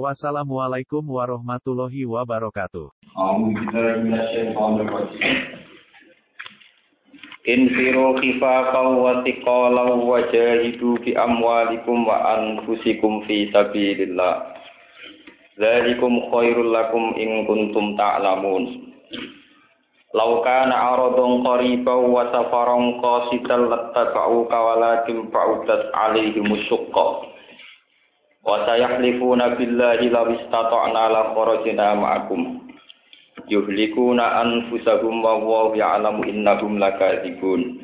Wassalamualaikum 0.00 1.04
warahmatullahi 1.04 2.08
wabarakatuh. 2.08 2.88
Infiru 7.44 8.16
khifafan 8.16 8.88
wa 8.96 9.20
tiqalan 9.20 10.00
wa 10.08 10.16
jahidu 10.32 10.96
fi 11.04 11.12
amwalikum 11.12 12.08
wa 12.08 12.40
anfusikum 12.40 13.20
fi 13.28 13.52
sabilillah. 13.52 14.56
Zalikum 15.60 16.24
khairul 16.32 16.72
lakum 16.72 17.12
in 17.20 17.44
kuntum 17.44 17.92
ta'lamun. 17.92 18.96
Lau 20.16 20.40
kana 20.40 20.96
aradun 20.96 21.44
qariba 21.44 21.92
wa 22.00 22.32
safaran 22.32 22.96
qasidan 22.96 23.68
lattaba'uka 23.68 24.56
walakin 24.56 25.28
ba'udat 25.28 25.92
alaihim 25.92 26.48
syuqqa. 26.64 27.31
Wa 28.42 28.66
sayahlifuna 28.66 29.54
billahi 29.54 30.10
law 30.10 30.26
istata'na 30.26 31.02
la 31.14 31.22
kharajna 31.30 31.86
ma'akum. 31.94 32.62
yuhlikuna 33.48 34.40
anfusahum 34.44 35.22
wa 35.24 35.36
wallahu 35.38 35.74
ya'lamu 35.78 36.22
innahum 36.26 36.78
lakadzibun. 36.78 37.82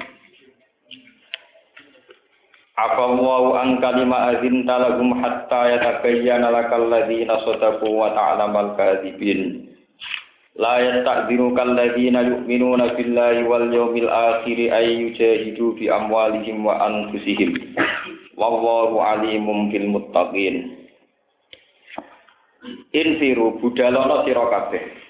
Afallahu 2.78 3.59
an 3.59 3.82
kalima 3.82 4.30
azinta 4.38 4.78
lahum 4.78 5.18
hatta 5.18 5.74
yatabayyana 5.74 6.54
lakal 6.54 6.87
ladzina 6.87 7.43
sadaqu 7.43 7.90
wa 7.90 8.15
ta'lamal 8.15 8.78
kadzibin. 8.78 9.66
La 10.59 10.78
yasta'dhinuka 10.82 11.59
alladzina 11.62 12.22
yu'minuna 12.22 12.95
billahi 12.95 13.46
wal 13.46 13.66
yawmil 13.70 14.10
akhir 14.10 14.59
ay 14.74 15.06
yujahidu 15.06 15.74
bi 15.78 15.87
amwalihim 15.90 16.62
wa 16.66 16.82
anfusihim 16.87 17.54
wallahu 18.38 19.02
alimun 19.02 19.74
bil 19.74 19.86
muttaqin 19.90 20.78
Infiru 22.94 23.58
budalono 23.58 24.22
sira 24.22 24.46
kabeh 24.46 25.08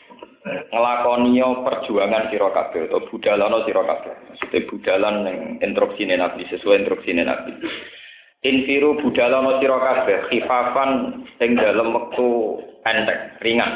ngelakoniyo 0.48 1.64
perjuangan 1.64 2.28
sira 2.32 2.48
kabeh 2.52 2.88
atau 2.88 3.04
budalana 3.10 3.64
sira 3.64 3.82
kabeh. 3.84 4.14
Maksudnya 4.32 4.66
budalan 4.68 5.14
ning 5.26 5.38
instruksine 5.60 6.14
Nabi 6.16 6.48
sesuai 6.48 6.84
instruksine 6.84 7.22
Nabi. 7.24 7.52
Infiru 8.46 9.00
budalana 9.02 9.58
sira 9.60 9.78
kabeh 9.80 10.18
khifafan 10.30 10.90
ing 11.42 11.50
dalem 11.58 11.92
wektu 11.92 12.28
enteng, 12.86 13.20
ringan. 13.42 13.72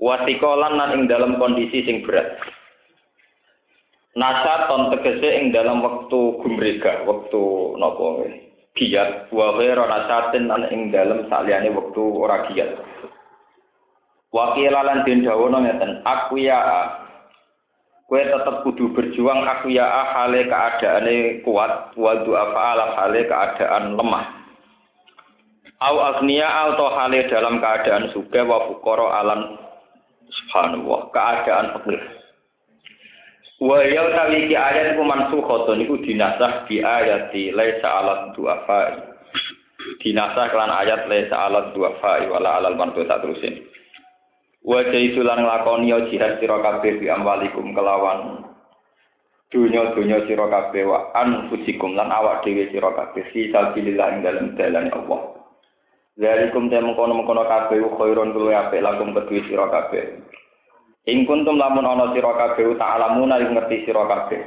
Wasikolan 0.00 0.80
lan 0.80 0.90
ing 0.96 1.02
dalam 1.10 1.36
kondisi 1.36 1.84
sing 1.84 2.00
berat. 2.06 2.40
Nasaton 4.18 4.90
tegese 4.90 5.28
ing 5.38 5.54
dalam 5.54 5.86
wektu 5.86 6.42
gumrega, 6.42 7.06
wektu 7.06 7.78
napa 7.78 8.26
giat, 8.74 9.30
wa 9.30 9.54
ghairu 9.54 9.86
nasatin 9.86 10.50
lan 10.50 10.66
ing 10.74 10.90
dalam 10.90 11.30
saliyane 11.30 11.70
wektu 11.70 12.18
ora 12.18 12.50
giat. 12.50 12.74
Wakilalan 14.30 15.06
den 15.06 15.26
dawono 15.26 15.62
ngeten, 15.62 16.02
aku 16.06 16.42
ya 16.42 16.58
Kue 18.10 18.26
tetep 18.26 18.66
kudu 18.66 18.90
berjuang 18.90 19.46
aku 19.46 19.70
ya 19.70 19.86
hale 19.86 20.42
keadaane 20.50 21.46
kuat, 21.46 21.94
wa 21.94 22.18
du'afa 22.26 22.58
ala 22.74 22.98
hale 22.98 23.22
keadaan 23.22 23.94
lemah. 23.94 24.26
Au 25.78 25.94
agniya 26.02 26.74
atau 26.74 26.90
hale 26.90 27.30
dalam 27.30 27.62
keadaan 27.62 28.10
suga 28.10 28.42
wa 28.42 28.66
fukoro 28.66 29.14
alan 29.14 29.54
subhanallah, 30.26 31.06
keadaan 31.14 31.66
fakir. 31.78 32.19
Wa 33.60 33.84
ya 33.84 34.08
tawi 34.16 34.48
ki 34.48 34.56
ayat 34.56 34.96
iku 34.96 35.04
mansukhatun 35.04 35.84
iku 35.84 36.00
dinasah 36.00 36.64
di 36.64 36.80
ayat 36.80 37.28
di 37.28 37.52
laisa 37.52 37.88
alat 37.92 38.32
du'afa. 38.32 39.04
Dinasah 40.00 40.48
kelan 40.48 40.72
ayat 40.72 41.04
laisa 41.12 41.36
alat 41.36 41.76
du'afa 41.76 42.24
wala 42.32 42.56
alal 42.56 42.80
tak 42.80 43.20
terusin. 43.20 43.60
Wajah 44.64 45.00
itu 45.00 45.20
lan 45.20 45.44
nglakoni 45.44 45.92
jihad 46.12 46.40
sira 46.40 46.60
kabeh 46.60 47.00
bi 47.00 47.08
amwalikum 47.08 47.72
kelawan 47.72 48.48
dunya-dunya 49.48 50.24
sira 50.28 50.46
kabeh 50.52 50.84
wa 50.84 51.10
anfusikum 51.16 51.96
lan 51.96 52.12
awak 52.12 52.44
dhewe 52.44 52.68
sira 52.68 52.92
kabeh 52.92 53.24
fi 53.32 53.48
sabilillah 53.52 54.08
ing 54.14 54.20
dalem 54.20 54.46
dalan 54.56 54.88
Allah. 54.92 55.20
Zalikum 56.20 56.68
te 56.68 56.76
mengkono-mengkono 56.76 57.44
kabeh 57.48 57.80
khairun 57.80 58.36
luwih 58.36 58.56
apik 58.56 58.84
lakum 58.84 59.16
kedue 59.16 59.44
sira 59.48 59.68
kabeh. 59.68 60.20
Ing 61.10 61.26
kuntum 61.26 61.58
lamun 61.58 61.82
ana 61.82 62.14
sira 62.14 62.30
kabeh 62.38 62.78
ta'lamuna 62.78 63.42
ing 63.42 63.58
ngerti 63.58 63.82
sira 63.82 64.06
kabeh. 64.06 64.38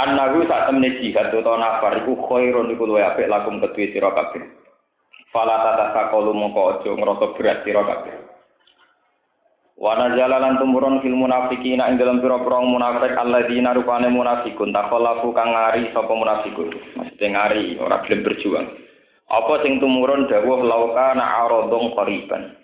Annahu 0.00 0.48
sak 0.48 0.72
temne 0.72 0.96
jihad 0.96 1.28
utawa 1.36 1.60
nafar 1.60 2.00
iku 2.00 2.16
khairun 2.24 2.72
iku 2.72 2.88
luwih 2.88 3.04
apik 3.04 3.28
lakum 3.28 3.60
kedue 3.60 3.92
sira 3.92 4.08
kabeh. 4.16 4.40
Fala 5.28 5.60
tatasaqalu 5.60 6.32
mongko 6.32 6.80
aja 6.80 6.90
ngrasa 6.96 7.26
berat 7.36 7.58
sira 7.60 7.84
kabeh. 7.84 8.14
Wana 9.74 10.16
jalalan 10.16 10.56
tumurun 10.62 11.02
fil 11.04 11.18
munafikin 11.18 11.82
ing 11.82 12.00
dalam 12.00 12.24
pira-pira 12.24 12.62
munafik 12.64 13.12
alladzina 13.18 13.76
rupane 13.76 14.08
munafikun 14.08 14.72
takhallafu 14.72 15.34
kang 15.36 15.52
ngari 15.52 15.92
sapa 15.92 16.14
munafikun. 16.14 16.72
Maksudnya 16.96 17.26
ngari 17.36 17.76
ora 17.82 18.00
gelem 18.08 18.24
berjuang. 18.24 18.66
Apa 19.28 19.60
sing 19.60 19.82
tumurun 19.82 20.24
dawuh 20.30 20.64
laukana 20.64 21.44
aradung 21.44 21.92
qariban. 21.92 22.63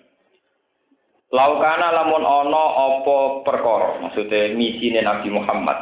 Laukana 1.31 1.95
lamun 1.95 2.27
ana 2.27 2.65
apa 2.75 3.47
perkara, 3.47 4.03
maksudnya 4.03 4.51
misine 4.51 4.99
Nabi 4.99 5.31
Muhammad. 5.31 5.79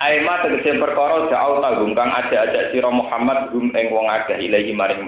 Aima 0.00 0.40
tegese 0.40 0.80
perkara 0.80 1.28
jauh 1.28 1.60
tanggung 1.60 1.92
kang 1.92 2.08
ajak-ajak 2.08 2.72
sira 2.72 2.88
Muhammad 2.88 3.52
gum 3.52 3.68
ing 3.68 3.92
wong 3.92 4.08
ilahi 4.08 4.72
maring. 4.72 5.04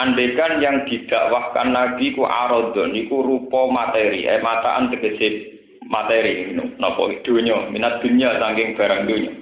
Andekan 0.00 0.64
yang 0.64 0.88
didakwahkan 0.88 1.68
Nabi 1.68 2.16
ku 2.16 2.24
arodon, 2.24 2.96
iku 2.96 3.20
rupa 3.20 3.68
materi, 3.68 4.24
eh 4.24 4.40
mataan 4.40 4.88
tegese 4.88 5.60
materi, 5.84 6.48
nopo 6.80 7.12
dunya, 7.28 7.68
minat 7.68 8.00
dunya 8.00 8.40
saking 8.40 8.72
barang 8.72 9.04
dunya. 9.04 9.32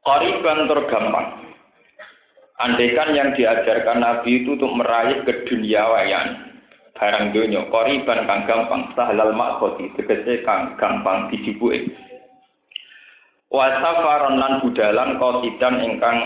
Koriban 0.00 0.64
tergampang. 0.64 1.28
Andekan 2.56 3.12
yang 3.12 3.36
diajarkan 3.36 4.00
Nabi 4.00 4.40
itu 4.40 4.56
untuk 4.56 4.72
meraih 4.72 5.20
keduniawayan 5.28 6.49
barang 6.94 7.32
dunya, 7.32 7.66
koriban 7.70 8.26
kang 8.26 8.42
gampang, 8.46 8.90
sahlal 8.98 9.32
makhoti, 9.34 9.90
tegese 9.94 10.42
kang 10.42 10.74
gampang 10.76 11.30
dijibuke. 11.30 11.90
Wasafaron 13.50 14.38
lan 14.38 14.62
budalan 14.62 15.18
kosidan 15.18 15.82
ingkang 15.82 16.18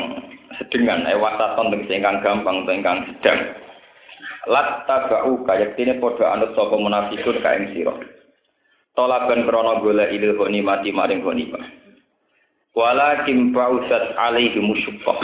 sedengan 0.60 1.08
eh 1.08 1.16
wasaton 1.16 1.72
tegese 1.72 2.00
ingkang 2.00 2.20
gampang 2.20 2.64
utawa 2.64 2.76
ingkang 2.76 2.98
sedang. 3.08 3.40
Lat 4.44 4.84
tabau 4.84 5.40
kayak 5.48 5.72
tine 5.80 5.96
padha 5.96 6.36
anut 6.36 6.52
sapa 6.52 6.76
munafikun 6.76 7.40
ka 7.40 7.56
ing 7.56 7.72
sira. 7.72 7.96
Tolaban 8.92 9.48
krana 9.48 9.80
golek 9.80 10.12
ilil 10.12 10.36
mati 10.60 10.92
maring 10.92 11.24
ghanimah. 11.24 11.64
Walakin 12.76 13.54
ba'usat 13.56 14.18
alaihi 14.20 14.60
musyuqqah 14.60 15.18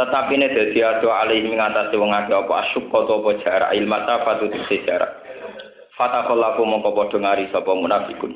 tetapi 0.00 0.32
ini 0.32 0.48
dadi 0.48 0.80
ado 0.80 1.12
alaihi 1.12 1.52
ngatasi 1.52 2.00
wong 2.00 2.08
akeh 2.08 2.32
apa 2.32 2.54
asyuqqah 2.64 3.00
to 3.04 3.14
apa 3.20 3.30
jarak 3.44 3.70
ilmata 3.76 4.24
fatu 4.24 4.48
jarak 4.88 5.12
fatakallahu 6.00 6.64
mongko 6.64 6.96
padha 6.96 7.20
ngari 7.20 7.44
sapa 7.52 7.68
munafikun 7.76 8.32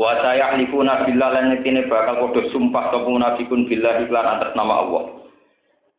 Wa 0.00 0.16
sayahlifuna 0.22 1.04
billah 1.04 1.28
lan 1.28 1.52
yektine 1.56 1.84
bakal 1.88 2.20
padha 2.20 2.40
sumpah 2.52 2.92
sapa 2.92 3.08
munafikun 3.08 3.68
billah 3.68 4.00
iklan 4.04 4.28
atas 4.38 4.52
nama 4.56 4.80
Allah. 4.80 5.04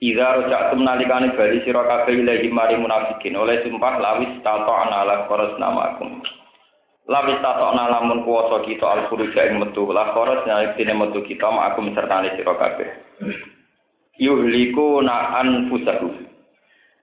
Idza 0.01 0.25
raja'tum 0.41 0.81
nalikane 0.81 1.37
bali 1.37 1.61
sira 1.61 1.85
kabeh 1.85 2.25
ilahi 2.25 2.49
mari 2.49 2.73
munafikin 2.81 3.37
oleh 3.37 3.61
sumpah 3.61 4.01
lawis 4.01 4.33
tata'na 4.41 5.05
ala 5.05 5.29
qaras 5.29 5.53
namakum. 5.61 6.17
Lawis 7.05 7.37
tata'na 7.45 7.93
lamun 7.93 8.25
kuwasa 8.25 8.65
kita 8.65 8.81
al 8.81 9.01
furuja 9.13 9.53
ing 9.53 9.61
metu 9.61 9.85
la 9.93 10.09
qaras 10.17 10.41
yektine 10.49 10.97
metu 10.97 11.21
kita 11.21 11.45
ma'akum 11.45 11.93
sertane 11.93 12.33
sira 12.33 12.57
kabeh. 12.57 12.89
Yuhliku 14.19 14.99
na 15.05 15.39
anfusahum. 15.39 16.27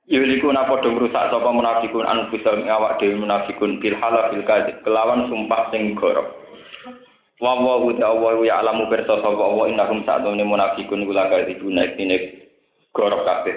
Yuhliku 0.09 0.53
na 0.53 0.69
padha 0.69 0.89
ngrusak 0.89 1.33
sapa 1.33 1.49
munafikun 1.53 2.05
anfusahum 2.05 2.69
awak 2.69 3.01
dhewe 3.01 3.17
munafikun 3.17 3.81
bil 3.81 3.97
kadzib 4.45 4.77
kelawan 4.85 5.29
sumpah 5.29 5.73
sing 5.73 5.97
gorok. 5.97 6.29
Wa 7.39 7.55
wa 7.55 7.81
uta 7.87 8.13
ya 8.45 8.61
alamu 8.61 8.91
bersa 8.91 9.21
sapa 9.25 9.45
wa 9.45 9.65
innahum 9.71 10.03
sa'dun 10.05 10.43
munafiqun 10.43 11.07
kula 11.07 11.31
kadibuna 11.31 11.87
iktine 11.89 12.45
gorok 12.93 13.25
kabeh. 13.25 13.57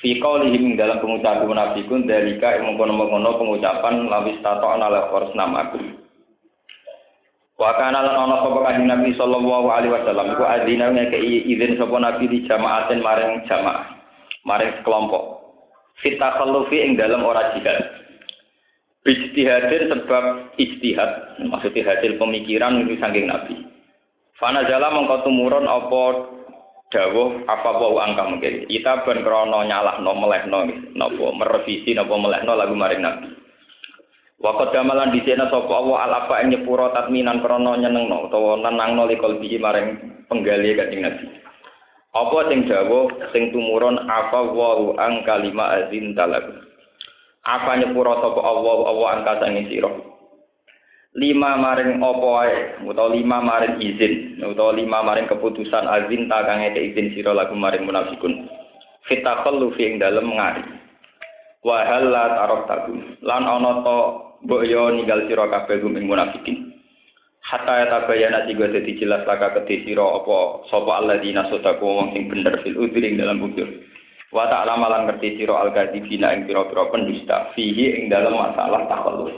fi 0.00 0.20
qaulihim 0.20 0.76
dalam 0.76 1.00
pengucapan 1.00 1.48
munafikun 1.48 2.04
dalika 2.04 2.60
mengkono-mengkono 2.60 3.40
pengucapan 3.40 4.12
lawis 4.12 4.36
tato 4.44 4.68
ana 4.68 4.92
lekor 4.92 5.32
namaku 5.32 5.80
Wa 7.56 7.72
kana 7.80 8.04
lan 8.04 8.16
ana 8.16 8.36
sapa 8.44 8.58
kanjeng 8.68 8.88
Nabi 8.88 9.16
sallallahu 9.16 9.68
alaihi 9.72 9.92
wasallam 9.96 10.36
iku 10.36 10.44
adzina 10.44 10.92
ngekei 10.92 11.48
izin 11.48 11.80
sapa 11.80 11.96
Nabi 11.96 12.28
di 12.28 12.44
jamaatin 12.44 13.00
maring 13.00 13.48
jamaah 13.48 13.96
maring 14.44 14.76
sekelompok 14.80 15.40
Fita 16.04 16.36
khalufi 16.36 16.84
ing 16.84 17.00
dalam 17.00 17.24
ora 17.24 17.56
jihad 17.56 17.96
Ijtihadin 19.06 19.86
sebab 19.86 20.58
ijtihad, 20.58 21.38
maksudnya 21.46 21.94
hasil 21.94 22.18
pemikiran 22.18 22.82
itu 22.82 22.98
saking 22.98 23.30
Nabi. 23.30 23.54
Fana 24.34 24.66
jala 24.66 24.90
mengkau 24.90 25.22
tumurun 25.22 25.62
apa 25.62 26.02
dawuh 26.90 27.46
apa 27.46 27.70
bau 27.70 28.02
angka 28.02 28.26
mungkin. 28.26 28.66
Kita 28.66 29.06
ben 29.06 29.22
krono 29.22 29.62
nyalah 29.62 30.02
no 30.02 30.10
melehno 30.10 30.66
nopo 30.98 31.30
merevisi 31.38 31.94
nopo 31.94 32.18
melehno 32.18 32.58
lagu 32.58 32.74
maring 32.74 33.02
Nabi. 33.06 33.28
Waktu 34.36 34.68
gamalan 34.68 35.16
di 35.16 35.24
sana 35.24 35.48
sopo 35.48 35.72
Allah 35.72 35.96
al 36.04 36.12
apa 36.28 36.44
yang 36.44 36.52
nyepuro 36.52 36.92
tatminan 36.92 37.40
krono 37.40 37.72
nyeneng 37.72 38.12
no 38.12 38.28
utawa 38.28 38.60
nenang 38.60 38.92
no 38.92 39.08
likol 39.08 39.40
biji 39.40 39.56
maring 39.56 39.96
penggali 40.28 40.76
kancing 40.76 41.00
Nabi. 41.00 41.24
Apa 42.12 42.38
sing 42.52 42.68
dawuh 42.68 43.08
sing 43.32 43.48
tumurun 43.48 43.96
apa 44.04 44.44
wau 44.52 44.92
angka 45.00 45.40
lima 45.40 45.80
azin 45.80 46.12
talagu 46.12 46.52
apa 47.48 47.70
nyepuro 47.80 48.12
sapa 48.20 48.40
Allah 48.44 48.76
Allah 48.92 49.08
angka 49.16 49.32
sangi 49.40 49.72
sira 49.72 49.88
lima 51.16 51.56
maring 51.56 51.96
apa 51.96 52.26
wae 52.28 52.56
utawa 52.84 53.16
lima 53.16 53.40
maring 53.40 53.80
izin 53.80 54.44
utawa 54.44 54.76
lima 54.76 55.00
maring 55.00 55.32
keputusan 55.32 55.88
azin 55.88 56.28
ta 56.28 56.44
kang 56.44 56.60
izin 56.60 57.16
sira 57.16 57.32
lagu 57.32 57.56
maring 57.56 57.88
munafikun. 57.88 58.52
Fitakhallu 59.08 59.72
fi 59.78 59.86
ing 59.86 60.02
dalem 60.02 60.28
ngari. 60.28 60.66
Wa 61.64 61.88
halat 61.88 62.32
arab 62.36 62.68
takum 62.68 63.00
lan 63.24 63.48
ana 63.48 63.80
to 63.80 64.25
mbok 64.44 64.62
yo 64.68 64.92
ninggal 64.92 65.24
sira 65.24 65.48
kabeh 65.48 65.80
gum 65.80 65.96
ing 65.96 66.04
munafikin 66.10 66.76
hatta 67.40 67.72
ya 67.80 67.86
tabayana 67.88 68.44
tiga 68.44 68.68
dadi 68.68 68.98
jelas 69.00 69.24
laka 69.24 69.56
kedhe 69.56 69.86
sira 69.86 70.04
apa 70.04 70.66
sapa 70.68 70.92
alladzina 71.00 71.46
sadaku 71.48 71.86
wong 71.86 72.12
sing 72.12 72.28
bener 72.28 72.60
fil 72.60 72.76
udhri 72.76 73.16
dalam 73.16 73.40
bujur 73.40 73.70
Wa 74.34 74.50
ta'ala 74.50 74.74
malan 74.74 75.06
ngerti 75.06 75.38
sira 75.38 75.54
al-kadzibina 75.54 76.34
ing 76.34 76.50
pira-pira 76.50 76.90
pendusta 76.90 77.54
fihi 77.54 77.94
ing 77.94 78.10
dalam 78.10 78.34
masalah 78.34 78.84
takhalluf. 78.90 79.32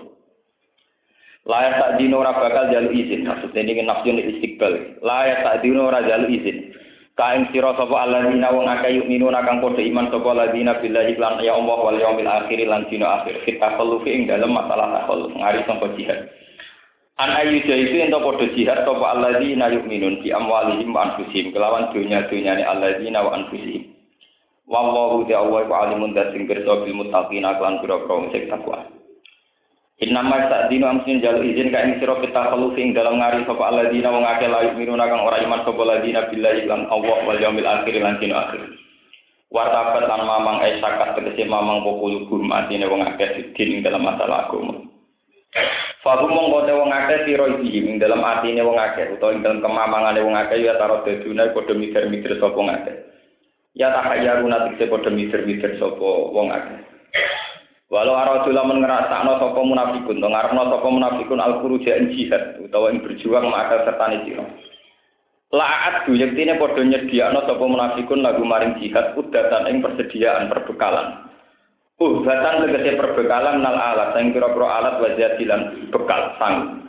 Layak 1.44 1.80
tak 1.80 1.92
dino 2.00 2.20
ora 2.20 2.32
bakal 2.36 2.72
jalu 2.72 2.92
izin. 2.92 3.24
Maksudnya 3.24 3.64
ini 3.64 3.84
nafsun 3.84 4.20
istiqbal. 4.20 5.00
Layak 5.04 5.44
tak 5.44 5.56
dino 5.64 5.88
ora 5.88 6.04
jalu 6.04 6.40
izin. 6.40 6.72
Kain 7.18 7.50
sira 7.50 7.74
sapa 7.74 8.06
alladzina 8.06 8.54
wong 8.54 8.70
akeh 8.70 8.94
yuk 8.94 9.10
minuna 9.10 9.42
kang 9.42 9.58
padha 9.58 9.82
iman 9.82 10.06
sapa 10.06 10.38
alladzina 10.38 10.78
billahi 10.78 11.18
lan 11.18 11.42
ya 11.42 11.58
Allah 11.58 11.78
wal 11.82 11.98
yaumil 11.98 12.30
akhir 12.30 12.62
lan 12.62 12.86
dina 12.86 13.10
akhir. 13.18 13.42
Kita 13.42 13.74
khalluf 13.74 14.06
ing 14.06 14.30
dalam 14.30 14.54
masalah 14.54 15.02
takhalluf 15.02 15.34
ngari 15.34 15.66
sangka 15.66 15.90
jihad. 15.98 16.30
An 17.18 17.34
ayu 17.42 17.58
itu 17.58 17.74
ento 17.74 18.22
padha 18.22 18.46
jihad 18.54 18.86
sapa 18.86 19.18
alladzina 19.18 19.66
yu'minun 19.66 20.22
bi 20.22 20.30
amwalihim 20.30 20.94
wa 20.94 21.10
anfusihim 21.10 21.50
kelawan 21.50 21.90
dunya-dunyane 21.90 22.62
alladzina 22.62 23.18
wa 23.26 23.34
anfusihim. 23.34 23.98
Wallahu 24.70 25.26
ta'ala 25.26 25.66
wa 25.66 25.76
alimun 25.90 26.14
dasing 26.14 26.46
pirsa 26.46 26.86
bil 26.86 27.02
muttaqin 27.02 27.42
aklan 27.42 27.82
pira-pira 27.82 28.30
sing 28.30 28.46
takwa. 28.46 28.97
Innama 29.98 30.46
sa'dinu 30.46 30.86
amsin 30.86 31.18
jalu 31.18 31.42
izin 31.42 31.74
ka 31.74 31.82
ing 31.82 31.98
sira 31.98 32.14
kita 32.22 32.54
ing 32.78 32.94
dalam 32.94 33.18
ngari 33.18 33.42
sapa 33.42 33.66
alladzina 33.66 34.14
wong 34.14 34.22
akeh 34.22 34.46
layu 34.46 34.78
miruna 34.78 35.10
kang 35.10 35.26
ora 35.26 35.42
iman 35.42 35.66
sapa 35.66 35.80
alladzina 35.82 36.30
billahi 36.30 36.70
lan 36.70 36.86
Allah 36.86 37.18
wal 37.26 37.34
yaumil 37.42 37.66
akhir 37.66 37.98
lan 37.98 38.14
dina 38.22 38.46
akhir. 38.46 38.62
Wartabat 39.50 40.06
lan 40.06 40.22
mamang 40.22 40.62
esakat 40.62 41.18
tegese 41.18 41.50
mamang 41.50 41.82
popul 41.82 42.30
gum 42.30 42.46
atine 42.54 42.86
wong 42.86 43.02
akeh 43.10 43.26
sidin 43.34 43.74
ing 43.74 43.80
dalam 43.82 44.06
masalah 44.06 44.46
agama. 44.46 44.86
Fahu 46.06 46.30
mongko 46.30 46.70
te 46.70 46.72
wong 46.78 46.94
akeh 46.94 47.18
sira 47.26 47.50
iki 47.58 47.82
ing 47.82 47.98
dalam 47.98 48.22
atine 48.22 48.62
wong 48.62 48.78
akeh 48.78 49.18
utawa 49.18 49.34
ing 49.34 49.42
dalam 49.42 49.58
kemamangane 49.58 50.22
wong 50.22 50.38
akeh 50.38 50.62
ya 50.62 50.78
taro 50.78 51.02
dedune 51.02 51.50
padha 51.50 51.74
mikir-mikir 51.74 52.38
sapa 52.38 52.54
ngakeh. 52.54 52.96
ya 53.78 53.94
tahayyaruna 53.94 54.70
tikse 54.70 54.90
padha 54.90 55.10
mikir-mikir 55.10 55.74
sapa 55.78 56.10
wong 56.34 56.50
akeh 56.54 56.78
walau 57.88 58.14
arajula 58.16 58.62
men 58.68 58.84
ngrasakno 58.84 59.40
sapa 59.40 59.60
munafikun 59.64 60.20
to 60.20 60.28
ngarepno 60.28 60.62
sapa 60.68 60.88
munafikun 60.88 61.40
al 61.40 61.64
khuruja 61.64 61.96
jihad 62.12 62.60
utawa 62.60 62.92
ing 62.92 63.00
berjuang 63.00 63.48
maka 63.48 63.84
sertane 63.88 64.28
sira 64.28 64.44
La'at 65.48 66.04
du 66.04 66.12
yektine 66.12 66.60
padha 66.60 66.84
nyediakno 66.84 67.40
sapa 67.48 67.64
munafikun 67.64 68.20
lagu 68.20 68.44
maring 68.44 68.76
jihad 68.84 69.16
udatan 69.16 69.64
ing 69.72 69.80
persediaan 69.80 70.52
perbekalan. 70.52 71.24
Udatan 71.96 72.68
tegese 72.68 73.00
perbekalan 73.00 73.64
nal 73.64 73.80
alat 73.80 74.12
sing 74.12 74.36
pira-pira 74.36 74.68
alat 74.68 75.00
wajadilan 75.00 75.88
bekal 75.88 76.36
sang. 76.36 76.84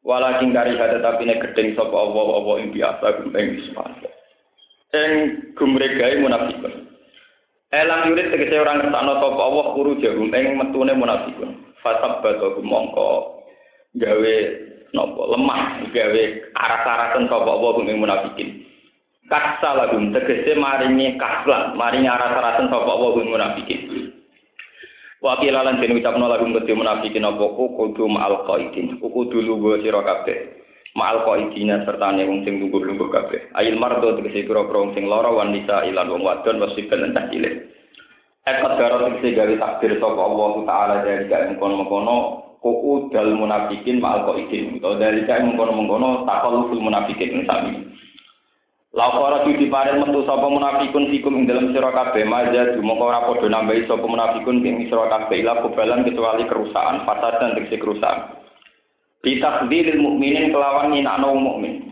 Walakin 0.00 0.56
kari 0.56 0.80
hada 0.80 1.04
tapi 1.04 1.28
nek 1.28 1.52
gedeng 1.52 1.76
sapa 1.76 1.92
Allah-Allah 1.92 2.54
ing 2.64 2.68
biasa 2.72 3.06
ing 3.28 3.48
sepatu. 3.68 4.08
sing 4.88 5.10
gumregae 5.52 6.24
munafikun. 6.24 6.88
Elang 7.68 8.08
yurid 8.08 8.32
tegese 8.32 8.56
orang 8.64 8.80
ngertakno 8.80 9.20
sapa 9.20 9.42
Allah 9.44 9.66
kuru 9.76 10.00
jahum 10.00 10.32
ing 10.32 10.56
metune 10.56 10.96
munafikun. 10.96 11.52
Fasab 11.84 12.24
batu 12.24 12.64
mongko 12.64 13.44
gawe 13.92 14.36
napa 14.96 15.22
lemah 15.36 15.60
gawe 15.92 16.22
aras-arasen 16.56 17.28
sapa 17.28 17.50
Allah 17.52 17.72
ing 17.84 18.00
munafikin. 18.00 18.48
Kaksa 19.28 19.76
lagum 19.76 20.16
tegese 20.16 20.56
maringi 20.56 21.20
kaslan, 21.20 21.76
maringi 21.76 22.08
aras-arasen 22.08 22.72
sapa 22.72 22.88
Allah 22.88 23.12
ing 23.20 23.28
munafikin. 23.28 23.80
Wakil 25.18 25.50
lan 25.50 25.82
den 25.82 25.98
ucapno 25.98 26.24
lagu 26.30 26.46
kedhe 26.48 26.72
munafikin 26.72 27.26
apa 27.26 27.42
kudu 27.52 28.06
ma'al 28.08 28.46
qaidin. 28.46 28.96
Kudu 28.96 29.42
lugu 29.42 29.76
sira 29.84 30.00
kabeh. 30.00 30.57
Ma'al 30.98 31.22
qaidina 31.22 31.86
serta 31.86 32.10
ne 32.10 32.26
wong 32.26 32.42
sing 32.42 32.58
lungguh-lungguh 32.58 33.06
kabeh. 33.14 33.54
Ayil 33.54 33.78
mardo 33.78 34.18
tegese 34.18 34.50
pira-pira 34.50 34.82
wong 34.82 34.98
sing 34.98 35.06
lara 35.06 35.30
wan 35.30 35.54
nisa 35.54 35.86
ilan 35.86 36.10
wong 36.10 36.26
wadon 36.26 36.58
wasiban 36.58 37.14
lan 37.14 37.30
cilik. 37.30 37.54
Ekot 38.42 38.72
garo 38.74 39.06
tegese 39.06 39.38
gawe 39.38 39.54
takdir 39.62 39.94
sapa 40.02 40.18
Allah 40.18 40.52
taala 40.66 40.96
dari 41.06 41.30
gak 41.30 41.54
mengkono-mengkono 41.54 42.16
kuku 42.58 43.14
dal 43.14 43.30
munafikin 43.30 44.02
ma'al 44.02 44.26
qaidin. 44.26 44.82
Utawa 44.82 44.98
dari 44.98 45.22
gak 45.22 45.38
mengkono-mengkono 45.46 46.26
takalluful 46.26 46.82
munafikin 46.82 47.46
sami. 47.46 47.78
Laukara 48.90 49.46
di 49.46 49.70
paring 49.70 50.02
metu 50.02 50.26
sapa 50.26 50.50
munafikun 50.50 51.14
fikum 51.14 51.38
ing 51.38 51.44
dalam 51.46 51.70
sira 51.70 51.94
kabeh 51.94 52.26
maja 52.26 52.74
dumoko 52.74 53.06
ora 53.06 53.22
padha 53.22 53.46
nambahi 53.46 53.86
sapa 53.86 54.02
munafikun 54.02 54.66
ing 54.66 54.90
sira 54.90 55.06
kabeh 55.06 55.46
ila 55.46 55.62
kecuali 55.62 56.42
kerusakan 56.50 57.06
fasad 57.06 57.38
dan 57.38 57.54
tegese 57.54 57.78
kerusakan. 57.78 58.47
Bitakdilil 59.28 60.00
mukminin 60.00 60.48
kelawan 60.48 60.88
nyinakno 60.88 61.36
mukmin. 61.36 61.84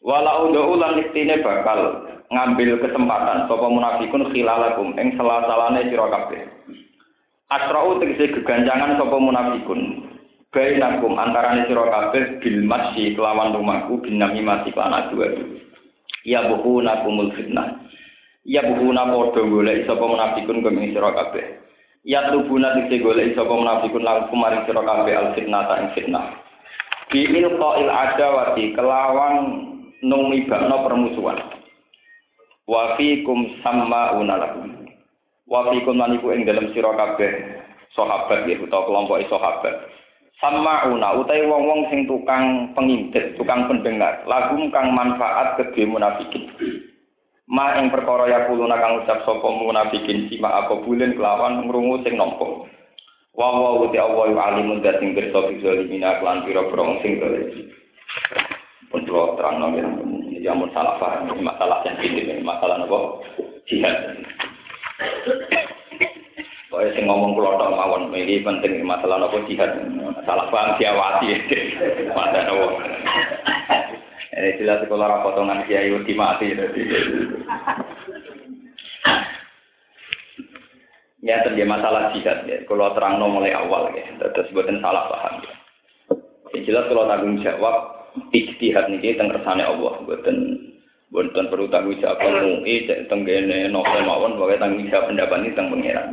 Walau 0.00 0.48
udah 0.48 0.64
ulang 0.72 0.96
iktine 0.96 1.44
bakal 1.44 2.08
ngambil 2.32 2.80
kesempatan 2.80 3.44
sapa 3.44 3.66
munafikun 3.68 4.32
khilalakum 4.32 4.96
ing 4.96 5.12
salah-salane 5.20 5.92
sira 5.92 6.08
kabeh. 6.08 6.40
Asra'u 7.52 8.00
tegese 8.00 8.32
geganjangan 8.40 8.96
sapa 8.96 9.16
munafikun. 9.20 10.08
Bainakum 10.48 11.20
antarane 11.20 11.68
sira 11.68 11.84
kabeh 11.84 12.40
bil 12.40 12.64
masyi 12.64 13.12
kelawan 13.12 13.52
rumahku 13.52 14.00
binami 14.00 14.40
mati 14.40 14.72
lan 14.72 14.96
adu 14.96 15.20
Ya 16.24 16.48
buhuna 16.48 17.04
kumul 17.04 17.36
fitnah. 17.36 17.84
Ya 18.48 18.64
buhuna 18.64 19.04
padha 19.04 19.44
golek 19.44 19.84
sapa 19.84 20.00
munafikun 20.00 20.64
keming 20.64 20.96
kabeh. 20.96 21.60
Ya 22.00 22.32
tubuna 22.32 22.72
dikse 22.80 23.04
golek 23.04 23.36
sapa 23.36 23.52
munafikun 23.52 24.00
lan 24.00 24.32
kumaring 24.32 24.64
sira 24.64 24.80
kabeh 24.80 25.12
al 25.12 25.28
fitnah 25.36 25.68
ta 25.68 25.74
ing 25.84 25.88
fitnah. 25.92 26.32
Bi 27.12 27.28
ilqail 27.28 27.92
adawati 27.92 28.72
kelawan 28.72 29.36
numibakno 30.00 30.80
permusuhan. 30.80 31.36
Wa 32.64 32.96
fikum 32.96 33.52
sammauna 33.60 34.40
lakum. 34.40 34.88
Wa 35.44 35.68
fikum 35.68 36.00
lan 36.00 36.16
iku 36.16 36.32
ing 36.32 36.48
dalem 36.48 36.72
sira 36.72 36.88
kabeh 36.96 37.60
sahabat 37.92 38.48
ya 38.48 38.56
utawa 38.64 38.88
kelompok 38.88 39.20
sahabat. 39.28 39.74
Sammauna 40.40 41.20
utawi 41.20 41.44
wong-wong 41.44 41.84
sing 41.92 42.08
tukang 42.08 42.72
pengintip, 42.72 43.36
tukang 43.36 43.68
pendengar, 43.68 44.24
lagum 44.24 44.72
kang 44.72 44.96
manfaat 44.96 45.60
kedhe 45.60 45.84
munafikin. 45.84 46.48
Ma 47.50 47.74
ing 47.82 47.90
perkara 47.90 48.30
ya 48.30 48.46
kuluna 48.46 48.78
kang 48.78 49.02
ucap 49.02 49.26
sapa 49.26 49.48
munafikin 49.50 50.30
sima 50.30 50.62
apa 50.62 50.86
bulen 50.86 51.18
kelawan 51.18 51.66
ngrungu 51.66 51.98
sing 52.06 52.14
nampa 52.14 52.46
wa 53.34 53.46
wa 53.50 53.82
uti 53.82 53.98
Allah 53.98 54.30
wa 54.30 54.42
alimun 54.54 54.78
dat 54.86 55.02
sing 55.02 55.18
pirsa 55.18 55.50
bizalimina 55.50 56.22
lan 56.22 56.46
pira-pira 56.46 57.02
sing 57.02 57.18
dalem 57.18 57.50
pun 58.86 59.02
kula 59.02 59.34
terangno 59.34 59.66
ya 60.38 60.54
mun 60.54 60.70
salah 60.70 60.94
paham 61.02 61.42
masalah 61.42 61.82
sensitif 61.82 62.22
ini 62.22 62.42
masalah 62.46 62.78
napa 62.78 63.18
jihad 63.66 63.98
Pokoknya 66.70 66.94
sing 66.94 67.02
ngomong 67.10 67.34
kulo 67.34 67.58
tok 67.58 67.74
mawon, 67.74 68.14
ini 68.14 68.46
penting 68.46 68.86
masalah 68.86 69.18
nopo 69.18 69.42
jihad. 69.50 69.74
Salah 70.22 70.46
paham 70.54 70.78
diawasi. 70.78 71.34
Mata 72.14 72.46
nopo. 72.46 72.78
Ini 74.30 74.62
jelas 74.62 74.86
kalau 74.86 75.26
potongan 75.26 75.66
kiai 75.66 75.90
wedi 75.90 76.14
mati. 76.14 76.54
Ya, 81.20 81.42
terjadi 81.44 81.68
masalah 81.68 82.14
jihad 82.14 82.46
ya. 82.46 82.62
Kalau 82.64 82.94
terang 82.96 83.20
mulai 83.20 83.52
awal 83.52 83.90
ya, 83.92 84.06
terus 84.22 84.48
buatan 84.54 84.78
salah 84.80 85.10
paham 85.10 85.42
ya. 85.44 85.54
Yang 86.54 86.62
jelas 86.70 86.84
kalau 86.88 87.10
tanggung 87.10 87.42
jawab 87.42 87.76
ijtihad 88.30 88.86
niki 88.88 89.18
teng 89.18 89.28
kersane 89.28 89.66
Allah, 89.66 90.00
buatan 90.06 90.36
buatan 91.10 91.50
perlu 91.50 91.66
tanggung 91.68 91.98
jawab 91.98 92.22
MUI 92.22 92.86
cek 92.86 93.10
tenggene 93.10 93.68
novel 93.68 94.00
mawon 94.06 94.38
bahwa 94.38 94.56
tanggung 94.62 94.86
jawab 94.88 95.10
pendapat 95.10 95.38
ini 95.42 95.56
teng 95.58 95.68
pangeran. 95.74 96.08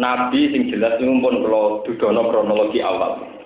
Nabi 0.00 0.40
sing 0.48 0.72
jelas 0.72 0.96
itu 0.96 1.12
pun 1.12 1.44
kalau 1.44 1.84
dudono 1.84 2.24
kronologi 2.32 2.80
awal. 2.80 3.39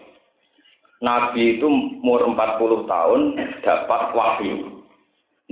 Nabi 1.05 1.61
itu 1.61 1.69
umur 2.01 2.25
40 2.33 2.89
tahun 2.89 3.21
dapat 3.61 4.03
wahyu. 4.17 4.81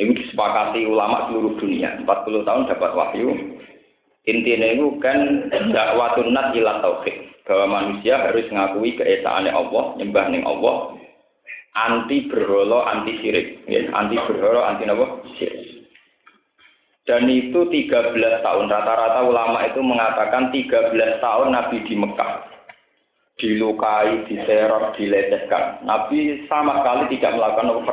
Ini 0.00 0.16
disepakati 0.16 0.88
ulama 0.88 1.28
seluruh 1.28 1.60
dunia. 1.60 2.00
40 2.08 2.48
tahun 2.48 2.72
dapat 2.72 2.90
wahyu. 2.96 3.28
Intinya 4.24 4.68
itu 4.72 4.96
kan 5.04 5.52
dakwatun 5.52 6.32
nas 6.32 6.56
ila 6.56 6.80
tauhid. 6.80 7.44
Bahwa 7.44 7.66
manusia 7.82 8.16
harus 8.16 8.48
mengakui 8.48 8.96
keesaannya 8.96 9.52
Allah, 9.52 9.98
nyembah 9.98 10.24
ning 10.30 10.46
Allah, 10.46 10.94
anti 11.76 12.30
berholo, 12.30 12.86
anti 12.86 13.18
syirik. 13.20 13.66
Ya, 13.68 13.92
anti 13.92 14.16
berholo, 14.16 14.62
anti 14.64 14.88
apa? 14.88 15.26
Syirik. 15.36 15.84
Dan 17.02 17.26
itu 17.26 17.66
13 17.66 18.14
tahun. 18.46 18.70
Rata-rata 18.70 19.26
ulama 19.26 19.66
itu 19.66 19.82
mengatakan 19.82 20.54
13 20.54 21.18
tahun 21.18 21.50
Nabi 21.50 21.82
di 21.82 21.98
Mekah. 21.98 22.51
Dilukai, 23.40 24.28
diserot, 24.28 24.94
dilecehkan. 24.94 25.82
Nabi 25.82 26.46
sama 26.46 26.84
sekali 26.84 27.16
tidak 27.16 27.34
melakukan 27.36 27.84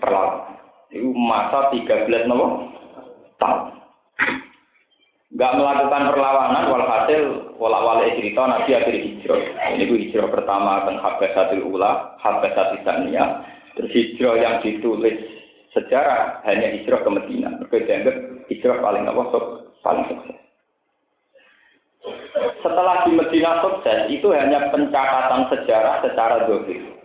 perlawanan. 0.00 0.56
Itu 0.92 1.08
masa 1.16 1.72
13 1.72 2.28
nopo 2.28 2.68
tahun. 3.40 3.82
Enggak 5.32 5.52
melakukan 5.56 6.02
perlawanan 6.12 6.64
walhasil 6.68 7.22
wala 7.56 7.78
wala 7.80 8.04
cerita 8.12 8.44
Nabi 8.44 8.70
akhir 8.76 8.92
hijrah. 8.92 9.40
Ini 9.72 9.88
itu 9.88 9.94
hijrah 9.96 10.28
pertama 10.28 10.84
tentang 10.84 11.00
Habasatul 11.00 11.64
Ula, 11.72 12.20
Habasatul 12.20 12.84
Tania. 12.84 13.40
Terus 13.72 13.92
hijrah 13.96 14.36
yang 14.36 14.54
ditulis 14.60 15.16
sejarah 15.72 16.44
hanya 16.44 16.76
hijrah 16.76 17.00
ke 17.00 17.08
Medina. 17.08 17.48
Mereka 17.56 18.12
hijrah 18.52 18.76
paling 18.84 19.08
apa 19.08 19.22
paling 19.80 20.04
sukses. 20.12 20.41
Setelah 22.64 23.04
di 23.04 23.12
Medina 23.12 23.60
sukses, 23.60 24.08
itu 24.08 24.32
hanya 24.32 24.72
pencatatan 24.72 25.52
sejarah 25.52 26.00
secara 26.00 26.48
dohir 26.48 27.02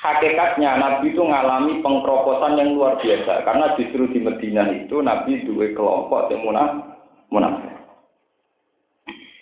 hakikatnya 0.00 0.80
Nabi 0.80 1.12
itu 1.12 1.20
mengalami 1.20 1.84
pengkeroposan 1.84 2.56
yang 2.56 2.72
luar 2.76 2.96
biasa. 2.98 3.44
Karena 3.44 3.76
justru 3.76 4.08
di 4.10 4.20
Medina 4.20 4.64
itu 4.72 4.96
Nabi 5.04 5.44
dua 5.44 5.72
kelompok 5.76 6.32
yang 6.32 6.40
munafik. 7.30 7.68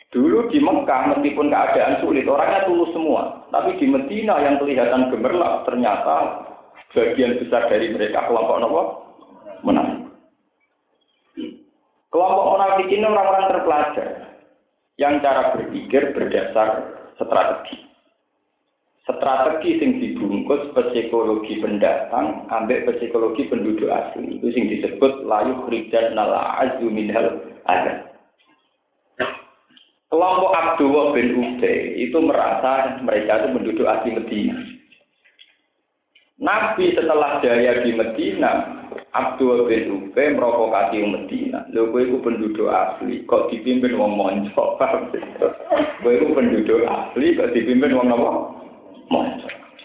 Dulu 0.09 0.49
di 0.49 0.59
Mekah 0.59 1.15
meskipun 1.15 1.53
keadaan 1.53 2.01
sulit 2.01 2.25
orangnya 2.25 2.65
tulus 2.65 2.91
semua, 2.97 3.45
tapi 3.53 3.77
di 3.77 3.87
Medina 3.87 4.41
yang 4.41 4.57
kelihatan 4.57 5.13
gemerlap 5.13 5.69
ternyata 5.69 6.49
bagian 6.97 7.37
besar 7.45 7.69
dari 7.69 7.93
mereka 7.93 8.25
kelompok 8.25 8.57
nopo 8.59 8.83
munafik. 9.63 10.09
Kelompok 12.09 12.47
munafik 12.57 12.89
ini 12.89 13.05
orang-orang 13.05 13.47
terpelajar 13.53 14.28
yang 14.99 15.23
cara 15.23 15.55
berpikir 15.55 16.13
berdasar 16.13 16.99
strategi. 17.15 17.87
Strategi 19.09 19.81
sing 19.81 19.91
dibungkus 20.05 20.69
psikologi 20.77 21.65
pendatang 21.65 22.45
ambek 22.53 22.85
psikologi 22.93 23.49
penduduk 23.49 23.89
asli 23.89 24.37
itu 24.37 24.53
sing 24.53 24.69
disebut 24.69 25.25
layu 25.25 25.65
krijan 25.65 26.13
nala 26.13 26.61
azu 26.61 26.93
minhal 26.93 27.41
ada 27.65 28.05
kelompok 30.13 30.53
Abdullah 30.53 31.17
bin 31.17 31.41
Ubay 31.41 31.97
itu 31.97 32.19
merasa 32.21 33.01
mereka 33.01 33.41
itu 33.41 33.49
penduduk 33.57 33.87
asli 33.89 34.13
Medina. 34.13 34.57
Nabi 36.39 36.93
setelah 36.93 37.41
jaya 37.41 37.81
di 37.83 37.91
Medina 37.97 38.85
Abdullah 39.17 39.65
bin 39.65 40.13
Ubay 40.13 40.37
merokokasi 40.37 41.01
Medina 41.01 41.65
lho 41.73 41.89
kowe 41.89 42.01
iku 42.05 42.21
penduduk 42.21 42.69
asli 42.69 43.25
kok 43.25 43.49
dipimpin 43.49 43.97
wong 43.97 44.15
monco 44.15 44.77
kowe 46.05 46.13
iku 46.13 46.27
penduduk 46.37 46.85
asli 46.85 47.37
kok 47.37 47.51
dipimpin 47.57 47.97
wong 47.97 48.13
apa 48.13 48.59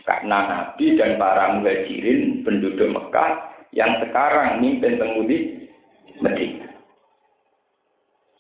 karena 0.03 0.39
Nabi 0.51 0.99
dan 0.99 1.15
para 1.15 1.55
muhajirin 1.55 2.43
penduduk 2.43 2.91
Mekah 2.91 3.31
yang 3.71 4.03
sekarang 4.03 4.59
mimpin 4.59 4.99
temudi 4.99 5.67
Medina. 6.19 6.67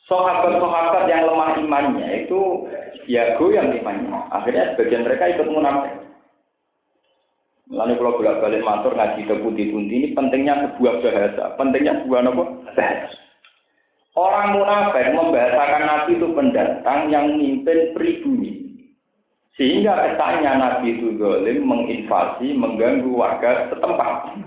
Sahabat-sahabat 0.03 1.07
yang 1.07 1.23
lemah 1.31 1.55
imannya 1.63 2.27
itu 2.27 2.67
ya 3.07 3.39
goyang 3.39 3.71
imannya. 3.71 4.27
Akhirnya 4.35 4.75
sebagian 4.75 5.07
mereka 5.07 5.31
ikut 5.31 5.47
munafik. 5.47 6.02
Lalu 7.73 7.97
kalau 7.97 8.17
bolak 8.21 8.37
balik 8.37 8.61
matur 8.61 8.93
ngaji 8.93 9.21
ke 9.25 9.35
putih 9.41 9.73
ini 9.73 10.13
pentingnya 10.13 10.77
sebuah 10.77 11.01
bahasa, 11.01 11.43
pentingnya 11.57 12.05
sebuah 12.05 12.21
apa? 12.29 12.43
Bahasa. 12.77 13.17
Orang 14.13 14.53
munafik 14.53 15.09
membahasakan 15.09 15.83
Nabi 15.89 16.11
itu 16.21 16.27
pendatang 16.37 17.09
yang 17.09 17.33
mimpin 17.33 17.97
pribumi. 17.97 18.77
Sehingga 19.57 19.89
kesannya 19.89 20.53
Nabi 20.53 20.97
itu 20.97 21.17
zalim 21.17 21.65
menginvasi, 21.65 22.53
mengganggu 22.53 23.09
warga 23.09 23.73
setempat. 23.73 24.37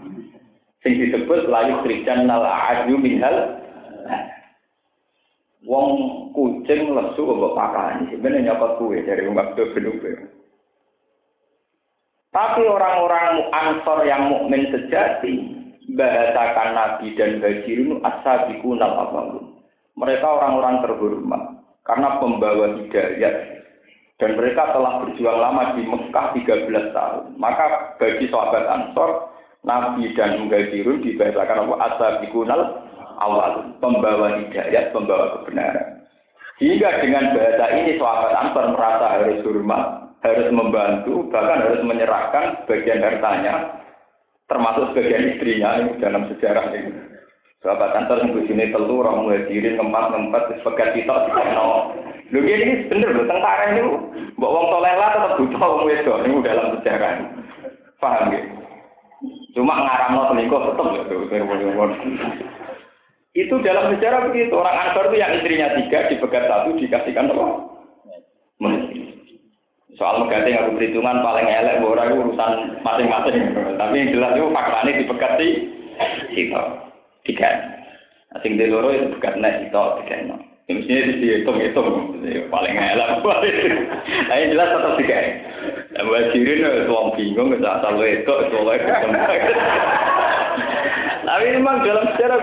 Sing 0.87 1.03
disebut 1.03 1.51
layu 1.51 1.83
krijan 1.83 2.31
nal 2.31 2.47
aju 2.47 2.95
minhal. 2.95 3.59
Wong 5.67 6.31
kucing 6.31 6.95
lesu 6.95 7.27
mbok 7.27 7.59
pakani, 7.59 8.07
sebenarnya 8.15 8.55
nyopot 8.55 8.79
kue 8.79 9.03
dari 9.03 9.27
waktu 9.27 9.63
benube. 9.75 10.36
Tapi 12.37 12.69
orang-orang 12.69 13.49
ansor 13.49 14.05
yang 14.05 14.29
mukmin 14.29 14.69
sejati 14.69 15.57
bahasakan 15.97 16.77
Nabi 16.77 17.17
dan 17.17 17.41
Bajirun 17.41 18.05
asabiku 18.05 18.77
nal 18.77 19.09
Mereka 19.97 20.27
orang-orang 20.29 20.85
terhormat 20.85 21.43
karena 21.89 22.21
pembawa 22.21 22.77
hidayah 22.77 23.57
dan 24.21 24.37
mereka 24.37 24.73
telah 24.73 25.01
berjuang 25.01 25.39
lama 25.41 25.77
di 25.77 25.89
Mekah 25.89 26.27
13 26.37 26.97
tahun. 26.97 27.25
Maka 27.37 27.97
bagi 28.01 28.29
sahabat 28.33 28.65
Ansor, 28.65 29.33
Nabi 29.65 30.09
dan 30.17 30.41
Mughazirun 30.41 31.05
dibahasakan 31.05 31.69
apa? 31.69 31.75
Asabikunal 31.89 32.63
awal, 33.21 33.77
pembawa 33.81 34.41
hidayat, 34.41 34.93
pembawa 34.93 35.41
kebenaran. 35.41 36.05
Hingga 36.57 36.91
dengan 37.05 37.37
bahasa 37.37 37.67
ini 37.77 38.01
sahabat 38.01 38.33
Ansor 38.41 38.65
merasa 38.73 39.07
harus 39.21 39.45
hormat, 39.45 40.06
harus 40.27 40.51
membantu, 40.51 41.31
bahkan 41.31 41.63
harus 41.63 41.83
menyerahkan 41.87 42.67
bagian 42.67 42.99
hartanya, 42.99 43.55
termasuk 44.51 44.91
sebagian 44.91 45.39
istrinya 45.39 45.79
ini 45.79 46.03
dalam 46.03 46.27
sejarah 46.35 46.67
ini. 46.75 46.91
Sahabat 47.63 47.95
Ansor 47.99 48.21
yang 48.23 48.35
sini 48.47 48.71
telur, 48.75 49.07
orang 49.07 49.27
muhajirin, 49.27 49.79
ngempat-ngempat, 49.81 50.61
sebagai 50.61 51.03
kita, 51.03 51.15
Lho 52.35 52.43
ini 52.43 52.91
bener 52.91 53.15
lho 53.15 53.23
tentara 53.23 53.71
ini 53.71 53.87
mbok 54.35 54.51
wong 54.51 54.67
soleh 54.67 54.95
lah 54.99 55.15
tetep 55.15 55.39
butuh 55.39 55.63
wong 55.63 55.87
wedok 55.87 56.19
niku 56.27 56.43
dalam 56.43 56.75
sejarah. 56.75 57.23
Paham 58.03 58.35
nggih? 58.35 58.43
Cuma 59.55 59.79
ngaramno 59.79 60.35
selingkuh 60.35 60.59
tetep 60.59 60.87
ya 60.91 61.03
Itu 63.37 63.55
dalam 63.63 63.95
sejarah 63.95 64.27
begitu. 64.27 64.59
Orang 64.59 64.75
Ansor 64.75 65.07
itu 65.13 65.23
yang 65.23 65.39
istrinya 65.39 65.69
tiga, 65.79 66.11
dipegat 66.11 66.51
satu, 66.51 66.75
dikasihkan 66.75 67.31
apa? 67.31 67.47
Soal 69.97 70.21
mengganti 70.21 70.53
aku 70.53 70.77
perhitungan 70.77 71.25
paling 71.25 71.49
elek, 71.49 71.81
orang 71.81 72.13
itu 72.13 72.21
urusan 72.21 72.53
masing-masing. 72.85 73.37
Tapi 73.81 73.95
yang 73.97 74.13
jelas 74.13 74.33
itu 74.37 74.53
faktanya 74.53 74.93
dipegat 75.01 75.33
di 75.41 75.49
situ. 76.37 76.63
Tiga. 77.25 77.51
Asing 78.37 78.61
di 78.61 78.69
loro 78.69 78.93
itu 78.93 79.17
pegat 79.17 79.41
naik 79.41 79.73
itu, 79.73 79.85
tiga. 80.05 80.17
Ya, 80.67 80.73
mestinya 80.75 81.03
dihitung-hitung, 81.17 81.89
paling 82.53 82.75
elak. 82.77 83.11
Nah, 84.27 84.37
yang 84.43 84.51
jelas 84.53 84.69
tetap 84.75 84.93
tiga. 84.99 85.17
Nah, 85.95 86.03
wajirin 86.11 86.61
itu 86.61 86.91
orang 86.93 87.15
bingung, 87.15 87.49
itu 87.55 87.65
asal 87.65 87.95
itu, 88.03 88.35
itu 88.51 88.59
Tapi 91.27 91.45
memang 91.57 91.87
dalam 91.87 92.05
sejarah 92.15 92.41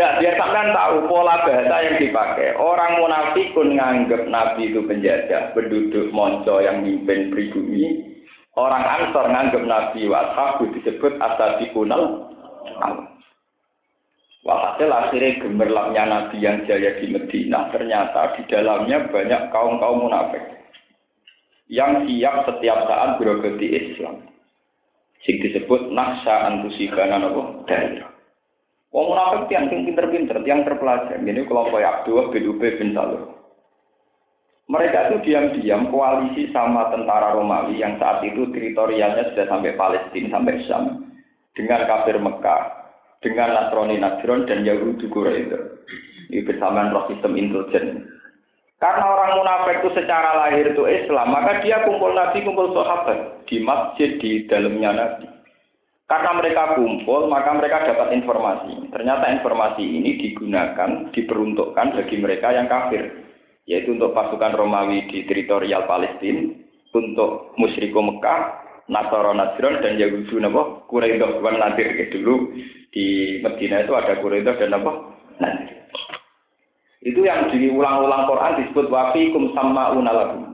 Tidak, 0.00 0.16
biar 0.16 0.32
sampean 0.40 0.72
tahu 0.72 1.12
pola 1.12 1.44
bahasa 1.44 1.76
yang 1.84 2.00
dipakai. 2.00 2.56
Orang 2.56 3.04
munafikun 3.04 3.76
nganggap 3.76 4.32
Nabi 4.32 4.72
itu 4.72 4.80
penjajah, 4.88 5.52
penduduk 5.52 6.08
monco 6.08 6.56
yang 6.64 6.80
mimpin 6.80 7.28
pribumi. 7.28 8.08
Orang 8.56 8.80
ansor 8.80 9.28
nganggap 9.28 9.60
Nabi 9.60 10.08
washabu 10.08 10.72
disebut 10.72 11.20
asabikunal. 11.20 12.32
Walhasil 14.40 14.88
akhirnya 14.88 15.36
gemerlapnya 15.44 16.08
Nabi 16.08 16.40
yang 16.40 16.64
jaya 16.64 16.96
di 16.96 17.12
Medina 17.12 17.68
ternyata 17.68 18.40
di 18.40 18.48
dalamnya 18.48 19.04
banyak 19.04 19.52
kaum-kaum 19.52 20.00
munafik 20.00 20.64
yang 21.68 22.08
siap 22.08 22.48
setiap 22.48 22.88
saat 22.88 23.20
berogati 23.20 23.68
Islam. 23.68 24.24
Sing 25.28 25.44
disebut 25.44 25.92
naksa 25.92 26.48
antusibana 26.48 27.20
nopo 27.20 27.68
daerah. 27.68 28.09
Wong 28.90 29.06
munafik 29.06 29.46
tiang 29.46 29.70
sing 29.70 29.86
pinter-pinter, 29.86 30.42
tiang 30.42 30.66
terpelajar. 30.66 31.22
Ini 31.22 31.46
kelompok 31.46 31.78
Abdullah 31.78 32.34
bin 32.34 32.50
Ubay 32.50 32.74
bin 32.74 32.90
Salul. 32.90 33.22
Mereka 34.70 34.98
itu 35.10 35.16
diam-diam 35.30 35.90
koalisi 35.90 36.50
sama 36.54 36.94
tentara 36.94 37.34
Romawi 37.34 37.78
yang 37.82 37.98
saat 37.98 38.22
itu 38.22 38.50
teritorialnya 38.54 39.34
sudah 39.34 39.46
sampai 39.50 39.74
Palestina, 39.74 40.30
sampai 40.30 40.62
Syam. 40.66 41.10
Dengan 41.58 41.82
kafir 41.90 42.14
Mekah, 42.22 42.62
dengan 43.18 43.50
Nasrani 43.50 43.98
Najron 43.98 44.46
dan 44.46 44.62
Yahudi 44.62 45.10
Quraisy. 45.10 45.54
Ini 46.30 46.46
bersamaan 46.46 46.94
roh 46.94 47.10
sistem 47.10 47.34
intelijen. 47.34 48.06
Karena 48.78 49.02
orang 49.02 49.42
munafik 49.42 49.82
itu 49.82 49.90
secara 49.92 50.40
lahir 50.40 50.70
itu 50.72 50.86
Islam, 50.86 51.34
maka 51.34 51.60
dia 51.60 51.82
kumpul 51.84 52.14
Nabi, 52.14 52.40
kumpul 52.46 52.72
sahabat 52.72 53.44
di 53.50 53.60
masjid 53.60 54.16
di 54.22 54.46
dalamnya 54.46 54.90
Nabi. 54.94 55.39
Karena 56.10 56.34
mereka 56.34 56.74
kumpul, 56.74 57.30
maka 57.30 57.54
mereka 57.54 57.86
dapat 57.86 58.18
informasi. 58.18 58.90
Ternyata 58.90 59.30
informasi 59.30 59.78
ini 59.86 60.18
digunakan, 60.18 61.14
diperuntukkan 61.14 61.86
bagi 62.02 62.16
mereka 62.18 62.50
yang 62.50 62.66
kafir. 62.66 63.14
Yaitu 63.70 63.94
untuk 63.94 64.10
pasukan 64.10 64.58
Romawi 64.58 65.06
di 65.06 65.22
teritorial 65.30 65.86
Palestina, 65.86 66.50
untuk 66.90 67.54
musyriko 67.54 68.02
Mekah, 68.02 68.40
Nasara 68.90 69.30
Najran 69.38 69.86
dan 69.86 70.02
Yahudi 70.02 70.34
napa 70.42 70.82
Quraidah 70.90 71.38
wan 71.38 71.62
Nadir 71.62 71.94
dulu 72.10 72.58
di 72.90 73.38
Medina 73.38 73.86
itu 73.86 73.94
ada 73.94 74.18
Quraidah 74.18 74.58
dan 74.58 74.74
apa 74.74 74.90
Nadir. 75.38 75.78
Itu 77.06 77.22
yang 77.22 77.54
diulang-ulang 77.54 78.26
Quran 78.26 78.58
disebut 78.66 78.90
wafikum 78.90 79.54
sama 79.54 79.94
unalakum 79.94 80.49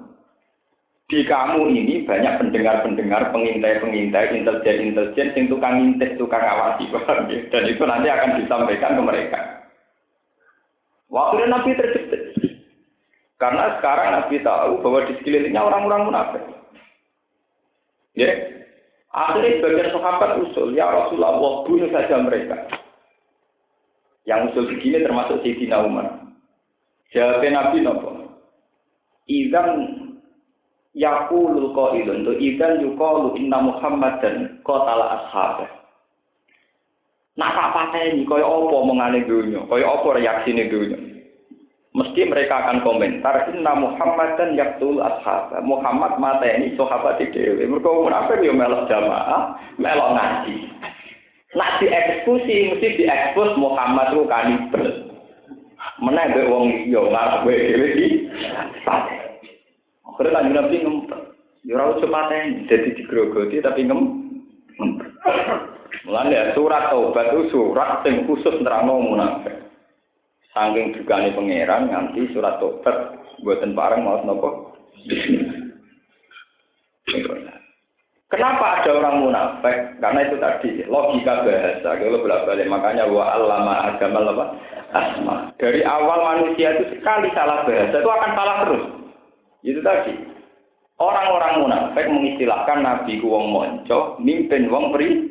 di 1.06 1.22
kamu 1.22 1.70
ini 1.70 2.02
banyak 2.02 2.42
pendengar-pendengar, 2.42 3.30
pengintai-pengintai, 3.30 4.42
intelijen-intelijen, 4.42 5.38
yang 5.38 5.46
tukang 5.46 5.75
ngintip, 5.78 6.18
tukang 6.18 6.42
awasi, 6.42 6.90
dan 7.54 7.62
itu 7.70 7.82
nanti 7.86 8.10
akan 8.10 8.42
disampaikan 8.42 8.98
ke 8.98 9.02
mereka. 9.06 9.40
Waktu 11.06 11.46
Nabi 11.46 11.78
terjepit. 11.78 12.22
Karena 13.38 13.78
sekarang 13.78 14.08
Nabi 14.18 14.42
tahu 14.42 14.82
bahwa 14.82 15.06
di 15.06 15.14
sekelilingnya 15.20 15.62
orang-orang 15.62 16.08
munafik. 16.10 16.42
Ya, 18.16 18.32
akhirnya 19.12 19.60
sebagian 19.60 19.92
sahabat 19.92 20.40
usul, 20.42 20.72
ya 20.72 20.88
Rasulullah, 20.88 21.62
bunuh 21.68 21.86
saja 21.92 22.16
mereka. 22.18 22.66
Yang 24.26 24.50
usul 24.50 24.64
begini 24.75 25.06
termasuk 25.06 25.38
Sayyidina 25.44 25.86
Umar. 25.86 26.26
Jawabnya 27.14 27.50
Nabi 27.54 27.78
Nabi. 27.84 28.10
Izan 29.26 29.96
yaqulul 30.97 31.76
qailun 31.76 32.25
tu 32.25 32.33
idan 32.41 32.81
yuqalu 32.81 33.37
inna 33.37 33.61
muhammadan 33.61 34.57
qatala 34.65 35.21
ashabah 35.21 35.76
Nak 37.37 37.53
tak 37.53 37.69
pateni 37.76 38.25
kaya 38.25 38.49
apa 38.49 38.76
mengane 38.81 39.21
dunya, 39.29 39.61
kaya 39.69 39.85
apa 39.85 40.09
reaksine 40.17 40.73
dunya. 40.73 40.97
Mesti 41.93 42.29
mereka 42.29 42.65
akan 42.65 42.81
komentar 42.81 43.53
inna 43.53 43.76
muhammadan 43.76 44.57
yaqtul 44.57 45.00
ashab. 45.05 45.53
Muhammad 45.61 46.17
mateni 46.17 46.73
sahabat 46.81 47.21
dhewe. 47.21 47.65
Mergo 47.69 48.05
munafik 48.05 48.41
yo 48.41 48.57
melok 48.57 48.88
jamaah, 48.88 49.53
melok 49.76 50.12
ngaji. 50.17 50.57
Nak 51.57 51.81
dieksekusi 51.81 52.73
mesti 52.73 53.00
diekspos 53.00 53.57
Muhammad 53.57 54.12
ku 54.12 54.29
kanibal. 54.29 54.85
Meneh 56.05 56.37
wong 56.49 56.88
liya 56.88 57.00
ngarep 57.00 57.49
dhewe 57.49 57.87
iki. 57.97 58.09
Akhirnya 60.16 60.40
kan 60.40 60.49
Nabi 60.49 60.76
ngempet. 60.80 61.20
Ya 61.68 61.76
ora 61.76 61.99
usah 61.99 62.08
paten, 62.08 62.64
jadi 62.73 62.88
digrogoti 62.96 63.61
tapi 63.61 63.85
ngem. 63.85 64.00
Mulane 66.08 66.56
surat 66.56 66.88
taubat 66.88 67.37
itu 67.37 67.52
surat 67.52 68.00
sing 68.00 68.25
khusus 68.25 68.56
nerangno 68.64 68.96
munafik. 68.96 69.61
Saking 70.56 70.96
dugane 70.96 71.37
pangeran 71.37 71.92
nganti 71.92 72.32
surat 72.32 72.56
taubat 72.62 73.20
buatan 73.44 73.76
bareng 73.76 74.00
mau 74.08 74.25
nopo. 74.25 74.73
Kenapa 78.32 78.80
ada 78.80 78.91
orang 78.97 79.26
munafik? 79.26 80.00
Karena 80.00 80.21
itu 80.25 80.36
tadi 80.41 80.69
logika 80.88 81.45
bahasa. 81.45 81.91
Kalau 81.93 82.25
bolak 82.25 82.47
balik 82.49 82.73
makanya 82.73 83.04
wa 83.04 83.36
allama 83.36 83.75
agama 83.91 84.23
apa? 84.32 84.45
Asma. 84.97 85.34
Dari 85.60 85.82
awal 85.82 86.25
manusia 86.25 86.73
itu 86.78 86.95
sekali 86.95 87.28
salah 87.34 87.67
bahasa 87.69 88.00
itu 88.00 88.10
akan 88.10 88.32
salah 88.32 88.56
terus. 88.64 88.84
Itu 89.64 89.80
tadi. 89.80 90.12
Orang-orang 90.97 91.60
munafik 91.60 92.08
mengistilahkan 92.08 92.80
Nabi 92.80 93.21
ku 93.21 93.28
wong 93.28 93.52
monco, 93.52 94.16
mimpin 94.16 94.73
wong 94.73 94.97
pri 94.97 95.28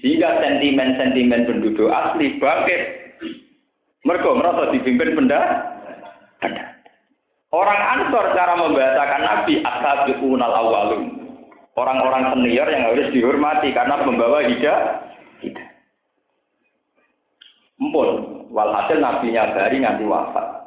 Sehingga 0.00 0.40
sentimen-sentimen 0.40 1.44
penduduk 1.44 1.92
asli 1.92 2.40
bangkit. 2.40 2.82
Mereka 4.02 4.28
merasa 4.34 4.72
dipimpin 4.72 5.14
benda. 5.14 5.40
Orang 7.52 7.76
Ansor 7.76 8.32
cara 8.32 8.56
membahasakan 8.56 9.22
Nabi 9.22 9.60
ashabiqunal 9.60 10.56
awalun. 10.56 11.22
Orang-orang 11.76 12.32
senior 12.32 12.68
yang 12.68 12.88
harus 12.88 13.12
dihormati 13.12 13.72
karena 13.76 14.00
membawa 14.04 14.44
hidayah. 14.44 15.04
Empun, 17.80 18.08
walhasil 18.52 19.00
nabinya 19.00 19.52
dari 19.56 19.80
nganti 19.80 20.04
wafat. 20.06 20.61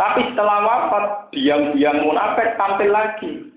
Tapi 0.00 0.32
setelah 0.32 0.64
wafat, 0.64 1.04
diam-diam 1.36 2.00
munafik 2.00 2.56
tampil 2.56 2.88
lagi. 2.88 3.52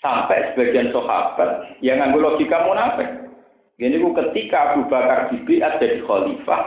Sampai 0.00 0.56
sebagian 0.56 0.88
sahabat 0.88 1.76
yang 1.84 2.00
ngambil 2.00 2.32
logika 2.32 2.64
munafik. 2.64 3.28
Ini 3.76 4.00
ketika 4.00 4.72
Abu 4.72 4.88
Bakar 4.88 5.28
dibiat 5.28 5.84
jadi 5.84 6.00
khalifah, 6.08 6.62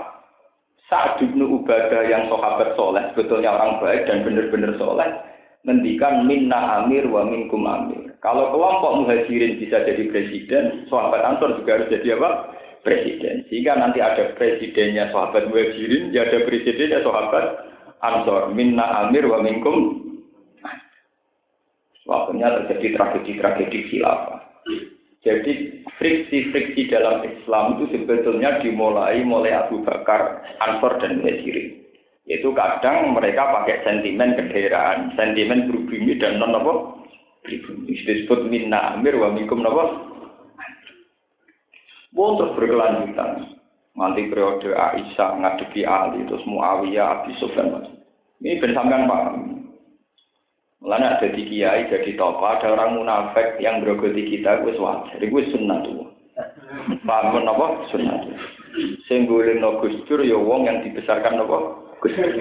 saat 0.85 1.17
Ibnu 1.23 1.63
Ubadah 1.63 2.05
yang 2.05 2.29
sahabat 2.29 2.77
soleh, 2.77 3.01
sebetulnya 3.11 3.55
orang 3.57 3.81
baik 3.81 4.05
dan 4.05 4.27
benar-benar 4.27 4.77
soleh, 4.77 5.09
ngendikan 5.65 6.29
minna 6.29 6.83
amir 6.83 7.07
wa 7.09 7.25
minkum 7.25 7.65
amir. 7.65 8.13
Kalau 8.21 8.53
kelompok 8.53 9.01
muhajirin 9.01 9.57
bisa 9.57 9.81
jadi 9.89 10.05
presiden, 10.11 10.85
sahabat 10.85 11.25
Ansor 11.25 11.57
juga 11.57 11.81
harus 11.81 11.89
jadi 11.89 12.13
apa? 12.19 12.53
Presiden. 12.85 13.41
Sehingga 13.49 13.73
nanti 13.79 14.03
ada 14.03 14.37
presidennya 14.37 15.09
sahabat 15.09 15.49
muhajirin, 15.49 16.13
ya 16.13 16.29
ada 16.29 16.45
presidennya 16.45 17.01
sahabat 17.01 17.70
Ansor 18.01 18.53
minna 18.57 19.07
amir 19.07 19.29
wa 19.29 19.39
minkum 19.45 20.01
Waktunya 22.01 22.49
terjadi 22.49 22.97
tragedi-tragedi 22.97 23.79
khilafah. 23.87 24.41
Jadi 25.21 25.85
friksi-friksi 26.01 26.89
dalam 26.89 27.21
Islam 27.21 27.77
itu 27.77 27.93
sebetulnya 27.93 28.57
dimulai 28.57 29.21
mulai 29.21 29.53
Abu 29.53 29.85
Bakar, 29.85 30.41
Ansor 30.65 30.97
dan 30.97 31.21
Muhajirin. 31.21 31.77
Yaitu 32.25 32.49
kadang 32.57 33.13
mereka 33.13 33.53
pakai 33.53 33.85
sentimen 33.85 34.33
kedaerahan, 34.33 35.13
sentimen 35.13 35.69
pribumi 35.69 36.17
dan 36.17 36.41
non 36.41 36.57
apa? 36.57 36.73
Disebut 37.85 38.49
minna 38.49 38.97
amir 38.97 39.17
wa 39.17 39.29
minkum 39.29 39.61
apa? 39.61 40.09
terus 42.11 42.53
berkelanjutan. 42.57 43.60
Nanti 43.91 44.31
periode 44.31 44.71
Aisyah 44.71 45.35
ngadepi 45.43 45.83
Ali, 45.83 46.23
terus 46.23 46.47
Muawiyah, 46.47 47.21
Abi 47.21 47.35
Sufyan. 47.43 47.91
Ini 48.39 48.63
bersamaan 48.63 49.05
paham. 49.05 49.35
Mulanya 50.81 51.21
ada 51.21 51.27
di 51.29 51.45
kiai, 51.45 51.85
jadi 51.91 52.17
tokoh, 52.17 52.47
ada 52.47 52.73
orang 52.73 52.97
munafik 52.97 53.61
yang 53.61 53.85
berogoti 53.85 54.25
kita, 54.33 54.65
gue 54.65 54.73
wajar. 54.81 55.21
Gue 55.21 55.43
sunnah 55.53 55.77
tuh. 55.85 56.09
Paham 57.05 57.45
apa? 57.45 57.85
Sunnah 57.93 58.17
tuh. 58.25 58.33
Senggulin 59.05 59.59
no 59.59 59.77
gustur, 59.83 60.23
ya 60.23 60.39
wong 60.39 60.65
yang 60.65 60.81
dibesarkan 60.81 61.43
apa? 61.43 61.57
Gustur. 62.01 62.31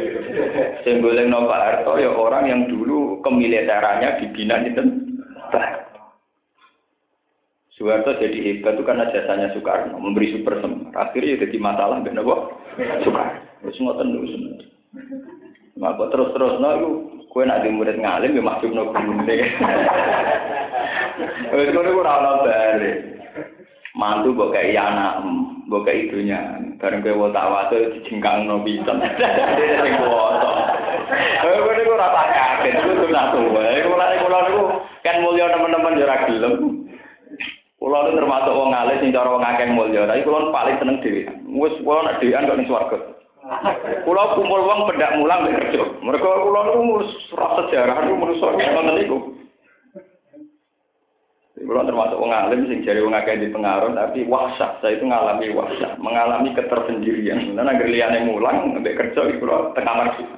Senggulin 0.87 1.29
no 1.29 1.45
Pak 1.51 1.61
Harto, 1.61 1.99
ya 2.01 2.09
orang 2.15 2.49
yang 2.49 2.61
dulu 2.71 3.21
kemiliterannya 3.27 4.23
dibina 4.23 4.63
di 4.63 4.71
tempat. 4.73 5.80
Soeharto 7.81 8.13
jadi 8.21 8.37
hebat 8.45 8.77
itu 8.77 8.85
karena 8.85 9.09
jasanya 9.09 9.57
Soekarno 9.57 9.97
memberi 9.97 10.37
super 10.37 10.61
semar. 10.61 10.93
Akhirnya 10.93 11.41
jadi 11.49 11.57
masalah 11.57 12.05
benar 12.05 12.29
kok 12.29 12.41
Soekarno. 12.77 13.41
Terus 13.65 13.81
ngoten 13.81 14.13
dulu 14.13 14.29
Maka 15.81 16.13
terus 16.13 16.29
terus 16.37 16.61
no, 16.61 16.69
kue 17.33 17.49
nak 17.49 17.65
murid 17.65 17.97
ngalim 17.97 18.37
ya 18.37 18.43
masuk 18.45 18.69
no 18.69 18.93
gunde. 18.93 19.33
Wes 21.57 21.73
kono 21.73 21.91
ora 21.97 22.21
ono 22.21 22.45
bare. 22.45 22.93
Mantu 23.97 24.37
kok 24.37 24.53
kayak 24.53 24.77
anak, 24.77 25.25
mbok 25.65 25.89
kayak 25.89 26.13
ibunya. 26.13 26.37
Bareng 26.77 27.01
kowe 27.01 27.17
wong 27.17 27.33
tawasul 27.33 27.97
dijengkang 27.97 28.45
no 28.45 28.61
bisa. 28.61 28.93
Sing. 29.57 29.95
Eh 31.49 31.59
kowe 31.65 31.83
ora 31.97 32.13
tak 32.13 32.29
kaget, 32.29 32.77
itu 32.77 32.93
sunah 33.09 33.25
tuwa. 33.33 33.65
Kula 33.89 34.05
kula 34.21 34.39
niku 34.47 34.63
kan 35.01 35.17
mulya 35.25 35.49
teman-teman 35.49 35.97
yo 35.97 36.07
gelem. 36.29 36.55
Kulo 37.91 38.07
itu 38.07 38.23
termasuk 38.23 38.55
wong 38.55 38.71
alim 38.71 39.03
sing 39.03 39.11
cara 39.11 39.35
wong 39.35 39.43
akeh 39.43 39.67
mulya, 39.75 40.07
tapi 40.07 40.23
kulo 40.23 40.55
paling 40.55 40.79
seneng 40.79 41.03
dhewe. 41.03 41.27
Wis 41.59 41.75
kulo 41.83 42.07
nek 42.07 42.23
dhewean 42.23 42.47
kok 42.47 42.55
ning 42.55 42.71
swarga. 42.71 43.03
Kulo 44.07 44.23
kumpul 44.39 44.63
wong 44.63 44.87
pendak 44.87 45.19
mulang 45.19 45.43
nek 45.43 45.59
kerja. 45.59 45.99
Mergo 45.99 46.31
kulo 46.39 46.61
niku 46.71 47.03
ora 47.35 47.67
sejarah 47.67 48.07
niku 48.07 48.15
manusa 48.15 48.47
ngoten 48.47 48.95
niku. 48.95 49.19
Kulo 51.67 51.81
termasuk 51.83 52.15
wong 52.23 52.31
alim 52.31 52.71
sing 52.71 52.87
jare 52.87 53.03
wong 53.03 53.11
akeh 53.11 53.43
di 53.43 53.51
pengaruh 53.51 53.91
tapi 53.91 54.23
wahsyat. 54.23 54.79
Saya 54.79 54.95
itu 54.95 55.11
ngalami 55.11 55.51
wahsyat, 55.51 55.99
mengalami 55.99 56.55
ketersendirian. 56.55 57.59
Nah, 57.59 57.67
agar 57.67 57.91
liyane 57.91 58.23
mulang 58.23 58.71
mbek 58.71 59.03
kerja 59.03 59.35
iku 59.35 59.51
kulo 59.51 59.75
teng 59.75 59.83
kamar 59.83 60.15
sih. 60.15 60.31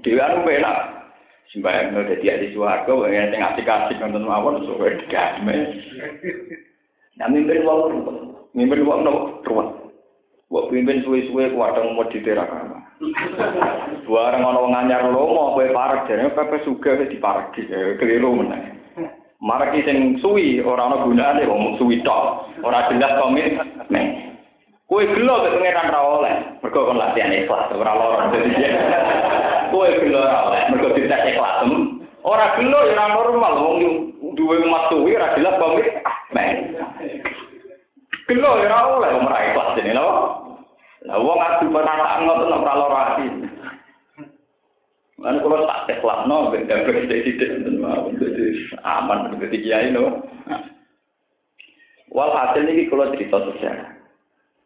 Dhewe 0.00 0.56
anu 1.52 1.60
enak. 1.60 1.88
Sembayang 1.88 1.88
no 1.92 2.00
dadi 2.08 2.26
ahli 2.30 2.54
swarga 2.54 2.92
wae 2.96 3.30
sing 3.30 3.40
asik-asik 3.42 4.00
nonton 4.00 4.24
mawon 4.24 4.64
suwe 4.64 4.96
damai. 5.10 5.68
Nah, 7.20 7.28
mimpin 7.28 7.64
wong 7.64 7.92
mimpin 8.56 8.86
wong 8.88 9.04
no 9.04 9.42
ruwet. 9.44 9.68
Wong 10.48 10.64
pimpin 10.72 11.04
suwe-suwe 11.04 11.52
kuwadang 11.52 11.92
mau 11.96 12.08
diterak 12.08 12.48
kamar. 12.48 12.80
Bareng 14.08 14.44
ana 14.44 14.60
wong 14.60 14.72
anyar 14.76 15.04
lomo 15.12 15.56
kowe 15.56 15.66
parek 15.72 16.08
jane 16.08 16.32
pepe 16.32 16.64
sugih 16.64 16.96
wis 17.00 17.12
diparek 17.12 17.52
keliru 18.00 18.32
meneh. 18.32 18.80
Mareki 19.42 19.84
sing 19.84 20.16
suwi 20.22 20.62
ora 20.64 20.88
ana 20.88 21.04
gunane 21.04 21.44
wong 21.44 21.76
suwi 21.76 22.00
tok. 22.00 22.48
Ora 22.64 22.88
jelas 22.88 23.20
komit 23.20 23.52
ning. 23.92 24.36
Kowe 24.88 25.04
gelo 25.04 25.44
mek 25.44 25.52
pengeran 25.56 25.92
ra 25.92 26.00
oleh. 26.00 26.34
Mergo 26.64 26.88
kon 26.88 27.00
latihan 27.00 27.32
ikhlas 27.32 27.72
ora 27.76 27.92
lara. 27.92 28.24
Kowe 29.72 29.88
gelo 29.88 30.20
ra 30.20 30.52
oleh 30.52 30.62
mergo 30.68 30.92
dites 30.92 31.24
ikhlas. 31.32 31.64
Ora 32.20 32.60
gelo 32.60 32.78
ya 32.92 32.92
ora 32.92 33.06
normal 33.16 33.54
wong 33.56 33.76
duwe 34.36 34.60
umat 34.68 34.92
suwi 34.92 35.16
ora 35.16 35.32
jelas 35.32 35.56
komit 35.56 35.88
ning. 36.36 36.76
Gelo 38.28 38.60
ya 38.60 38.68
ora 38.68 39.00
oleh 39.00 39.10
wong 39.16 39.26
ra 39.32 39.38
ikhlas 39.48 39.72
jenenge 39.80 39.96
lho. 39.96 40.08
Lah 41.08 41.16
wong 41.16 41.38
adu 41.40 41.72
perasaan 41.72 42.20
ngoten 42.28 42.52
ora 42.52 42.74
lara 42.76 43.00
ati. 43.16 43.26
Kan 45.22 45.38
kalau 45.40 45.64
tak 45.64 45.88
ikhlas 45.88 46.20
no, 46.28 46.52
beda 46.52 46.84
beda 46.84 47.16
tidak 47.16 47.50
jadi 48.20 48.46
aman 48.84 49.32
begitu 49.40 49.70
kiai 49.72 49.88
no. 49.88 50.20
Walhasil 52.12 52.68
ini 52.68 52.92
kalau 52.92 53.08
cerita 53.16 53.40
sejarah. 53.40 54.01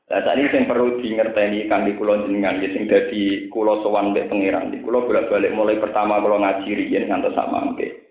Saat 0.07 0.39
ini 0.39 0.47
yang 0.55 0.71
perlu 0.71 1.03
diingerteni 1.03 1.67
kan 1.67 1.83
di 1.83 1.99
kulo 1.99 2.23
jenengan, 2.23 2.63
ya 2.63 2.71
sing 2.71 2.87
dadi 2.87 3.51
kulo 3.51 3.83
sowan 3.83 4.15
mbek 4.15 4.31
pangeran. 4.31 4.71
Di 4.71 4.79
kulo 4.79 5.03
bolak-balik 5.03 5.51
mulai 5.51 5.83
pertama 5.83 6.23
kulo 6.23 6.39
ngaji 6.39 6.71
riyen 6.79 7.11
sama 7.11 7.75
mbek. 7.75 8.07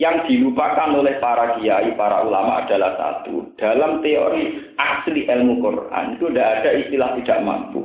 Yang 0.00 0.30
dilupakan 0.30 0.94
oleh 0.94 1.20
para 1.20 1.58
kiai, 1.58 1.92
para 2.00 2.24
ulama 2.24 2.64
adalah 2.64 2.96
satu. 2.96 3.50
Dalam 3.60 4.00
teori 4.00 4.72
asli 4.78 5.28
ilmu 5.28 5.60
Quran 5.60 6.16
itu 6.16 6.32
tidak 6.32 6.48
ada 6.48 6.70
istilah 6.80 7.10
tidak 7.20 7.42
mampu. 7.44 7.82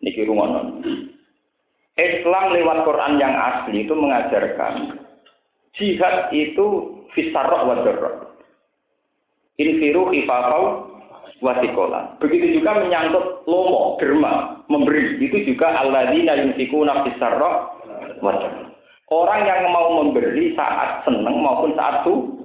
Niki 0.00 0.24
rumonon. 0.24 0.78
Islam 1.98 2.44
lewat 2.54 2.78
Quran 2.86 3.18
yang 3.18 3.34
asli 3.34 3.82
itu 3.82 3.92
mengajarkan 3.92 5.04
jihad 5.76 6.30
itu 6.32 6.66
fisarroh 7.12 7.66
wa. 7.66 7.76
Infiru 9.58 10.06
khifafau 10.14 10.87
wasikola. 11.38 12.18
Begitu 12.18 12.60
juga 12.60 12.78
menyangkut 12.82 13.46
lomo, 13.46 13.96
derma, 14.02 14.62
memberi. 14.66 15.18
Itu 15.22 15.42
juga 15.46 15.70
alladzina 15.74 16.38
yunfikuna 16.38 17.06
fisarroh 17.06 17.56
wa 18.22 18.32
darroh. 18.38 18.68
Orang 19.08 19.48
yang 19.48 19.72
mau 19.72 19.88
memberi 20.04 20.52
saat 20.52 21.08
senang 21.08 21.40
maupun 21.40 21.72
saat 21.72 22.04
su 22.04 22.38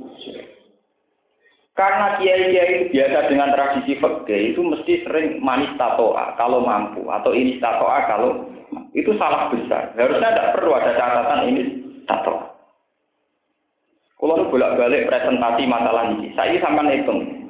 karena 1.74 2.22
kiai-kiai 2.22 2.70
itu 2.70 2.86
biasa 2.94 3.34
dengan 3.34 3.50
tradisi 3.50 3.98
fikih 3.98 4.54
itu 4.54 4.62
mesti 4.62 4.94
sering 5.04 5.42
manis 5.42 5.74
tatoa 5.74 6.38
kalau 6.38 6.62
mampu 6.62 7.02
atau 7.10 7.34
ini 7.34 7.58
tatoa 7.58 8.06
kalau 8.06 8.48
itu 8.94 9.12
salah 9.18 9.50
besar. 9.50 9.92
Harusnya 9.98 10.32
tidak 10.32 10.52
perlu 10.56 10.72
ada 10.78 10.94
catatan 10.96 11.42
ini 11.50 11.62
tatoa. 12.06 12.54
Kalau 14.24 14.48
bolak-balik 14.48 15.12
presentasi 15.12 15.68
masalah 15.68 16.16
ini, 16.16 16.32
saya 16.32 16.56
sampai 16.64 16.96
hitung. 16.96 17.43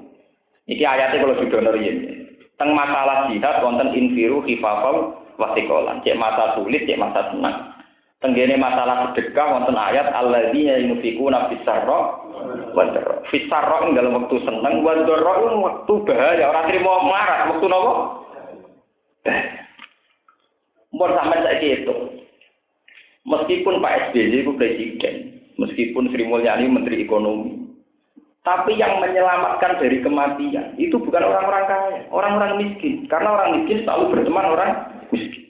Ini 0.64 0.84
ayatnya 0.84 1.24
kalau 1.28 1.40
sudah 1.44 1.60
neriin. 1.60 1.98
Teng 2.56 2.72
masalah 2.72 3.28
jihad, 3.28 3.60
wonten 3.60 3.92
infiru 3.92 4.40
khifafau 4.48 5.20
wasikolan. 5.36 6.00
Cek 6.06 6.16
masa 6.16 6.56
sulit, 6.56 6.88
cek 6.88 7.02
masa 7.02 7.34
senang. 7.34 7.74
Tenggene 8.24 8.56
masalah 8.56 9.12
sedekah 9.12 9.48
wonten 9.52 9.76
ayat 9.76 10.08
alladzina 10.16 10.80
yunfikuna 10.80 11.52
fisarra 11.52 12.24
wa 12.72 12.84
darra. 12.88 13.20
Fisarra 13.28 13.84
ing 13.84 14.00
dalam 14.00 14.16
waktu 14.16 14.40
seneng 14.48 14.80
wa 14.80 14.96
darra 15.04 15.34
waktu 15.60 15.94
bahaya 16.08 16.48
ora 16.48 16.62
trimo 16.72 16.94
marah 17.04 17.52
waktu 17.52 17.66
napa? 17.68 17.94
Mbon 20.96 21.12
sampai 21.20 21.44
saya 21.44 21.68
itu. 21.84 21.96
Meskipun 23.28 23.80
Pak 23.80 24.12
SBY 24.12 24.44
itu 24.44 24.52
presiden, 24.56 25.16
meskipun 25.56 26.12
Sri 26.12 26.28
Mulyani 26.28 26.68
menteri 26.68 27.08
ekonomi, 27.08 27.63
tapi 28.44 28.76
yang 28.76 29.00
menyelamatkan 29.00 29.80
dari 29.80 30.04
kematian 30.04 30.76
itu 30.76 31.00
bukan 31.00 31.24
orang-orang 31.24 31.64
kaya, 31.64 32.00
orang-orang 32.12 32.60
miskin. 32.60 33.08
Karena 33.08 33.40
orang 33.40 33.50
miskin 33.56 33.88
selalu 33.88 34.04
berteman 34.12 34.52
orang 34.52 34.72
miskin. 35.16 35.48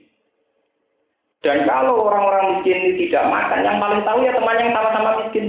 Dan 1.42 1.66
kalau 1.66 2.06
orang-orang 2.06 2.56
miskin 2.56 2.78
ini 2.86 3.10
tidak 3.10 3.28
makan, 3.34 3.66
yang 3.66 3.82
paling 3.82 4.06
tahu 4.06 4.22
ya 4.22 4.32
teman 4.38 4.62
yang 4.62 4.72
sama-sama 4.78 5.12
miskin. 5.26 5.46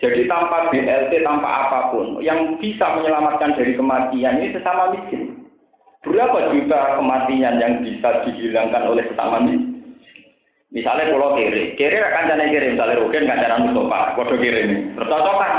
Jadi 0.00 0.24
tanpa 0.32 0.72
BLT, 0.72 1.12
tanpa 1.20 1.68
apa 1.68 1.78
pun, 1.92 2.24
yang 2.24 2.56
bisa 2.56 2.96
menyelamatkan 2.96 3.52
dari 3.52 3.76
kematian 3.76 4.40
ini 4.40 4.56
sesama 4.56 4.96
miskin. 4.96 5.44
Berapa 6.00 6.56
juta 6.56 6.96
kematian 6.96 7.60
yang 7.60 7.84
bisa 7.84 8.24
dihilangkan 8.24 8.88
oleh 8.88 9.04
sesama 9.12 9.44
miskin? 9.44 9.59
Misalnya 10.70 11.10
pulau 11.10 11.34
kiri, 11.34 11.74
kiri 11.74 11.98
akan 11.98 12.30
jadi 12.30 12.46
kiri, 12.46 12.66
misalnya 12.78 13.02
Rukin 13.02 13.26
kan 13.26 13.42
cara 13.42 13.58
Mustafa, 13.58 14.14
kode 14.14 14.38
kiri 14.38 14.60
ini, 14.70 14.76
bercocokan. 14.94 15.52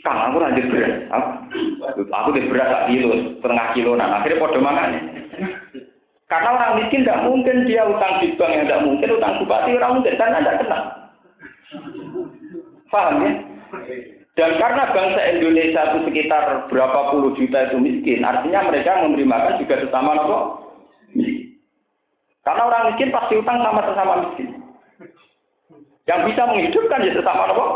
Kang, 0.00 0.18
aku 0.30 0.40
lanjut 0.40 0.72
beras, 0.72 0.94
aku, 1.12 1.26
aku 2.08 2.28
di 2.32 2.48
beras 2.48 2.70
tak 2.72 2.86
kilo, 2.88 3.12
setengah 3.44 3.66
kilo, 3.76 3.92
nah 3.92 4.22
akhirnya 4.22 4.40
kode 4.40 4.56
makan. 4.56 4.90
Karena 6.32 6.48
orang 6.56 6.76
miskin 6.80 7.04
tidak 7.04 7.24
mungkin 7.28 7.68
dia 7.68 7.84
utang 7.84 8.24
di 8.24 8.32
bank 8.40 8.52
yang 8.56 8.64
tidak 8.64 8.84
mungkin, 8.88 9.16
utang 9.20 9.36
bupati 9.44 9.76
orang 9.76 9.92
mungkin 10.00 10.16
karena 10.16 10.40
tidak 10.40 10.58
kenal. 10.64 10.82
Paham 12.88 13.14
ya? 13.20 13.32
Dan 14.32 14.50
karena 14.56 14.82
bangsa 14.96 15.22
Indonesia 15.28 15.82
itu 15.92 15.98
sekitar 16.08 16.72
berapa 16.72 17.00
puluh 17.12 17.36
juta 17.36 17.68
itu 17.68 17.76
miskin, 17.76 18.24
artinya 18.24 18.64
mereka 18.64 19.04
memberi 19.04 19.28
makan 19.28 19.60
juga 19.60 19.76
sesama 19.84 20.16
miskin. 20.24 20.67
Karena 22.48 22.64
orang 22.64 22.82
miskin 22.88 23.12
pasti 23.12 23.36
utang 23.36 23.60
sama 23.60 23.84
sesama 23.84 24.24
miskin. 24.24 24.56
Yang 26.08 26.20
bisa 26.32 26.42
menghidupkan 26.48 27.04
ya 27.04 27.12
sesama 27.12 27.52
kok 27.52 27.70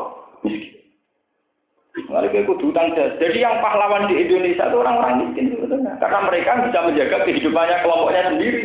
miskin. 0.48 0.80
Lalu 2.08 2.40
Jadi 3.20 3.37
yang 3.37 3.61
pahlawan 3.61 4.08
di 4.08 4.16
Indonesia 4.16 4.64
itu 4.64 4.76
orang-orang 4.80 5.28
miskin 5.28 5.52
sebetulnya. 5.52 5.92
Karena 6.00 6.24
mereka 6.24 6.64
bisa 6.64 6.78
menjaga 6.88 7.16
kehidupannya 7.28 7.76
kelompoknya 7.85 8.22
sendiri. 8.32 8.62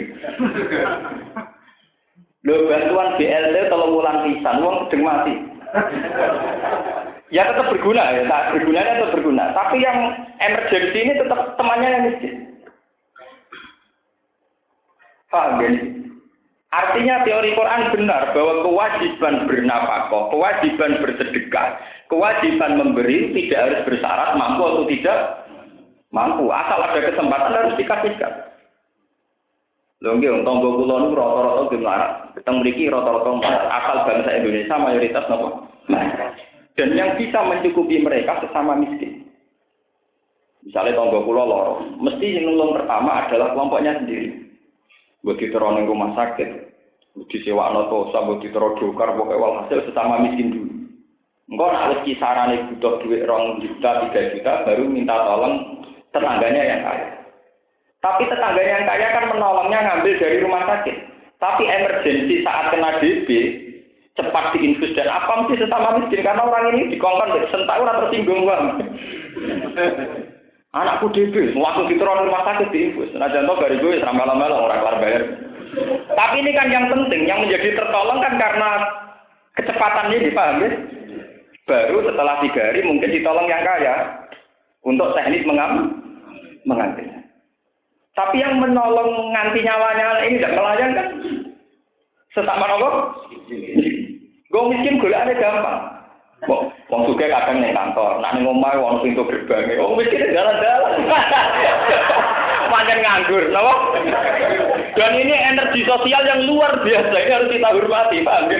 Loh 2.48 2.64
bantuan 2.72 3.20
BLT 3.20 3.58
tolong 3.68 3.92
ulang 4.00 4.24
pisan, 4.24 4.64
uang 4.64 4.88
sedang 4.88 5.04
mati. 5.04 5.36
ya 7.36 7.44
tetap 7.52 7.68
berguna 7.68 8.16
ya, 8.16 8.24
nah, 8.24 8.56
bergunanya 8.56 9.04
tetap 9.04 9.12
berguna. 9.20 9.52
Tapi 9.52 9.84
yang 9.84 10.16
emergency 10.40 11.00
ini 11.04 11.20
tetap 11.20 11.60
temannya 11.60 11.90
yang 11.92 12.04
miskin. 12.08 12.48
Paham 15.28 15.60
ya? 15.60 15.72
Artinya 16.68 17.24
teori 17.24 17.56
Quran 17.56 17.84
benar 17.96 18.36
bahwa 18.36 18.54
kewajiban 18.68 19.48
bernafkah, 19.48 20.28
kewajiban 20.28 21.00
bersedekah, 21.00 21.80
kewajiban 22.12 22.76
memberi 22.76 23.32
tidak 23.32 23.60
harus 23.64 23.80
bersyarat 23.88 24.36
mampu 24.36 24.62
atau 24.68 24.84
tidak 24.92 25.20
mampu. 26.12 26.52
Asal 26.52 26.80
ada 26.84 27.00
kesempatan 27.00 27.56
harus 27.56 27.78
dikasihkan. 27.80 28.34
Lho 30.04 30.20
nggih 30.20 30.44
tangga 30.44 30.70
kula 30.70 30.96
niku 31.08 31.16
rata-rata 31.16 31.62
nggih 31.72 31.80
melarat. 31.82 32.12
Teng 32.44 32.56
mriki 32.62 32.92
rata-rata. 32.92 33.30
Asal 33.72 33.98
bangsa 34.04 34.30
Indonesia 34.36 34.76
mayoritas 34.76 35.26
napa? 35.32 35.48
Dan 36.78 36.94
yang 36.94 37.18
bisa 37.18 37.42
mencukupi 37.48 38.04
mereka 38.04 38.44
sesama 38.44 38.78
miskin. 38.78 39.26
Misalnya 40.68 41.00
tangga 41.00 41.24
kula 41.24 41.48
loro, 41.48 41.74
mesti 41.96 42.28
yang 42.38 42.54
nulung 42.54 42.76
pertama 42.76 43.24
adalah 43.26 43.56
kelompoknya 43.56 44.04
sendiri 44.04 44.37
buat 45.26 45.38
diteror 45.42 45.78
di 45.78 45.90
rumah 45.90 46.14
sakit, 46.14 46.50
di 47.18 47.38
sewa 47.46 47.74
noto, 47.74 48.14
buat 48.14 48.40
diteror 48.42 48.78
dokar, 48.78 49.14
pokoknya 49.18 49.42
walhasil 49.42 49.80
sesama 49.90 50.22
miskin 50.22 50.54
dulu. 50.54 50.74
Enggak 51.48 51.72
nak 51.72 52.04
kisaran 52.04 52.76
butuh 52.76 53.00
duit 53.08 53.24
rong 53.24 53.64
juta, 53.64 54.04
tiga 54.04 54.36
juta, 54.36 54.52
baru 54.68 54.84
minta 54.84 55.16
tolong 55.16 55.80
tetangganya 56.12 56.60
yang 56.60 56.82
kaya. 56.84 57.08
Tapi 58.04 58.28
tetangganya 58.28 58.84
yang 58.84 58.86
kaya 58.86 59.08
kan 59.16 59.26
menolongnya 59.32 59.80
ngambil 59.80 60.14
dari 60.20 60.38
rumah 60.44 60.68
sakit. 60.68 60.96
Tapi 61.40 61.64
emergensi 61.64 62.44
saat 62.44 62.76
kena 62.76 63.00
DB, 63.00 63.30
cepat 64.18 64.58
diinfus 64.58 64.92
dan 64.98 65.08
apa 65.08 65.46
mesti 65.46 65.56
sesama 65.62 66.02
miskin 66.02 66.26
karena 66.26 66.44
orang 66.44 66.74
ini 66.74 66.98
dikongkon 66.98 67.38
sentak 67.54 67.80
ora 67.80 67.94
tersinggung 68.04 68.44
bang. 68.44 68.64
Anakku 70.76 71.08
DB, 71.16 71.56
langsung 71.56 71.88
diteror 71.88 72.28
rumah 72.28 72.44
sakit 72.44 72.76
diinfus. 72.76 73.16
Nah 73.16 73.32
contoh 73.32 73.56
dari 73.64 73.80
gue 73.80 74.04
selama 74.04 74.28
lama 74.28 74.52
orang 74.52 74.80
kelar 74.84 74.98
bayar. 75.00 75.24
Tapi 76.12 76.36
ini 76.44 76.52
kan 76.52 76.68
yang 76.68 76.92
penting, 76.92 77.24
yang 77.24 77.40
menjadi 77.40 77.72
tertolong 77.72 78.20
kan 78.20 78.36
karena 78.36 78.70
kecepatan 79.56 80.12
ini, 80.12 80.36
paham 80.36 80.64
ya? 80.64 80.70
Baru 81.68 82.00
setelah 82.04 82.40
tiga 82.44 82.62
hari 82.72 82.84
mungkin 82.84 83.12
ditolong 83.12 83.48
yang 83.48 83.64
kaya 83.64 83.96
untuk 84.84 85.12
teknis 85.16 85.48
mengam 85.48 86.00
menganti. 86.64 87.04
Tapi 88.16 88.36
yang 88.40 88.60
menolong 88.60 89.36
nganti 89.36 89.60
nyawanya 89.64 90.08
ini 90.28 90.40
tidak 90.40 90.56
melayang 90.56 90.92
kan? 90.96 91.08
Sesama 92.36 92.66
apa? 92.66 92.90
Gue 94.48 94.64
miskin 94.72 95.00
gue 95.00 95.12
ada 95.12 95.32
gampang. 95.32 95.97
Wong 96.46 97.02
suka 97.10 97.26
kadang 97.26 97.60
ning 97.60 97.74
kantor, 97.74 98.22
nak 98.22 98.38
ning 98.38 98.46
omah 98.46 98.78
wong 98.78 99.02
pintu 99.02 99.26
gerbang. 99.26 99.74
Wong 99.82 99.98
miskin 99.98 100.30
jalan-jalan. 100.30 100.94
Panjang 102.72 103.00
nganggur, 103.02 103.44
napa? 103.50 103.74
Dan 104.94 105.12
ini 105.18 105.34
energi 105.34 105.82
sosial 105.88 106.24
yang 106.28 106.46
luar 106.46 106.78
biasa, 106.84 107.16
ini 107.16 107.32
harus 107.32 107.50
kita 107.50 107.70
hormati, 107.74 108.18
paham 108.28 108.52
ya? 108.52 108.60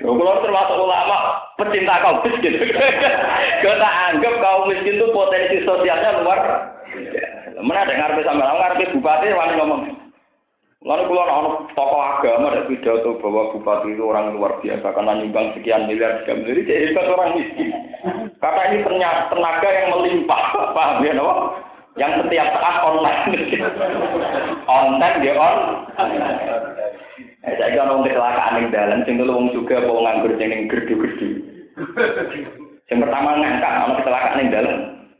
Kalau 0.00 0.42
termasuk 0.42 0.76
ulama 0.80 1.16
pecinta 1.56 2.02
kaum 2.02 2.20
miskin, 2.26 2.58
kita 3.62 3.88
anggap 4.10 4.34
kaum 4.40 4.68
miskin 4.68 4.98
itu 4.98 5.06
potensi 5.14 5.56
sosialnya 5.64 6.20
luar. 6.20 6.40
Mana 7.60 7.84
sama 8.24 8.44
orang 8.44 8.58
ngarep 8.80 8.92
bupati 8.96 9.36
wani 9.36 9.54
ngomong. 9.60 9.82
Lalu 10.80 11.12
kalau 11.12 11.28
orang 11.28 11.48
tokoh 11.76 12.00
agama 12.00 12.56
ada 12.56 12.64
pidato 12.64 13.20
bahwa 13.20 13.52
bupati 13.52 13.92
itu 13.92 14.00
orang 14.00 14.32
luar 14.32 14.64
biasa 14.64 14.88
karena 14.96 15.12
nyumbang 15.12 15.52
sekian 15.52 15.84
miliar 15.84 16.24
sekian 16.24 16.40
miliar, 16.40 16.64
jadi 16.64 16.88
hebat 16.88 17.04
orang 17.12 17.36
miskin. 17.36 17.68
Karena 18.40 18.62
ini 18.72 18.78
ternyata 18.88 19.28
tenaga 19.28 19.68
yang 19.68 19.92
melimpah, 19.92 20.42
paham 20.76 21.04
ya, 21.04 21.12
no? 21.12 21.52
Yang 22.00 22.24
setiap 22.24 22.48
saat 22.56 22.76
online, 22.80 23.28
online 24.80 25.16
dia 25.20 25.36
on. 25.36 25.56
Eh, 27.44 27.54
saya 27.60 27.76
kan 27.76 27.92
orang 27.92 28.04
kecelakaan 28.08 28.64
di 28.64 28.72
dalam, 28.72 28.98
sing 29.04 29.20
wong 29.20 29.52
juga 29.52 29.84
mau 29.84 30.00
nganggur 30.00 30.32
sing 30.40 30.64
gerdu-gerdu. 30.64 31.28
Yang 32.88 32.98
pertama 33.04 33.36
ngangkat, 33.36 33.72
orang 33.84 33.96
kecelakaan 34.00 34.40
di 34.48 34.48
dalam, 34.48 34.76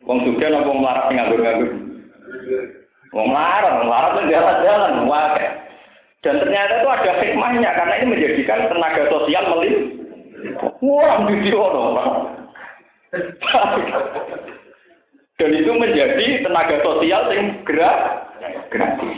wong 0.08 0.24
juga 0.24 0.56
nopo 0.56 0.72
melarat 0.72 1.12
nganggur-nganggur. 1.12 1.70
Wong 3.10 3.26
melarat, 3.34 3.82
melarat 3.82 4.10
itu 4.14 4.22
jalan-jalan, 4.30 4.92
wae. 5.10 5.46
Dan 6.20 6.34
ternyata 6.36 6.72
itu 6.78 6.88
ada 6.88 7.12
hikmahnya 7.18 7.70
karena 7.74 7.94
ini 7.98 8.06
menjadikan 8.12 8.68
tenaga 8.70 9.02
sosial. 9.08 9.44
Wah, 10.84 11.16
video 11.26 11.62
dong. 11.74 11.96
Dan 15.40 15.50
itu 15.56 15.72
menjadi 15.72 16.26
tenaga 16.44 16.76
sosial 16.84 17.22
yang 17.32 17.64
gerak 17.64 17.98
gratis. 18.68 19.16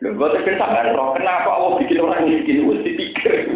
Lho, 0.00 0.16
gue 0.16 0.28
tapi 0.32 0.58
sampai 0.58 0.90
roh, 0.90 1.14
kenapa 1.14 1.50
Allah 1.54 1.78
bikin 1.78 2.02
orang 2.02 2.26
miskin? 2.26 2.66
Gue 2.66 2.82
dipikir. 2.82 3.46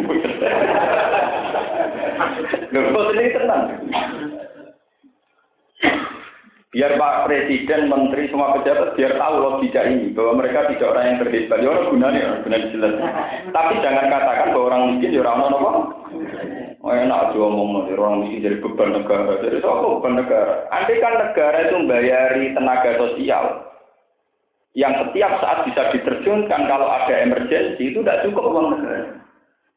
Lho, 2.71 2.79
gue 2.91 3.03
ini 3.17 3.35
tenang. 3.35 3.63
Biar 6.75 6.99
Pak 6.99 7.31
Presiden, 7.31 7.87
Menteri, 7.87 8.27
semua 8.27 8.51
pejabat 8.59 8.99
biar 8.99 9.15
tahu 9.15 9.35
logika 9.39 9.87
ini 9.87 10.11
bahwa 10.11 10.43
mereka 10.43 10.67
tidak 10.67 10.91
orang 10.91 11.07
yang 11.07 11.17
terhebat. 11.23 11.59
Ya 11.63 11.69
orang 11.71 11.87
gunanya, 11.87 12.19
orang 12.27 12.41
gunanya 12.43 12.67
jelas. 12.75 12.93
Tapi 13.47 13.73
jangan 13.79 14.11
katakan 14.11 14.51
bahwa 14.51 14.65
orang 14.67 14.81
miskin 14.91 15.15
ya 15.15 15.23
orang 15.23 15.55
apa. 15.55 15.71
Oh 16.83 16.91
enak 16.91 17.31
aja 17.31 17.37
ngomong 17.39 17.87
orang 17.87 18.15
miskin 18.27 18.43
jadi 18.43 18.57
beban 18.59 18.91
negara. 18.91 19.39
Jadi 19.39 19.63
apa 19.63 19.87
beban 19.87 20.13
negara? 20.19 20.53
Andai 20.75 20.99
kan 20.99 21.13
negara 21.15 21.57
itu 21.63 21.75
membayari 21.79 22.45
tenaga 22.51 22.91
sosial 22.99 23.45
yang 24.75 24.93
setiap 24.99 25.31
saat 25.39 25.63
bisa 25.63 25.81
diterjunkan 25.95 26.61
kalau 26.67 26.91
ada 26.91 27.15
emergensi 27.23 27.87
itu 27.87 28.03
tidak 28.03 28.27
cukup 28.27 28.51
uang 28.51 28.67
negara. 28.75 29.23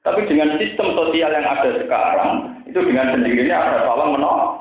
Tapi 0.02 0.26
dengan 0.26 0.58
sistem 0.58 0.98
sosial 0.98 1.30
yang 1.30 1.46
ada 1.46 1.78
sekarang 1.78 2.30
itu 2.66 2.82
dengan 2.82 3.14
sendirinya 3.14 3.54
ada 3.54 3.87
tolong 3.87 4.18
menolong. 4.18 4.52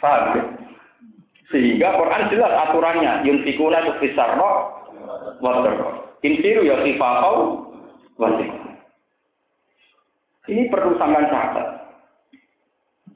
Paham 0.00 0.24
ya? 0.32 0.67
Sehingga 1.48 1.96
Quran 1.96 2.28
jelas 2.28 2.52
aturannya. 2.68 3.24
Yunfikuna 3.24 3.80
itu 3.80 3.92
fisarro, 4.04 4.84
wadarro. 5.40 6.18
Insiru 6.20 6.66
ya 6.66 6.76
sifakau, 6.84 7.68
wasik. 8.20 8.50
Ini 10.48 10.68
perlu 10.72 10.96
sampai 10.96 11.28
catat. 11.28 11.68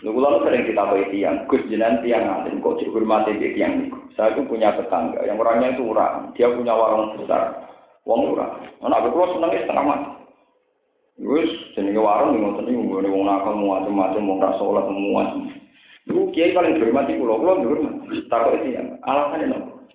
Lalu 0.02 0.18
lalu 0.18 0.38
sering 0.42 0.66
kita 0.66 0.82
bayi 0.82 1.06
tiang, 1.14 1.46
Gus 1.46 1.62
Jenan 1.70 2.02
tiang 2.02 2.26
alim, 2.26 2.58
kok 2.58 2.82
dihormati 2.82 3.38
di 3.38 3.54
tiang 3.54 3.86
itu. 3.86 3.96
Saya 4.18 4.34
itu 4.34 4.42
punya 4.50 4.74
tetangga, 4.74 5.22
yang 5.22 5.38
orangnya 5.38 5.78
itu 5.78 5.86
orang, 5.94 6.34
dia 6.34 6.50
punya 6.50 6.74
warung 6.74 7.14
besar, 7.22 7.70
wong 8.02 8.34
orang. 8.34 8.66
Anak 8.82 9.06
aku 9.06 9.38
senangnya 9.38 9.62
setengah 9.62 9.86
mati. 9.86 10.10
Gus, 11.22 11.50
jenenge 11.78 12.02
warung, 12.02 12.34
ngoten 12.34 12.66
niku 12.66 12.82
nggone 12.82 13.08
wong 13.14 13.24
nakal 13.30 13.54
macam-macam, 13.54 14.26
wong 14.26 14.38
ra 14.42 14.50
salat 14.58 14.84
semua. 14.90 15.22
Iku 16.02 16.34
kiai 16.34 16.50
paling 16.50 16.78
dihormati 16.78 17.14
kula, 17.14 17.38
kula 17.38 17.62
dihormati. 17.62 18.26
Takok 18.26 18.58
iki 18.58 18.74
alasannya 19.06 19.46
nopo? 19.54 19.86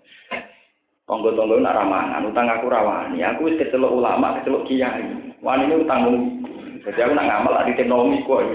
Tonggo-tonggo 1.08 1.64
nak 1.64 1.76
ramangan, 1.76 2.28
utang 2.28 2.52
aku 2.52 2.68
rawani. 2.68 3.24
Aku 3.24 3.48
wis 3.48 3.56
kecelok 3.60 3.96
ulama, 3.96 4.40
kecelok 4.40 4.68
kiai. 4.68 5.04
Wani 5.40 5.72
ini 5.72 5.84
utang 5.84 6.04
Jadi 6.88 7.04
aku 7.04 7.14
nak 7.20 7.28
ngamal 7.28 7.68
di 7.68 7.76
teknologi 7.76 8.24
kok. 8.24 8.48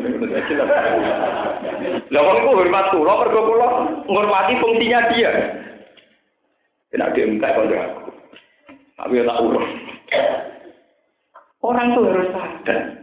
Lah 2.13 2.21
wong 2.25 2.37
iku 2.41 2.51
hormat 2.57 2.87
kula, 2.93 3.13
mergo 3.21 3.41
kula 3.45 3.69
ngormati 4.09 4.57
fungsinya 4.57 5.01
dia. 5.13 5.31
Tidak 6.93 7.13
dia 7.13 7.29
minta 7.29 7.53
pada 7.53 7.77
aku. 7.89 8.13
Tapi 8.97 9.21
ya 9.21 9.25
tak 9.29 9.41
urus. 9.45 9.67
Orang 11.61 11.93
tuh 11.97 12.05
harus 12.09 12.29
sadar. 12.33 13.02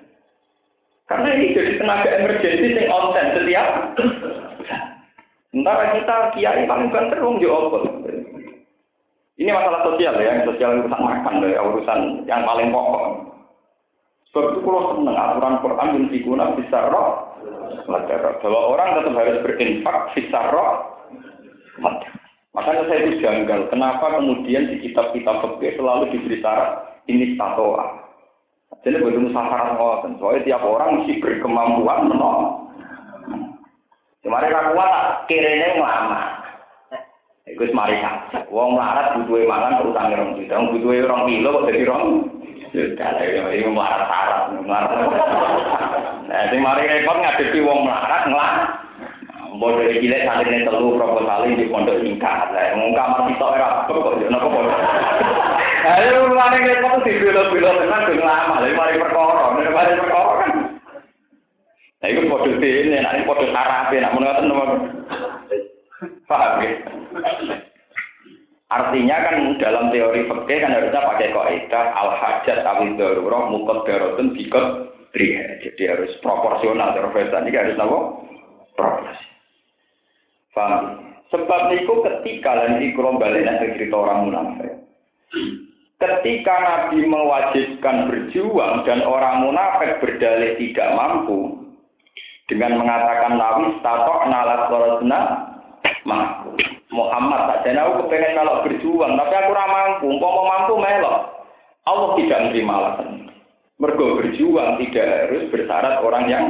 Karena 1.10 1.28
ini 1.34 1.58
jadi 1.58 1.82
tenaga 1.82 2.10
emergensi 2.22 2.78
yang 2.78 2.94
onten 2.94 3.28
setiap 3.34 3.70
Sementara 5.50 5.98
kita 5.98 6.16
kiai 6.38 6.70
paling 6.70 6.94
banter 6.94 7.18
wong 7.26 7.42
yo. 7.42 7.74
Ini 9.40 9.50
masalah 9.50 9.82
sosial 9.82 10.14
ya, 10.22 10.38
yang 10.38 10.46
sosial 10.46 10.86
urusan 10.86 11.02
makan 11.02 11.42
ya, 11.50 11.64
urusan 11.66 12.00
yang 12.30 12.46
paling 12.46 12.70
pokok. 12.70 13.04
Sebab 14.30 14.46
itu 14.54 14.60
kalau 14.62 14.94
senang 14.94 15.18
aturan 15.18 15.58
Quran 15.66 15.94
yang 15.98 16.06
diguna 16.14 16.46
bisa 16.54 16.80
roh, 16.94 17.34
bahwa 17.90 18.60
orang 18.78 19.02
tetap 19.02 19.14
harus 19.18 19.42
berinfak 19.42 19.98
bisa 20.14 20.40
roh, 20.54 20.72
Makanya 22.50 22.84
saya 22.90 23.00
itu 23.06 23.24
janggal, 23.24 23.70
kenapa 23.72 24.20
kemudian 24.20 24.68
di 24.74 24.84
kitab-kitab 24.84 25.38
fikih 25.46 25.80
selalu 25.80 26.12
diberi 26.12 26.44
syarat 26.44 27.00
ini 27.08 27.38
tatoa. 27.40 27.99
Jadi 28.80 28.96
begitu 28.96 29.28
musafarat 29.28 29.76
ngoten, 29.76 30.16
soalnya 30.24 30.46
tiap 30.48 30.64
orang 30.64 31.04
mesti 31.04 31.20
berkemampuan 31.20 32.08
menolong. 32.08 32.72
Kemarin 34.24 34.56
aku 34.56 34.70
kuat 34.76 34.94
kirene 35.28 35.84
lama. 35.84 36.40
Iku 37.50 37.66
mari 37.76 38.00
saja. 38.00 38.46
Wong 38.48 38.80
melarat 38.80 39.20
butuhe 39.20 39.44
mangan 39.44 39.84
utang 39.84 40.16
rong 40.16 40.38
juta, 40.40 40.54
wong 40.56 40.70
butuhe 40.80 41.04
rong 41.04 41.28
kilo 41.28 41.50
kok 41.60 41.66
dadi 41.68 41.84
rong. 41.84 42.06
Sudah 42.70 43.10
lah 43.18 43.52
iki 43.52 43.68
melarat 43.68 44.06
syarat, 44.06 44.42
melarat. 44.64 44.98
Nah, 46.30 46.46
sing 46.54 46.62
mari 46.62 46.86
repot 46.86 47.18
ngadepi 47.20 47.60
wong 47.66 47.80
melarat 47.84 48.24
ngelak. 48.32 48.54
Mbok 49.50 49.76
dari 49.76 50.00
cilik 50.00 50.24
santrine 50.24 50.64
telu 50.64 50.96
proposal 50.96 51.52
di 51.52 51.68
pondok 51.68 52.00
singkat. 52.00 52.54
Lah 52.54 52.80
wong 52.80 52.96
kamar 52.96 53.28
sitok 53.28 53.54
ora 53.60 53.68
kok 53.90 54.24
yo 54.24 54.30
kok. 54.30 55.19
Ayo 55.90 56.30
mari 56.38 56.62
repot 56.62 57.02
di 57.02 57.18
bilo-bilo 57.18 57.82
tenan 57.82 58.06
ben 58.06 58.22
lama, 58.22 58.62
lha 58.62 58.78
mari 58.78 59.02
perkara, 59.02 59.58
mari 59.58 59.98
perkara 59.98 60.34
kan. 60.46 60.52
Nah, 62.00 62.08
itu 62.08 62.30
kode 62.30 62.62
ini, 62.62 63.02
ini 63.02 63.26
kode 63.26 63.50
sarape, 63.50 63.98
nak 63.98 64.14
menurut 64.14 64.46
nomor. 64.46 64.70
Paham 66.30 66.62
ya? 66.62 66.72
Artinya 68.70 69.18
kan 69.26 69.36
dalam 69.58 69.90
teori 69.90 70.30
fikih 70.30 70.58
kan 70.62 70.78
harusnya 70.78 71.02
pakai 71.10 71.34
kaidah 71.34 71.86
al 71.90 72.10
hajat 72.22 72.62
awil 72.70 72.94
darurat 72.94 73.50
mukot 73.50 73.82
darotun 73.90 74.38
bikot 74.38 74.94
driha. 75.10 75.58
Jadi 75.66 75.84
harus 75.90 76.14
proporsional 76.22 76.94
terus 76.94 77.34
ini 77.34 77.58
harus 77.58 77.82
apa? 77.82 78.00
Proporsi. 78.78 79.26
Paham? 80.54 80.84
Sebab 81.34 81.62
itu 81.74 81.94
ketika 82.06 82.62
dan 82.62 82.78
ikrom 82.78 83.18
balik 83.18 83.50
cerita 83.74 83.96
orang 83.98 84.30
munafik. 84.30 84.86
Ketika 86.00 86.56
Nabi 86.64 87.04
mewajibkan 87.04 88.08
berjuang 88.08 88.88
dan 88.88 89.04
orang 89.04 89.44
munafik 89.44 90.00
berdalih 90.00 90.56
tidak 90.56 90.96
mampu, 90.96 91.60
dengan 92.50 92.82
mengatakan 92.82 93.38
nawi 93.38 93.78
statok 93.80 94.26
nalat 94.26 94.72
korosna 94.74 95.20
mampu. 96.04 96.58
Muhammad 96.90 97.46
tak 97.46 97.70
jadi 97.70 97.86
aku 97.86 98.10
kepengen 98.10 98.34
melok 98.34 98.66
berjuang, 98.66 99.14
tapi 99.14 99.34
aku 99.38 99.52
ramah 99.54 99.82
mampu. 99.94 100.08
Mau 100.18 100.42
mampu 100.42 100.74
melok, 100.82 101.18
Allah 101.86 102.10
tidak 102.18 102.40
menerima 102.50 102.74
alasan. 102.74 103.10
Mergo 103.78 104.18
berjuang 104.18 104.82
tidak 104.82 105.08
harus 105.30 105.44
bersyarat 105.54 106.02
orang 106.02 106.26
yang 106.26 106.46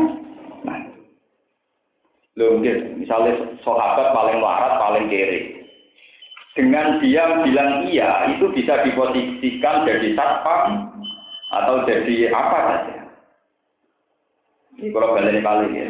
mampu. 0.63 0.95
Loh, 2.39 2.55
misalnya 2.95 3.35
sahabat 3.67 4.15
paling 4.15 4.39
larat, 4.39 4.73
paling 4.79 5.05
kiri. 5.12 5.59
Dengan 6.60 7.00
dia 7.00 7.24
bilang 7.39 7.88
iya, 7.88 8.36
itu 8.36 8.52
bisa 8.52 8.84
diposisikan 8.84 9.88
jadi 9.88 10.12
satpam 10.12 10.91
atau 11.56 11.88
jadi 11.88 12.36
apa 12.36 12.60
saja. 12.67 12.95
Ini 14.76 14.91
kalau 14.91 15.15
balik 15.15 15.39
kali 15.39 15.72
ya. 15.72 15.88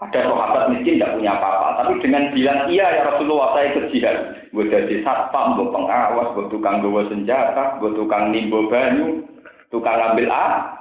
Ada 0.00 0.32
sahabat 0.32 0.72
miskin 0.72 0.96
tidak 0.96 1.12
punya 1.18 1.36
apa-apa, 1.36 1.84
tapi 1.84 2.00
dengan 2.00 2.32
bilang 2.32 2.72
iya 2.72 2.88
ya 2.88 3.02
Rasulullah 3.04 3.52
saya 3.52 3.84
jihad. 3.92 4.48
Gue 4.48 4.64
jadi 4.72 5.04
satpam, 5.04 5.60
gue 5.60 5.68
pengawas, 5.76 6.32
gue 6.32 6.48
tukang 6.56 6.80
gue 6.80 7.04
senjata, 7.12 7.76
gue 7.76 7.92
tukang 7.92 8.32
nimbo 8.32 8.64
banyu, 8.72 9.28
tukang 9.68 9.92
ambil 9.92 10.32
A. 10.32 10.72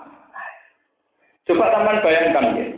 Coba 1.51 1.75
teman 1.75 1.99
bayangkan 1.99 2.55
ya. 2.55 2.76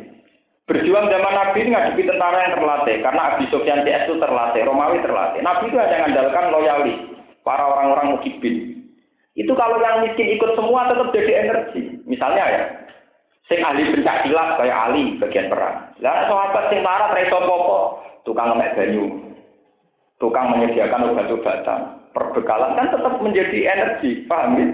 Berjuang 0.69 1.09
zaman 1.09 1.33
Nabi 1.33 1.65
ini 1.65 1.73
ngadepi 1.73 2.05
tentara 2.05 2.45
yang 2.45 2.53
terlatih, 2.61 3.01
karena 3.01 3.21
Abi 3.33 3.49
Sofyan 3.49 3.81
CS 3.81 4.05
itu 4.05 4.21
terlatih, 4.21 4.61
Romawi 4.69 5.01
terlatih. 5.01 5.41
Nabi 5.41 5.65
itu 5.65 5.81
hanya 5.81 6.05
mengandalkan 6.05 6.53
loyalis, 6.53 6.97
para 7.41 7.65
orang-orang 7.65 8.13
mukibin. 8.13 8.85
Itu 9.33 9.57
kalau 9.57 9.81
yang 9.81 10.05
miskin 10.05 10.29
ikut 10.37 10.53
semua 10.53 10.85
tetap 10.85 11.09
jadi 11.09 11.49
energi. 11.49 11.97
Misalnya 12.05 12.45
ya, 12.45 12.61
Sing 13.49 13.65
ahli 13.65 13.81
pencak 13.81 14.21
silat 14.21 14.61
kayak 14.61 14.93
Ali 14.93 15.17
bagian 15.17 15.49
perang. 15.49 15.89
Lah 16.05 16.29
sahabat 16.29 16.69
sing 16.69 16.85
marah 16.85 17.09
reso 17.17 17.41
popo, 17.49 17.97
tukang 18.21 18.53
ngemek 18.53 18.77
banyu. 18.77 19.09
Tukang 20.21 20.53
menyediakan 20.53 21.09
obat-obatan. 21.09 21.81
Perbekalan 22.13 22.77
kan 22.77 22.93
tetap 22.93 23.13
menjadi 23.17 23.59
energi, 23.73 24.21
paham 24.29 24.53
ya? 24.53 24.67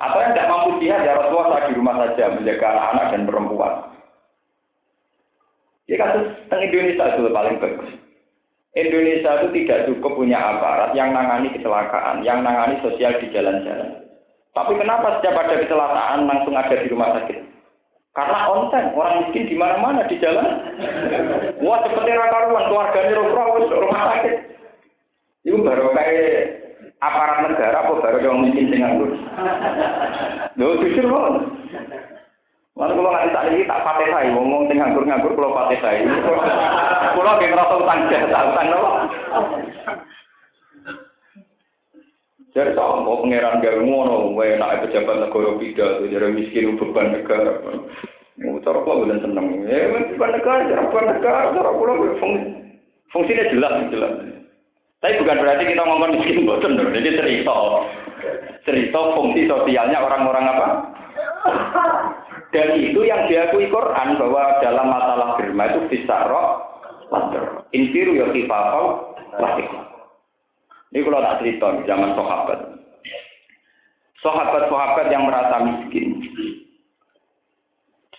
Atau 0.00 0.24
yang 0.24 0.32
tidak 0.32 0.48
mampu 0.48 0.70
dia 0.80 0.96
ya 1.04 1.12
Rasulullah 1.20 1.68
di 1.68 1.76
rumah 1.76 2.00
saja 2.00 2.32
menjaga 2.32 2.64
anak-anak 2.64 3.06
dan 3.12 3.22
perempuan. 3.28 3.72
Ya 5.90 5.96
kasus 5.98 6.26
teng 6.46 6.62
Indonesia 6.62 7.04
itu 7.14 7.30
paling 7.30 7.56
bagus. 7.58 7.90
Indonesia 8.72 9.30
itu 9.42 9.48
tidak 9.62 9.84
cukup 9.90 10.16
punya 10.16 10.38
aparat 10.40 10.96
yang 10.96 11.12
nangani 11.12 11.52
kecelakaan, 11.52 12.24
yang 12.24 12.40
nangani 12.40 12.80
sosial 12.80 13.12
di 13.20 13.28
jalan-jalan. 13.28 14.00
Tapi 14.52 14.72
kenapa 14.80 15.20
setiap 15.20 15.36
ada 15.36 15.60
kecelakaan 15.60 16.24
langsung 16.24 16.56
ada 16.56 16.72
di 16.76 16.88
rumah 16.88 17.12
sakit? 17.20 17.52
Karena 18.12 18.44
onten, 18.52 18.92
orang 18.92 19.24
miskin 19.24 19.48
di 19.48 19.56
mana-mana 19.56 20.04
di 20.04 20.20
jalan. 20.20 20.44
Wah, 21.64 21.80
seperti 21.80 22.12
rakaruan, 22.12 22.68
keluarganya 22.68 23.16
roh 23.16 23.56
rumah 23.72 24.04
sakit. 24.12 24.34
Itu 25.48 25.64
baru 25.64 25.96
kayak 25.96 26.62
aparat 27.00 27.48
negara 27.48 27.88
baru 27.88 28.18
yang 28.20 28.44
miskin 28.44 28.68
dengan 28.68 29.00
itu. 29.00 29.06
Loh, 30.60 30.76
jujur 30.84 31.06
loh. 31.08 31.61
Lalu 32.72 32.92
kalau 32.96 33.10
nggak 33.12 33.36
tak 33.36 33.46
ini 33.52 33.68
tak 33.68 33.84
pakai 33.84 34.08
saya, 34.08 34.32
ngomong 34.32 34.64
dengan 34.64 34.96
nganggur-nganggur 34.96 35.36
kalau 35.36 35.52
pakai 35.52 35.78
saya. 35.84 36.00
Kalau 37.12 37.28
lagi 37.28 37.44
ngerasa 37.44 37.74
utang 37.76 38.00
jasa, 38.08 38.38
utang 38.48 38.68
apa? 38.72 38.90
Jadi 42.52 42.72
tak 42.72 42.88
mau 43.04 43.20
pangeran 43.20 43.60
gak 43.60 43.80
ngono, 43.84 44.32
wae 44.32 44.56
nak 44.56 44.84
pejabat 44.84 45.20
negara 45.20 45.56
pidato, 45.60 46.08
jadi 46.08 46.32
miskin 46.32 46.80
beban 46.80 47.12
negara. 47.12 47.60
Mau 48.40 48.60
cara 48.64 48.80
kok 48.80 48.98
bulan 49.04 49.20
seneng. 49.20 49.68
Ya 49.68 49.92
beban 49.92 50.32
negara, 50.32 50.64
cara 50.68 50.88
beban 50.88 51.04
negara, 51.12 51.52
cara 51.52 51.70
kula 51.76 51.92
fungsi 52.16 52.48
fungsinya 53.12 53.44
jelas 53.52 53.72
jelas. 53.92 54.12
Tapi 55.04 55.20
bukan 55.20 55.40
berarti 55.44 55.64
kita 55.68 55.82
ngomong 55.84 56.16
miskin 56.16 56.48
boten. 56.48 56.80
Jadi 56.80 57.08
cerita 57.20 57.56
cerita 58.64 59.00
fungsi 59.12 59.44
sosialnya 59.44 60.00
orang-orang 60.00 60.44
apa? 60.48 60.68
Dan 62.52 62.76
itu 62.76 63.00
yang 63.08 63.24
diakui 63.32 63.72
Quran 63.72 64.20
bahwa 64.20 64.60
dalam 64.60 64.86
masalah 64.92 65.40
firman 65.40 65.72
itu 65.72 65.80
bisa 65.88 66.28
roh, 66.28 66.60
infiru 67.72 68.12
ya 68.12 68.28
kifafau, 68.28 69.16
wasik. 69.40 69.68
Ini 70.92 71.00
kalau 71.00 71.24
tak 71.24 71.40
cerita 71.40 71.66
zaman 71.88 72.12
sahabat. 72.12 72.58
Sahabat-sahabat 74.20 75.06
yang 75.08 75.24
merasa 75.24 75.64
miskin. 75.64 76.20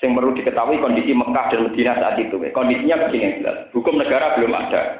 Yang 0.03 0.19
perlu 0.19 0.35
diketahui 0.35 0.83
kondisi 0.83 1.15
Mekah 1.15 1.47
dan 1.47 1.63
Medina 1.63 1.95
saat 1.95 2.19
itu. 2.19 2.35
Kondisinya 2.51 3.07
begini 3.07 3.39
jelas. 3.39 3.71
Hukum 3.71 3.95
negara 3.95 4.35
belum 4.35 4.51
ada. 4.51 4.99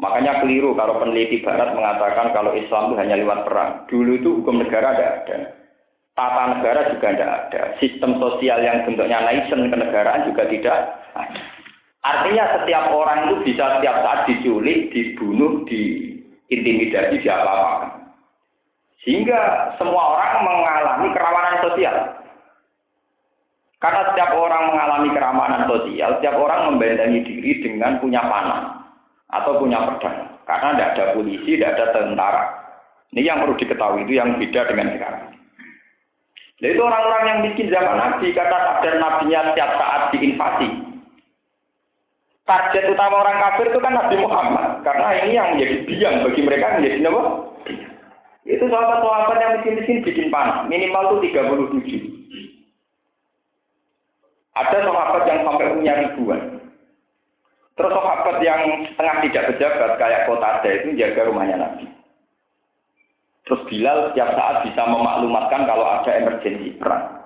Makanya 0.00 0.40
keliru 0.40 0.72
kalau 0.72 0.96
peneliti 1.04 1.44
Barat 1.44 1.76
mengatakan 1.76 2.32
kalau 2.32 2.56
Islam 2.56 2.90
itu 2.90 2.94
hanya 2.96 3.20
lewat 3.20 3.44
perang. 3.44 3.70
Dulu 3.92 4.10
itu 4.16 4.30
hukum 4.40 4.56
negara 4.56 4.96
tidak 4.96 5.12
ada. 5.26 5.61
Tata 6.12 6.42
negara 6.56 6.92
juga 6.92 7.08
tidak 7.16 7.30
ada. 7.48 7.62
Sistem 7.80 8.20
sosial 8.20 8.60
yang 8.60 8.84
bentuknya 8.84 9.24
nation 9.24 9.72
kenegaraan 9.72 10.28
juga 10.28 10.44
tidak 10.44 10.76
ada. 11.16 11.40
Artinya 12.02 12.44
setiap 12.58 12.92
orang 12.92 13.30
itu 13.30 13.34
bisa 13.48 13.78
setiap 13.78 13.96
saat 14.04 14.28
diculik, 14.28 14.92
dibunuh, 14.92 15.64
di 15.64 16.12
intimidasi 16.52 17.22
diapa-apakan. 17.22 18.12
Sehingga 19.06 19.72
semua 19.80 20.18
orang 20.18 20.34
mengalami 20.44 21.08
kerawanan 21.16 21.56
sosial. 21.64 21.96
Karena 23.82 24.14
setiap 24.14 24.30
orang 24.38 24.70
mengalami 24.70 25.10
keramanan 25.10 25.66
sosial, 25.66 26.22
setiap 26.22 26.38
orang 26.38 26.70
membentengi 26.70 27.26
diri 27.26 27.66
dengan 27.66 27.98
punya 27.98 28.22
panah 28.22 28.78
atau 29.34 29.58
punya 29.58 29.82
pedang. 29.90 30.38
Karena 30.46 30.68
tidak 30.78 30.90
ada 30.94 31.04
polisi, 31.18 31.58
tidak 31.58 31.74
ada 31.74 31.86
tentara. 31.90 32.42
Ini 33.10 33.26
yang 33.26 33.42
perlu 33.42 33.58
diketahui, 33.58 34.06
itu 34.06 34.14
yang 34.22 34.38
beda 34.38 34.70
dengan 34.70 34.94
sekarang. 34.94 35.31
Nah, 36.62 36.68
itu 36.70 36.78
orang-orang 36.78 37.22
yang 37.26 37.38
bikin 37.50 37.74
zaman 37.74 37.98
Nabi, 37.98 38.30
kata 38.30 38.54
takdir 38.54 38.94
nabinya 39.02 39.50
setiap 39.50 39.70
saat 39.82 40.14
diinvasi 40.14 40.92
target 42.52 42.84
utama 42.90 43.22
orang 43.22 43.38
kafir 43.38 43.70
itu 43.70 43.80
kan 43.80 43.94
Nabi 43.94 44.16
Muhammad. 44.20 44.82
Karena 44.82 45.08
ini 45.24 45.32
yang 45.38 45.48
menjadi 45.56 45.76
biang 45.86 46.16
bagi 46.26 46.40
mereka 46.42 46.76
menjadi 46.76 46.98
apa? 47.08 47.22
Itu 48.42 48.64
sahabat-sahabat 48.66 49.36
yang 49.38 49.52
miskin-miskin 49.58 50.02
bikin 50.02 50.26
panah. 50.34 50.66
Minimal 50.66 51.22
itu 51.22 51.30
37. 51.30 52.10
Ada 54.52 54.78
sahabat 54.84 55.22
yang 55.30 55.38
sampai 55.46 55.72
punya 55.72 55.92
ribuan. 56.04 56.40
Terus 57.72 57.94
sahabat 57.94 58.36
yang 58.44 58.60
setengah 58.92 59.16
tidak 59.24 59.46
pejabat 59.54 59.90
kayak 59.96 60.28
kota 60.28 60.46
ada 60.60 60.68
itu 60.68 60.92
jaga 60.98 61.30
rumahnya 61.30 61.56
Nabi. 61.56 61.86
Terus 63.52 63.68
Bilal 63.68 64.08
setiap 64.08 64.32
saat 64.32 64.64
bisa 64.64 64.80
memaklumatkan 64.80 65.68
kalau 65.68 65.84
ada 65.84 66.08
emergensi 66.08 66.72
perang. 66.80 67.20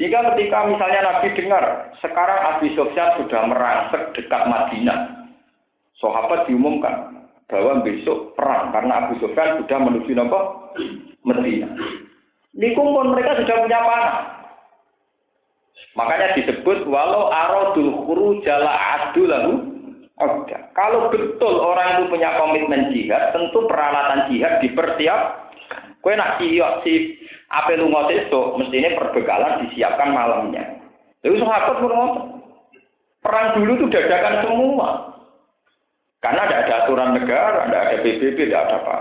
Sehingga 0.00 0.32
ketika 0.32 0.64
misalnya 0.64 1.04
Nabi 1.04 1.28
dengar, 1.36 1.92
sekarang 2.00 2.40
Abi 2.56 2.72
Sofyan 2.72 3.20
sudah 3.20 3.44
merangsek 3.44 4.16
dekat 4.16 4.48
Madinah. 4.48 5.28
Sahabat 6.00 6.48
diumumkan 6.48 7.20
bahwa 7.52 7.84
besok 7.84 8.32
perang 8.32 8.72
karena 8.72 9.04
Abu 9.04 9.20
Sofyan 9.20 9.60
sudah 9.60 9.76
menuju 9.76 10.16
apa? 10.16 10.40
Madinah. 11.20 11.72
Ini 12.56 12.72
kumpul 12.72 13.04
mereka 13.12 13.44
sudah 13.44 13.60
punya 13.60 13.84
panah. 13.84 14.16
Makanya 16.00 16.32
disebut 16.32 16.88
walau 16.88 17.28
aradul 17.28 17.92
khuru 18.08 18.40
jala 18.40 18.72
adu 18.72 19.28
lalu 19.28 19.73
Oke. 20.14 20.54
Kalau 20.78 21.10
betul 21.10 21.54
orang 21.58 21.98
itu 21.98 22.02
punya 22.06 22.38
komitmen 22.38 22.94
jihad, 22.94 23.34
tentu 23.34 23.66
peralatan 23.66 24.30
jihad 24.30 24.62
dipersiap. 24.62 25.50
Kue 25.98 26.14
nak 26.14 26.38
siap 26.38 26.84
si 26.84 27.18
apa 27.48 27.74
lu 27.74 27.88
itu, 28.12 28.40
mestinya 28.60 28.94
perbekalan 28.98 29.64
disiapkan 29.66 30.12
malamnya. 30.12 30.84
Lalu 31.24 31.40
sahabat 31.40 31.80
ngotot. 31.80 32.24
Perang 33.24 33.56
dulu 33.56 33.72
itu 33.80 33.86
dadakan 33.88 34.44
semua. 34.44 34.88
Karena 36.20 36.44
tidak 36.44 36.60
ada 36.68 36.74
aturan 36.84 37.10
negara, 37.16 37.60
tidak 37.64 37.82
ada 37.88 37.96
PBB, 38.04 38.36
tidak 38.36 38.60
ada 38.68 38.76
apa. 38.84 38.96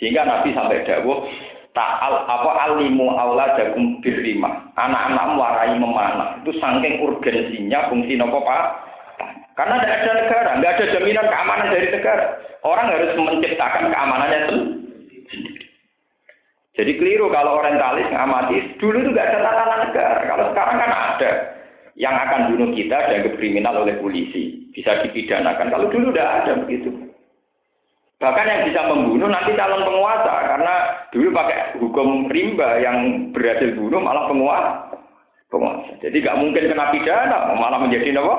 Sehingga 0.00 0.24
Nabi 0.24 0.56
sampai 0.56 0.84
dawuh, 0.88 1.28
ta'al 1.76 2.14
apa 2.24 2.50
alimu 2.68 3.12
jagung 3.60 4.00
birrimah. 4.00 4.72
Anak-anak 4.80 5.36
warai 5.36 5.76
memanah. 5.76 6.40
Itu 6.40 6.56
saking 6.56 7.04
urgensinya 7.04 7.92
fungsi 7.92 8.16
nopo 8.16 8.40
Pak. 8.40 8.64
Karena 9.56 9.80
tidak 9.80 9.98
ada 10.04 10.12
negara, 10.20 10.50
nggak 10.60 10.72
ada 10.76 10.84
jaminan 10.92 11.26
keamanan 11.32 11.72
dari 11.72 11.88
negara. 11.88 12.24
Orang 12.60 12.92
harus 12.92 13.16
menciptakan 13.16 13.88
keamanannya 13.88 14.40
sendiri. 14.52 15.64
Jadi 16.76 16.92
keliru 17.00 17.32
kalau 17.32 17.56
orientalis 17.64 18.04
ngamati, 18.12 18.76
dulu 18.76 19.00
itu 19.00 19.10
nggak 19.16 19.28
ada 19.32 19.38
tatanan 19.40 19.80
negara. 19.88 20.20
Kalau 20.28 20.44
sekarang 20.52 20.76
kan 20.76 20.90
ada 20.92 21.30
yang 21.96 22.12
akan 22.12 22.52
bunuh 22.52 22.68
kita 22.76 22.98
dan 23.08 23.24
kriminal 23.40 23.80
oleh 23.80 23.96
polisi. 23.96 24.68
Bisa 24.76 25.00
dipidanakan. 25.00 25.72
Kalau 25.72 25.88
dulu 25.88 26.12
udah 26.12 26.44
ada 26.44 26.52
begitu. 26.60 26.92
Bahkan 28.20 28.48
yang 28.48 28.62
bisa 28.68 28.80
membunuh 28.92 29.32
nanti 29.32 29.56
calon 29.56 29.88
penguasa. 29.88 30.34
Karena 30.52 30.74
dulu 31.16 31.32
pakai 31.32 31.80
hukum 31.80 32.28
rimba 32.28 32.76
yang 32.84 33.32
berhasil 33.32 33.72
bunuh 33.72 34.04
malah 34.04 34.28
penguasa. 34.28 34.72
penguasa. 35.48 35.96
Jadi 36.04 36.20
nggak 36.20 36.38
mungkin 36.44 36.68
kena 36.68 36.92
pidana, 36.92 37.56
malah 37.56 37.80
menjadi 37.80 38.18
apa? 38.20 38.36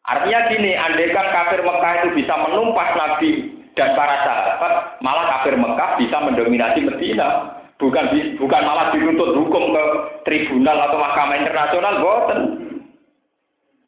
Artinya 0.00 0.40
gini, 0.48 0.72
andaikan 0.74 1.28
kafir 1.28 1.60
Mekah 1.60 1.92
itu 2.02 2.08
bisa 2.24 2.34
menumpas 2.40 2.90
Nabi 2.96 3.60
dan 3.78 3.94
para 3.94 4.16
sahabat 4.26 4.72
malah 5.00 5.26
kafir 5.38 5.54
Mekah 5.54 5.96
bisa 5.96 6.16
mendominasi 6.20 6.80
Medina 6.82 7.56
bukan 7.80 8.12
bukan 8.36 8.62
malah 8.66 8.92
dituntut 8.92 9.32
hukum 9.32 9.72
ke 9.72 9.82
tribunal 10.28 10.76
atau 10.76 10.98
mahkamah 11.00 11.36
internasional 11.38 11.94
boten 12.02 12.40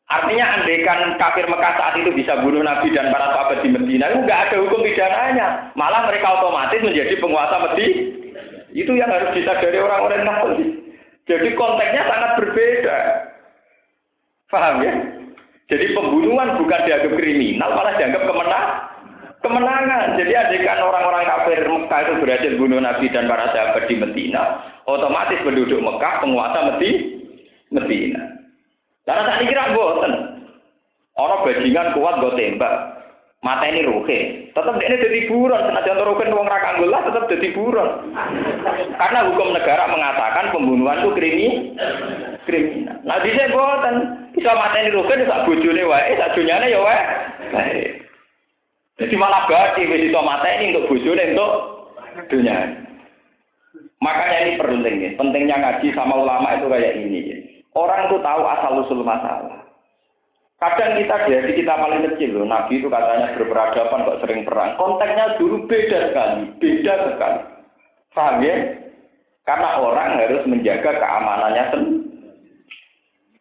artinya 0.09 0.47
andaikan 0.61 1.21
kafir 1.21 1.45
Mekah 1.45 1.73
saat 1.77 1.95
itu 2.01 2.09
bisa 2.15 2.41
bunuh 2.41 2.65
Nabi 2.65 2.89
dan 2.95 3.13
para 3.13 3.37
sahabat 3.37 3.59
di 3.61 3.69
Medina 3.69 4.09
itu 4.09 4.25
nggak 4.25 4.43
ada 4.49 4.57
hukum 4.65 4.81
pidananya 4.81 5.47
malah 5.77 6.09
mereka 6.09 6.41
otomatis 6.41 6.81
menjadi 6.81 7.15
penguasa 7.21 7.57
Medina 7.69 7.93
itu 8.73 8.93
yang 8.97 9.13
harus 9.13 9.37
disadari 9.37 9.77
orang-orang 9.77 10.25
Nasrani 10.25 10.69
Jadi 11.23 11.55
konteksnya 11.55 12.03
sangat 12.03 12.31
berbeda. 12.35 12.99
Paham 14.51 14.83
ya? 14.83 15.22
Jadi 15.73 15.97
pembunuhan 15.97 16.61
bukan 16.61 16.81
dianggap 16.85 17.17
kriminal, 17.17 17.73
malah 17.73 17.97
dianggap 17.97 18.29
kemenang, 18.29 18.69
kemenangan. 19.41 20.21
Jadi 20.21 20.33
adegan 20.37 20.85
orang-orang 20.85 21.25
kafir 21.25 21.65
Mekah 21.65 22.01
itu 22.05 22.13
berhasil 22.21 22.53
bunuh 22.61 22.77
Nabi 22.77 23.09
dan 23.09 23.25
para 23.25 23.49
sahabat 23.57 23.89
di 23.89 23.97
Medina, 23.97 24.61
otomatis 24.85 25.41
penduduk 25.41 25.81
Mekah 25.81 26.21
penguasa 26.21 26.59
Medi, 26.77 26.91
Medina. 27.73 28.21
Karena 29.09 29.33
tak 29.33 29.39
dikira 29.41 29.73
boten. 29.73 30.13
Orang 31.17 31.45
bajingan 31.45 31.97
kuat 31.97 32.15
gue 32.21 32.33
tembak. 32.37 32.75
Mata 33.43 33.67
ini 33.67 33.83
ruhe. 33.83 34.49
Tetap 34.55 34.79
ini 34.79 35.03
jadi 35.03 35.27
buron. 35.27 35.67
Senajan 35.67 35.99
ruhe 36.07 36.25
uang 36.31 36.47
lah 36.47 37.03
tetap 37.03 37.27
jadi 37.27 37.49
buron. 37.51 38.15
Karena 38.95 39.27
hukum 39.27 39.51
negara 39.51 39.91
mengatakan 39.91 40.55
pembunuhan 40.55 41.03
itu 41.03 41.11
krimi, 41.19 41.49
kriminal. 42.47 43.03
Nah 43.03 43.19
bisa 43.19 43.51
boten. 43.51 43.95
Bisa 44.33 44.55
mata 44.55 44.79
ini 44.79 44.95
ruhe, 44.95 45.11
bisa 45.11 45.43
bujune 45.43 45.83
wae, 45.83 46.15
sak 46.17 46.39
dunyane 46.39 46.71
ya 46.71 46.81
wae. 46.81 47.03
Jadi 49.03 49.15
malah 49.19 49.51
berarti 49.51 49.91
iso 49.91 50.21
mata 50.23 50.47
ini 50.47 50.79
untuk 50.79 50.95
bujune 50.95 51.35
untuk 51.35 51.53
dunia. 52.31 52.79
Makanya 53.99 54.39
ini 54.47 54.53
penting 54.63 54.95
ya. 55.03 55.11
Pentingnya 55.19 55.57
ngaji 55.59 55.91
sama 55.99 56.15
ulama 56.15 56.55
itu 56.55 56.71
kayak 56.71 56.95
ini. 56.95 57.19
Ya. 57.27 57.37
Orang 57.75 58.07
itu 58.07 58.23
tahu 58.23 58.43
asal 58.47 58.87
usul 58.87 59.03
masalah. 59.03 59.63
Kadang 60.63 60.95
kita 60.95 61.27
dari 61.27 61.59
kita 61.59 61.75
paling 61.75 62.07
kecil 62.07 62.39
loh, 62.39 62.47
Nabi 62.47 62.79
itu 62.79 62.87
katanya 62.87 63.35
berperadaban 63.35 64.07
kok 64.07 64.21
sering 64.23 64.47
perang. 64.47 64.79
Konteksnya 64.79 65.35
dulu 65.35 65.67
beda 65.67 66.15
sekali, 66.15 66.55
beda 66.63 66.95
sekali. 67.03 67.41
Paham 68.15 68.47
ya? 68.47 68.55
Karena 69.43 69.83
orang 69.83 70.23
harus 70.23 70.47
menjaga 70.47 71.03
keamanannya 71.03 71.65
sendiri. 71.75 72.01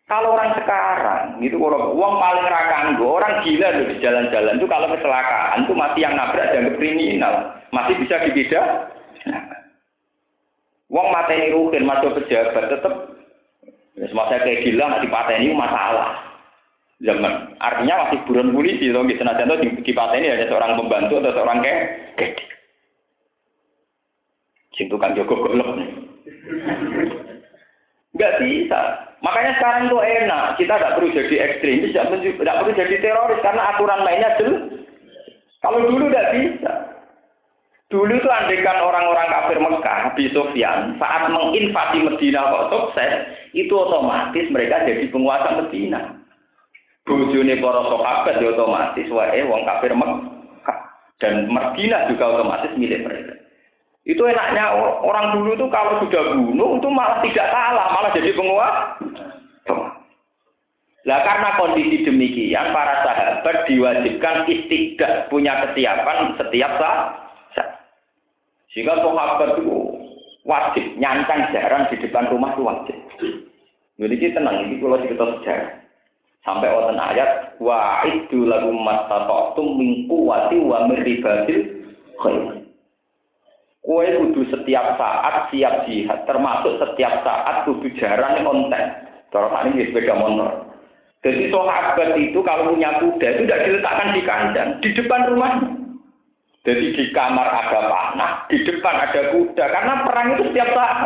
Kalau 0.09 0.33
orang 0.33 0.57
sekarang, 0.57 1.37
itu 1.45 1.61
kalau 1.61 1.93
uang 1.93 2.15
paling 2.17 2.47
rakanggo, 2.49 3.05
orang 3.05 3.45
gila 3.45 3.69
loh 3.69 3.85
di 3.85 3.95
jalan-jalan 4.01 4.57
itu 4.57 4.67
kalau 4.67 4.87
kecelakaan 4.89 5.61
itu 5.61 5.73
masih 5.77 6.01
yang 6.01 6.17
nabrak 6.17 6.49
dan 6.51 6.73
kriminal, 6.73 7.53
masih 7.69 8.01
bisa 8.01 8.17
dibeda. 8.25 8.89
Uang 10.89 11.07
mata 11.13 11.37
ini 11.37 11.53
rukin, 11.53 11.85
masuk 11.85 12.17
pejabat, 12.17 12.65
tetap 12.65 13.13
ya, 13.93 14.09
semasa 14.09 14.41
kayak 14.41 14.65
gila, 14.65 14.99
masih 14.99 15.07
pateni 15.07 15.53
masalah 15.53 16.30
zaman. 17.01 17.57
Artinya 17.57 18.07
masih 18.07 18.19
buron 18.29 18.53
polisi 18.53 18.89
loh, 18.93 19.03
gitu. 19.09 19.21
Nah, 19.25 19.35
contoh 19.37 19.57
di, 19.61 19.67
di 19.81 19.93
ini 19.93 20.27
ada 20.29 20.45
seorang 20.47 20.77
pembantu 20.77 21.17
atau 21.21 21.33
seorang 21.33 21.59
kayak 21.61 21.81
Cintu 24.71 24.95
kan 24.95 25.13
Joko 25.13 25.35
golok. 25.35 25.77
Enggak 28.15 28.33
bisa. 28.39 28.81
Makanya 29.21 29.51
sekarang 29.59 29.83
itu 29.91 29.99
enak. 29.99 30.43
Kita 30.57 30.73
tidak 30.79 30.95
perlu 30.97 31.13
jadi 31.13 31.35
ekstremis, 31.37 31.93
tidak 31.93 32.57
perlu 32.63 32.71
jadi 32.73 32.95
teroris 33.03 33.43
karena 33.45 33.63
aturan 33.75 34.01
mainnya 34.01 34.33
jelas. 34.39 34.63
Kalau 35.61 35.85
dulu 35.85 36.09
tidak 36.09 36.31
bisa. 36.33 36.73
Dulu 37.91 38.07
itu 38.15 38.29
andekan 38.31 38.79
orang-orang 38.79 39.27
kafir 39.27 39.59
Mekah, 39.59 40.15
Abi 40.15 40.31
Sofyan, 40.31 40.95
saat 40.95 41.27
menginvasi 41.27 41.99
Medina 41.99 42.47
kok 42.47 42.71
sukses, 42.71 43.13
itu 43.51 43.75
otomatis 43.75 44.47
mereka 44.47 44.87
jadi 44.87 45.11
penguasa 45.11 45.59
Medina 45.59 46.20
bojone 47.05 47.57
para 47.57 47.81
sahabat 47.81 48.35
ya 48.37 48.47
otomatis 48.53 49.07
wae 49.09 49.41
wong 49.45 49.61
kafir 49.65 49.93
Mekah 49.97 50.77
dan 51.17 51.49
Madinah 51.49 52.09
juga 52.09 52.39
otomatis 52.39 52.71
milik 52.77 53.05
mereka. 53.05 53.33
Itu 54.01 54.25
enaknya 54.25 54.73
orang 55.05 55.37
dulu 55.37 55.53
tuh 55.53 55.69
kalau 55.69 56.01
sudah 56.01 56.33
bunuh 56.33 56.81
itu 56.81 56.89
malah 56.89 57.21
tidak 57.21 57.47
salah, 57.53 57.93
malah 57.93 58.09
jadi 58.17 58.33
penguasa. 58.33 58.97
Lah 61.01 61.19
karena 61.25 61.57
kondisi 61.57 62.05
demikian 62.05 62.73
para 62.73 63.01
sahabat 63.01 63.65
diwajibkan 63.65 64.45
istiqdah 64.45 65.29
punya 65.33 65.57
kesiapan 65.65 66.37
setiap 66.37 66.71
saat. 66.77 67.01
Sehingga 68.73 69.01
sahabat 69.01 69.57
itu 69.57 69.77
wajib 70.45 70.85
nyancang 71.01 71.49
jarang 71.53 71.89
di 71.89 71.97
depan 72.01 72.29
rumah 72.29 72.53
itu 72.53 72.61
wajib. 72.65 72.97
Jadi 74.01 74.33
tenang, 74.33 74.65
ini 74.65 74.81
kalau 74.81 74.97
cerita 74.97 75.25
sejarah. 75.37 75.80
Sampai 76.41 76.73
wonten 76.73 76.97
ayat 76.97 77.53
wa 77.61 78.01
itu 78.09 78.49
lagu 78.49 78.73
mastata'tum 78.73 79.77
min 79.77 80.09
quwwati 80.09 80.57
wa 80.57 80.89
min 80.89 80.97
ribatil 81.05 81.85
khair. 82.17 82.65
Kue 83.81 84.05
kudu 84.05 84.45
setiap 84.49 84.97
saat 84.97 85.49
siap 85.49 85.85
jihad, 85.85 86.25
termasuk 86.25 86.81
setiap 86.81 87.21
saat 87.25 87.65
kudu 87.65 87.89
jarang 87.97 88.41
konten. 88.45 88.83
Kalau 89.29 89.53
ini 89.69 89.89
sepeda 89.89 90.17
motor. 90.17 90.71
Jadi 91.21 91.53
sahabat 91.53 92.17
itu 92.17 92.41
kalau 92.41 92.73
punya 92.73 92.97
kuda 92.97 93.27
itu 93.29 93.41
tidak 93.45 93.63
diletakkan 93.69 94.09
di 94.17 94.21
kandang, 94.25 94.69
di 94.81 94.89
depan 94.97 95.29
rumahnya. 95.29 95.69
Jadi 96.65 96.85
di 96.93 97.03
kamar 97.13 97.45
ada 97.45 97.79
panah, 97.89 98.31
di 98.49 98.57
depan 98.65 98.95
ada 98.97 99.21
kuda, 99.33 99.65
karena 99.65 99.93
perang 100.05 100.27
itu 100.33 100.43
setiap 100.49 100.69
saat. 100.73 100.99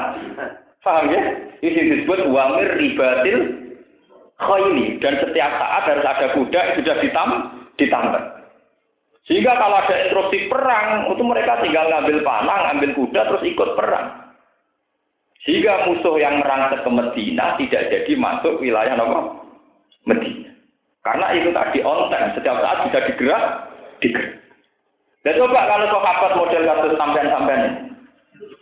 Paham 0.84 1.12
ya? 1.12 1.22
Ini 1.64 1.82
disebut 1.96 2.32
wamir 2.32 2.76
ribatil 2.80 3.65
khayli 4.36 5.00
dan 5.00 5.20
setiap 5.24 5.52
saat 5.56 5.84
harus 5.88 6.06
ada 6.06 6.28
kuda 6.36 6.60
yang 6.60 6.76
sudah 6.80 6.96
ditam 7.00 7.30
ditambah. 7.80 8.24
Sehingga 9.26 9.58
kalau 9.58 9.82
ada 9.82 9.96
instruksi 10.06 10.46
perang, 10.54 11.10
itu 11.10 11.24
mereka 11.26 11.58
tinggal 11.66 11.90
ngambil 11.90 12.22
panah, 12.22 12.58
ngambil 12.70 12.92
kuda, 12.94 13.22
terus 13.26 13.44
ikut 13.50 13.70
perang. 13.74 14.38
Sehingga 15.42 15.90
musuh 15.90 16.18
yang 16.22 16.42
merangsek 16.42 16.86
ke 16.86 16.92
Medina 16.94 17.58
tidak 17.58 17.90
jadi 17.90 18.14
masuk 18.18 18.62
wilayah 18.62 18.98
apa? 18.98 19.46
Medina. 20.06 20.54
Karena 21.02 21.38
itu 21.38 21.50
tadi 21.54 21.82
on 21.86 22.10
time, 22.10 22.34
setiap 22.38 22.58
saat 22.62 22.78
bisa 22.90 23.00
digerak, 23.10 23.44
digerak. 24.02 24.42
Dan 25.26 25.42
coba 25.42 25.70
kalau 25.74 25.90
sahabat 25.90 26.32
model 26.38 26.64
kasus 26.70 26.94
sampean-sampean 27.02 27.62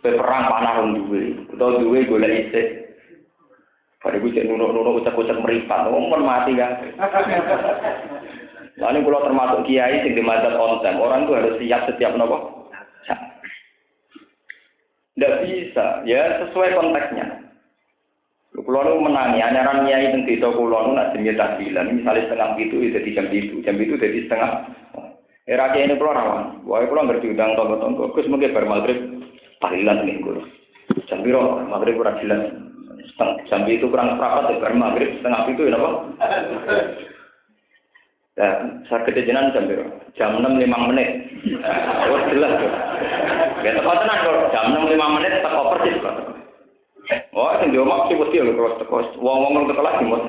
perang 0.00 0.44
panah 0.48 0.80
duwe, 0.96 1.32
atau 1.56 1.80
duwe 1.80 2.04
boleh 2.08 2.48
isi, 2.48 2.83
pada 4.04 4.20
gue 4.20 4.36
cek 4.36 4.44
nunuk-nunuk 4.44 5.00
ucap-ucap 5.00 5.40
meripat, 5.40 5.88
ngomong 5.88 6.20
mati 6.20 6.52
kan. 6.52 6.76
Ini 8.74 9.00
kalau 9.00 9.24
termasuk 9.24 9.64
kiai 9.64 10.04
sing 10.04 10.12
dimadzat 10.12 10.60
konten, 10.60 11.00
orang 11.00 11.24
tuh 11.24 11.40
harus 11.40 11.56
siap 11.56 11.88
setiap 11.88 12.12
nopo. 12.20 12.68
Tidak 15.16 15.34
bisa, 15.46 16.04
ya 16.04 16.44
sesuai 16.44 16.74
konteksnya. 16.76 17.48
Kulo 18.54 18.80
nu 18.82 19.08
menangi, 19.08 19.40
anyaran 19.40 19.88
kiai 19.88 20.12
teng 20.12 20.28
desa 20.28 20.52
kulo 20.52 20.90
nu 20.90 20.98
nak 20.98 21.16
jenenge 21.16 21.38
tahlilan, 21.38 21.96
misalnya 21.96 22.28
setengah 22.28 22.58
itu 22.60 22.76
jadi 22.92 23.10
jam 23.14 23.26
itu, 23.32 23.54
jam 23.64 23.76
itu 23.80 23.94
jadi 23.96 24.18
setengah. 24.26 24.50
Era 25.48 25.72
kiai 25.72 25.88
ini 25.88 25.96
kulo 25.96 26.12
rawan, 26.12 26.66
wae 26.66 26.84
kulo 26.84 27.08
ngerti 27.08 27.30
undang 27.30 27.56
tonggo-tonggo, 27.56 28.12
Gus 28.12 28.28
mungkin 28.28 28.52
bar 28.52 28.66
maghrib 28.68 28.98
tahlilan 29.64 30.02
nih 30.04 30.18
kulo. 30.20 30.42
Jam 31.08 31.22
piro 31.24 31.62
maghrib 31.70 31.96
ora 31.96 32.18
jelas 32.18 32.73
setengah 33.14 33.70
itu 33.70 33.86
kurang 33.86 34.14
seperempat 34.14 34.50
ya 34.50 34.58
baru 34.58 34.74
maghrib 34.74 35.10
setengah 35.18 35.40
itu 35.46 35.62
ya 35.70 35.78
apa? 35.78 35.90
Ya, 38.34 38.50
saya 38.90 39.06
kejajanan 39.06 39.54
jam? 39.54 39.70
Jam 40.18 40.42
enam 40.42 40.58
lima 40.58 40.90
menit. 40.90 41.22
Oh 42.10 42.18
jelas. 42.34 42.58
Ya 43.62 43.70
tepat 43.78 44.02
jam 44.50 44.74
enam 44.74 44.90
lima 44.90 45.06
menit 45.14 45.38
teko 45.38 45.70
persis 45.70 46.02
kok. 46.02 46.16
Oh, 47.30 47.54
sing 47.62 47.70
diomong 47.70 48.10
sih 48.10 48.18
pasti 48.18 48.42
lho 48.42 48.58
terus 48.58 48.78
teko. 48.82 48.96
Wong-wong 49.22 49.70
teko 49.70 49.82
lagi 49.86 50.02
mos. 50.02 50.26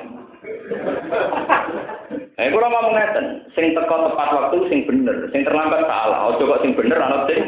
Eh, 2.36 2.52
kula 2.52 2.68
mau 2.70 2.94
ngeten, 2.94 3.50
sing 3.58 3.74
teko 3.74 3.96
tepat 4.14 4.30
waktu 4.38 4.58
sing 4.70 4.86
bener, 4.86 5.26
sing 5.34 5.42
terlambat 5.42 5.90
salah. 5.90 6.30
Ojo 6.30 6.46
kok 6.46 6.62
sing 6.62 6.78
bener 6.78 7.02
anut 7.02 7.26
sing 7.26 7.42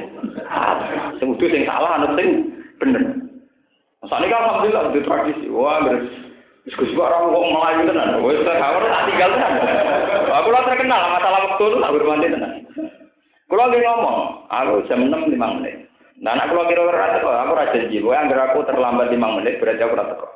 sing 1.22 1.28
udah 1.38 1.50
sing 1.54 1.64
salah 1.70 2.02
anut 2.02 2.18
sing 2.18 2.30
bener. 2.82 3.27
Saat 4.08 4.24
kan 4.24 4.42
alhamdulillah 4.44 4.84
di 4.96 5.02
tradisi. 5.04 5.46
Wah, 5.52 5.84
beres. 5.84 6.08
Gus 6.68 6.92
orang 7.00 7.32
kok 7.32 7.48
melayu 7.48 7.82
tenan. 7.88 8.20
Wes 8.24 8.44
kawur 8.44 8.84
tak 8.84 9.06
tinggal 9.08 9.30
tenan. 9.32 9.54
Aku 10.28 10.50
lah 10.52 10.64
terkenal 10.68 11.02
masalah 11.16 11.40
waktu 11.48 11.64
itu 11.64 11.78
tak 11.80 11.94
bermandi 11.96 12.28
tenan. 12.28 12.52
Kulo 13.48 13.64
lagi 13.64 13.80
ngomong, 13.80 14.20
aku 14.52 14.84
jam 14.92 15.08
6 15.08 15.32
5 15.32 15.40
menit. 15.40 15.88
Nah, 16.20 16.36
anak 16.36 16.52
kulo 16.52 16.68
kira-kira 16.68 17.24
kok 17.24 17.32
aku 17.32 17.54
ra 17.56 17.72
janji, 17.72 18.04
kowe 18.04 18.12
anggere 18.12 18.44
aku 18.44 18.60
terlambat 18.68 19.08
5 19.08 19.36
menit 19.40 19.64
berarti 19.64 19.82
aku 19.88 19.96
ora 19.96 20.06
teko. 20.12 20.28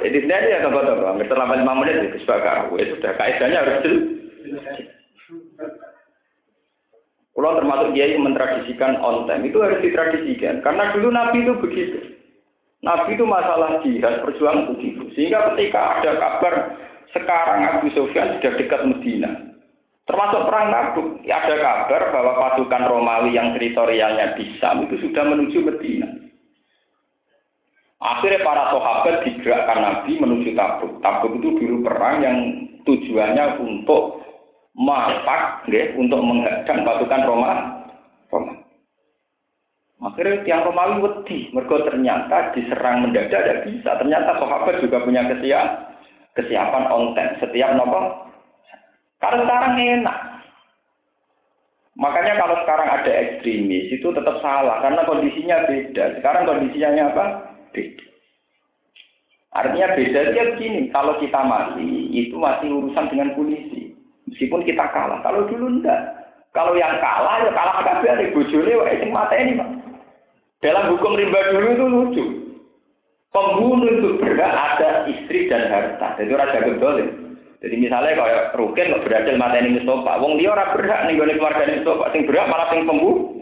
Jadi 0.00 0.16
sebenarnya 0.24 0.48
ya 0.48 0.64
toko-toko, 0.64 1.04
anggere 1.04 1.28
terlambat 1.28 1.60
5 1.60 1.80
menit 1.84 1.96
itu 2.08 2.18
sebagai 2.24 2.48
aku. 2.48 2.72
Itu 2.80 2.92
sudah 2.96 3.12
kaidahnya 3.20 3.58
harus 3.60 3.76
jelas. 3.84 4.04
Kulo 7.36 7.48
termasuk 7.60 7.88
dia 7.92 8.08
yang 8.08 8.24
mentradisikan 8.24 8.96
on 9.04 9.28
time 9.28 9.44
itu 9.44 9.60
harus 9.60 9.84
ditradisikan 9.84 10.64
karena 10.64 10.96
dulu 10.96 11.12
Nabi 11.12 11.44
itu 11.44 11.52
begitu. 11.60 11.98
Nabi 12.84 13.16
itu 13.16 13.24
masalah 13.24 13.80
jihad 13.80 14.20
perjuangan 14.20 14.68
begitu. 14.76 15.08
Sehingga 15.16 15.56
ketika 15.56 15.80
ada 15.98 16.20
kabar 16.20 16.54
sekarang 17.16 17.64
Abu 17.64 17.88
Sufyan 17.96 18.36
sudah 18.36 18.52
dekat 18.60 18.80
Medina. 18.84 19.30
Termasuk 20.04 20.44
perang 20.44 20.68
Tabuk, 20.68 21.24
ada 21.24 21.56
kabar 21.56 22.02
bahwa 22.12 22.32
pasukan 22.36 22.82
Romawi 22.92 23.40
yang 23.40 23.56
teritorialnya 23.56 24.36
di 24.36 24.52
Sam 24.60 24.84
itu 24.84 25.00
sudah 25.00 25.24
menuju 25.24 25.64
Medina. 25.64 26.08
Akhirnya 28.04 28.44
para 28.44 28.68
sahabat 28.68 29.24
digerakkan 29.24 29.80
Nabi 29.80 30.20
menuju 30.20 30.52
Tabuk. 30.52 31.00
Tabuk 31.00 31.40
itu 31.40 31.56
dulu 31.56 31.88
perang 31.88 32.20
yang 32.20 32.36
tujuannya 32.84 33.64
untuk 33.64 34.20
mapak, 34.76 35.64
ya, 35.72 35.96
untuk 35.96 36.20
menghadang 36.20 36.84
pasukan 36.84 37.24
Roma. 37.24 37.52
Roma. 38.28 38.63
Akhirnya 40.02 40.42
tiang 40.42 40.66
Romawi 40.66 41.06
wedi, 41.06 41.38
mereka 41.54 41.86
ternyata 41.86 42.50
diserang 42.56 43.06
mendadak 43.06 43.30
tidak 43.30 43.62
bisa. 43.70 43.90
Ternyata 43.94 44.42
sahabat 44.42 44.82
juga 44.82 45.06
punya 45.06 45.22
kesiap, 45.30 45.66
kesiapan 46.34 46.90
onten 46.90 47.28
setiap 47.38 47.78
nopo. 47.78 48.26
Kalau 49.22 49.46
sekarang 49.46 49.78
enak. 49.78 50.18
Makanya 51.94 52.42
kalau 52.42 52.58
sekarang 52.66 52.88
ada 52.90 53.06
ekstremis 53.06 53.86
itu 53.86 54.10
tetap 54.10 54.42
salah 54.42 54.82
karena 54.82 55.06
kondisinya 55.06 55.62
beda. 55.62 56.18
Sekarang 56.18 56.42
kondisinya 56.42 57.14
apa? 57.14 57.24
Beda. 57.70 58.04
Artinya 59.54 59.94
beda 59.94 60.20
dia 60.34 60.44
begini, 60.50 60.90
kalau 60.90 61.14
kita 61.22 61.38
mati 61.46 62.10
itu 62.10 62.34
masih 62.34 62.74
urusan 62.74 63.06
dengan 63.06 63.38
polisi. 63.38 63.94
Meskipun 64.26 64.66
kita 64.66 64.90
kalah. 64.90 65.22
Kalau 65.22 65.46
dulu 65.46 65.78
enggak. 65.78 66.23
Kalau 66.54 66.78
yang 66.78 67.02
kalah 67.02 67.42
ya 67.42 67.50
kalah 67.50 67.82
kabeh 67.82 68.14
ada 68.14 68.30
bojone 68.30 68.72
wae 68.78 68.94
sing 69.02 69.10
mata 69.10 69.34
ini, 69.34 69.58
Pak. 69.58 69.70
Dalam 70.62 70.94
hukum 70.94 71.18
rimba 71.18 71.50
dulu 71.50 71.66
itu 71.66 71.86
lucu. 71.90 72.24
Pembunuh 73.34 73.90
itu 73.90 74.08
berhak 74.22 74.54
ada 74.54 75.10
istri 75.10 75.50
dan 75.50 75.66
harta. 75.66 76.14
Jadi 76.14 76.30
raja 76.30 76.62
gedol. 76.62 77.02
Jadi 77.58 77.74
misalnya 77.74 78.14
kalau 78.14 78.70
Rukin 78.70 78.86
nggak 78.86 79.02
berhasil 79.02 79.34
ini 79.34 79.82
Mustafa, 79.82 80.22
wong 80.22 80.38
dia 80.38 80.54
orang 80.54 80.78
berhak 80.78 81.00
nih 81.10 81.18
gue 81.18 81.34
keluarga 81.34 81.66
Mustafa, 81.66 82.04
sing 82.14 82.22
berhak 82.30 82.46
malah 82.46 82.70
sing 82.70 82.86
pembunuh. 82.86 83.34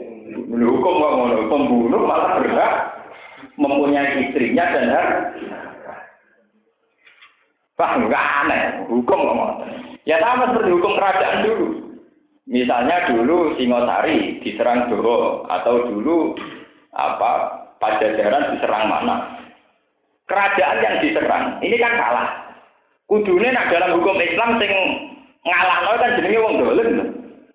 Hukum 0.48 0.94
nggak 0.96 1.12
ngono, 1.12 1.36
pembunuh 1.52 2.02
malah 2.08 2.40
berhak 2.40 2.74
mempunyai 3.60 4.24
istrinya 4.24 4.64
dan 4.72 4.86
harta. 4.88 5.94
Wah, 7.76 7.98
enggak 7.98 8.24
aneh, 8.46 8.64
hukum 8.88 9.18
ngomong. 9.20 9.66
Ya 10.06 10.22
sama 10.22 10.54
seperti 10.54 10.70
hukum 10.70 10.94
kerajaan 10.94 11.42
dulu. 11.42 11.81
Misalnya 12.52 13.08
dulu 13.08 13.56
Singosari 13.56 14.44
diserang 14.44 14.92
Doro 14.92 15.48
atau 15.48 15.88
dulu 15.88 16.36
apa 16.92 17.62
Pajajaran 17.80 18.54
diserang 18.54 18.86
mana? 18.92 19.40
Kerajaan 20.28 20.84
yang 20.84 20.96
diserang 21.02 21.44
ini 21.64 21.74
kan 21.80 21.98
kalah. 21.98 22.28
Kudune 23.10 23.50
nak 23.50 23.72
dalam 23.74 23.98
hukum 23.98 24.14
Islam 24.22 24.60
sing 24.62 24.70
ngalahno 25.42 25.92
kan 25.98 26.14
jenenge 26.14 26.38
wong 26.38 26.54
dolen. 26.62 26.90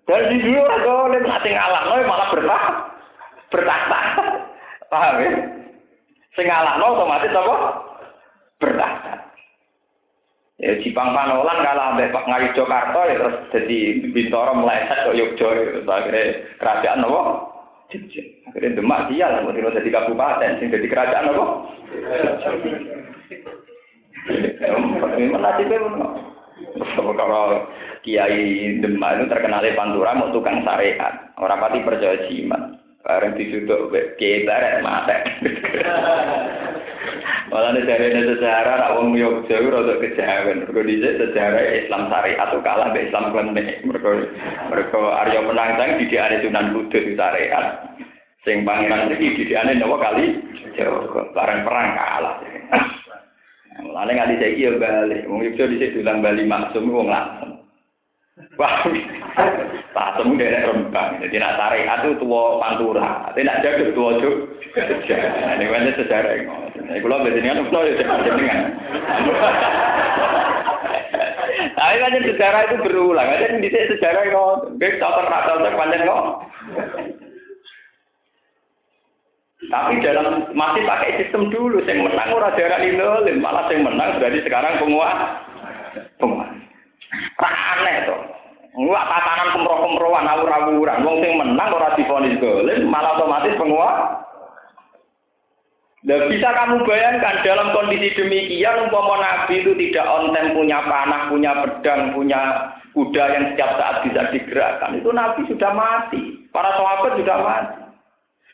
Dan 0.04 0.28
di 0.28 0.36
dulu 0.44 0.60
ora 0.60 0.76
dolen, 0.84 1.24
nak 1.24 1.40
sing 1.40 1.56
ngalahno 1.56 1.94
malah 2.04 2.28
bertah 2.28 2.64
bertahta. 3.48 4.00
Paham 4.92 5.16
ya? 5.24 5.30
Sing 6.36 6.44
ngalahno 6.44 6.86
otomatis 6.92 7.32
apa? 7.32 7.56
Bertahta. 8.60 9.27
Ya 10.58 10.74
Jipang 10.82 11.14
Panolan 11.14 11.62
kalah 11.62 11.94
ambek 11.94 12.10
Pak 12.10 12.26
Ngayu 12.26 12.50
Jakarta 12.50 12.98
ya 13.06 13.14
terus 13.14 13.36
jadi 13.54 13.78
Bintoro 14.10 14.58
meleset 14.58 15.06
ke 15.06 15.14
Yogyo 15.14 15.48
terus 15.54 15.86
akhirnya 15.86 16.50
kerajaan 16.58 17.06
apa? 17.06 17.20
Jogja. 17.94 18.22
Akhirnya 18.50 18.74
Demak 18.74 19.06
dia 19.06 19.30
lah 19.30 19.46
mau 19.46 19.54
jadi 19.54 19.86
kabupaten 19.86 20.58
sing 20.58 20.74
jadi 20.74 20.86
kerajaan 20.90 21.30
apa? 21.30 21.44
Memang 25.14 25.40
nasibnya 25.46 25.78
kalau 26.90 27.44
Kiai 28.02 28.82
Demak 28.82 29.14
itu 29.14 29.24
terkenal 29.30 29.62
Pantura 29.78 30.18
mau 30.18 30.34
tukang 30.34 30.66
syariat, 30.66 31.38
orang 31.38 31.62
pati 31.62 31.86
percaya 31.86 32.26
jimat. 32.26 32.82
Bareng 33.06 33.38
disuduk 33.38 33.94
Kiai 34.18 34.42
Barat 34.42 34.82
mate. 34.82 35.16
Malah 37.48 37.80
dari 37.80 38.12
sejarah, 38.12 38.76
nak 38.76 38.94
wong 39.00 39.16
Yogyo 39.16 39.56
itu 39.56 39.72
rada 39.72 39.94
kejawen. 39.96 40.68
Mereka 40.68 40.80
dhisik 40.84 41.16
sejarah 41.16 41.64
Islam 41.80 42.12
syariat 42.12 42.44
atau 42.44 42.60
kalah 42.60 42.92
be 42.92 43.08
Islam 43.08 43.32
klenik. 43.32 43.80
Mereka 43.88 44.10
mereka 44.68 44.98
Arya 45.24 45.40
Penangsang 45.48 45.90
didikane 45.96 46.44
Sunan 46.44 46.76
Kudus 46.76 47.04
syariat. 47.16 47.66
Sing 48.44 48.68
pangeran 48.68 49.12
iki 49.16 49.32
didikane 49.32 49.80
napa 49.80 49.96
kali 49.96 50.24
Jawa. 50.76 51.32
Bareng 51.32 51.64
perang 51.64 51.88
kalah. 51.96 52.36
Mulane 53.80 54.12
nganti 54.12 54.40
saiki 54.44 54.64
yo 54.68 54.76
bali. 54.76 55.18
Wong 55.24 55.40
Yogyo 55.48 55.72
dhisik 55.72 55.96
dulang 55.96 56.20
Bali 56.20 56.44
maksum 56.44 56.92
wong 56.92 57.08
langsung. 57.08 57.57
Tak 59.94 60.08
temu 60.18 60.34
dari 60.34 60.62
rembang. 60.66 61.22
Jadi 61.22 61.36
nak 61.38 61.56
tarik 61.58 61.86
itu 61.86 62.10
tua 62.22 62.58
pantura. 62.58 63.30
Tapi 63.30 63.46
nak 63.46 63.62
jaga 63.62 63.86
tua 63.94 64.18
cuk. 64.18 64.36
Ini 64.74 65.64
kan 65.66 65.94
sejarah. 65.94 66.32
Ini 66.38 66.98
kalau 67.02 67.22
biasanya 67.22 67.50
kan 67.54 67.62
udah 67.66 67.82
ya 67.86 67.94
jenengan. 68.26 68.60
Tapi 71.78 71.94
kan 72.02 72.26
sejarah 72.34 72.60
itu 72.66 72.76
berulang. 72.82 73.28
Aja 73.30 73.46
di 73.58 73.70
sejarah 73.70 74.22
kok. 74.26 74.74
Gak 74.82 74.98
tahu 74.98 75.12
pernah 75.22 75.40
tahu 75.46 75.58
panjang 75.78 76.02
kok. 76.02 76.24
Tapi 79.68 80.00
dalam 80.00 80.54
masih 80.56 80.82
pakai 80.86 81.18
sistem 81.20 81.52
dulu, 81.52 81.84
yang 81.84 82.00
menang 82.00 82.32
ora 82.32 82.56
daerah 82.56 82.80
ini 82.80 82.96
malah 83.36 83.68
yang 83.68 83.84
menang 83.84 84.16
berarti 84.16 84.40
sekarang 84.40 84.80
penguat, 84.80 85.18
penguat. 86.16 86.47
Aneh 87.40 87.96
tuh. 88.04 88.20
Enggak 88.78 89.04
tatanan 89.10 89.48
kemroh-kemrohan 89.58 90.28
awur-awuran. 90.28 91.02
Wong 91.02 91.16
sing 91.24 91.34
menang 91.34 91.72
ora 91.72 91.96
difonis 91.98 92.38
golem, 92.38 92.86
malah 92.86 93.18
otomatis 93.18 93.58
penguat. 93.58 93.96
Nah, 96.06 96.30
bisa 96.30 96.48
kamu 96.54 96.86
bayangkan 96.86 97.42
dalam 97.42 97.74
kondisi 97.74 98.14
demikian 98.14 98.86
umpama 98.86 99.18
Nabi 99.18 99.66
itu 99.66 99.74
tidak 99.74 100.06
ontem 100.06 100.54
punya 100.54 100.78
panah, 100.86 101.26
punya 101.26 101.52
pedang, 101.58 102.14
punya 102.14 102.40
kuda 102.94 103.24
yang 103.34 103.44
setiap 103.50 103.70
saat 103.82 103.96
bisa 104.06 104.30
digerakkan. 104.30 104.94
Itu 104.94 105.10
Nabi 105.10 105.42
sudah 105.50 105.74
mati. 105.74 106.46
Para 106.54 106.70
sahabat 106.78 107.18
sudah 107.18 107.38
mati. 107.42 107.82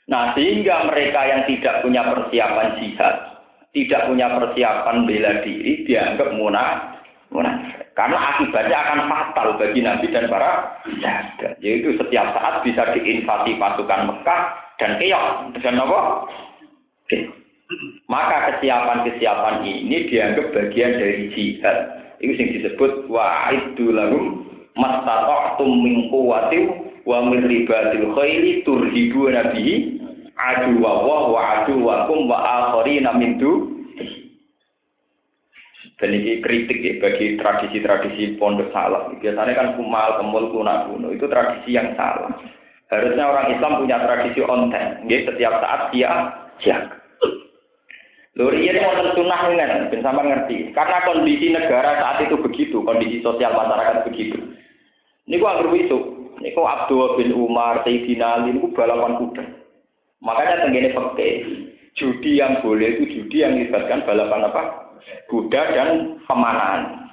Nah, 0.08 0.32
sehingga 0.32 0.88
mereka 0.88 1.20
yang 1.28 1.42
tidak 1.44 1.84
punya 1.84 2.00
persiapan 2.00 2.80
jihad, 2.80 3.16
tidak 3.76 4.08
punya 4.08 4.26
persiapan 4.40 4.96
bela 5.04 5.32
diri, 5.44 5.84
dianggap 5.84 6.28
munafik 6.32 6.94
munafik. 7.34 7.63
Karena 7.94 8.18
akibatnya 8.34 8.74
akan 8.74 9.00
fatal 9.06 9.48
bagi 9.54 9.78
Nabi 9.78 10.10
dan 10.10 10.26
para 10.26 10.82
jaga. 10.98 11.54
Yaitu 11.62 11.94
setiap 11.94 12.34
saat 12.34 12.66
bisa 12.66 12.90
diinvasi 12.90 13.54
pasukan 13.54 14.10
Mekah 14.10 14.40
dan 14.82 14.98
keok. 14.98 15.54
Dan 15.62 15.78
apa? 15.78 15.98
Maka 18.10 18.36
kesiapan-kesiapan 18.50 19.62
ini 19.62 20.10
dianggap 20.10 20.46
bagian 20.50 20.98
dari 20.98 21.30
jihad. 21.38 21.78
Itu 22.18 22.34
yang 22.34 22.50
disebut 22.58 23.06
wa'iddu 23.06 23.94
lahum 23.94 24.42
mastata'tum 24.74 25.70
min 25.86 26.10
quwwati 26.10 26.60
wa 27.06 27.30
min 27.30 27.46
ribatil 27.46 28.10
khairi 28.18 28.66
turhibu 28.66 29.30
nabihi 29.30 30.02
adu 30.34 30.82
wa 30.82 30.92
wa 31.30 31.40
adu 31.62 31.78
wa 31.78 32.10
wa 32.10 32.82
dan 35.94 36.10
ini 36.10 36.42
kritik 36.42 36.82
ya 36.82 36.98
bagi 36.98 37.38
tradisi-tradisi 37.38 38.34
pondok 38.34 38.74
salah. 38.74 39.14
Biasanya 39.14 39.54
kan 39.54 39.68
kumal, 39.78 40.18
kemul, 40.18 40.50
kuna 40.50 40.90
kuno. 40.90 41.14
Itu 41.14 41.30
tradisi 41.30 41.70
yang 41.70 41.94
salah. 41.94 42.34
Harusnya 42.90 43.24
orang 43.30 43.54
Islam 43.54 43.78
punya 43.78 44.02
tradisi 44.02 44.42
onten. 44.42 45.06
Ya, 45.06 45.18
setiap 45.22 45.54
saat 45.62 45.94
dia 45.94 46.10
siap. 46.66 46.82
Luri 48.34 48.66
ini 48.66 48.82
mau 48.82 48.98
sunnah 49.14 49.46
dengan, 49.46 49.86
ben 49.94 50.02
sama 50.02 50.26
ngerti. 50.26 50.74
Karena 50.74 51.06
kondisi 51.06 51.54
negara 51.54 52.02
saat 52.02 52.26
itu 52.26 52.34
begitu, 52.42 52.82
kondisi 52.82 53.22
sosial 53.22 53.54
masyarakat 53.54 54.10
begitu. 54.10 54.42
Ini 55.30 55.38
gua 55.38 55.62
anggap 55.62 55.70
itu. 55.78 55.98
Ini 56.42 56.50
kok 56.50 56.66
Abdul 56.66 57.14
bin 57.22 57.30
Umar, 57.30 57.86
Sayyidina 57.86 58.42
Ali, 58.42 58.58
ini 58.58 58.74
balapan 58.74 59.22
kuda. 59.22 59.44
Makanya 60.18 60.66
tenggine 60.66 60.90
pakai 60.90 61.30
judi 61.94 62.42
yang 62.42 62.58
boleh 62.60 62.98
itu 62.98 63.04
judi 63.10 63.42
yang 63.42 63.54
melibatkan 63.54 64.02
balapan 64.02 64.50
apa? 64.50 64.62
kuda 65.28 65.62
dan 65.76 65.88
pemanahan. 66.24 67.04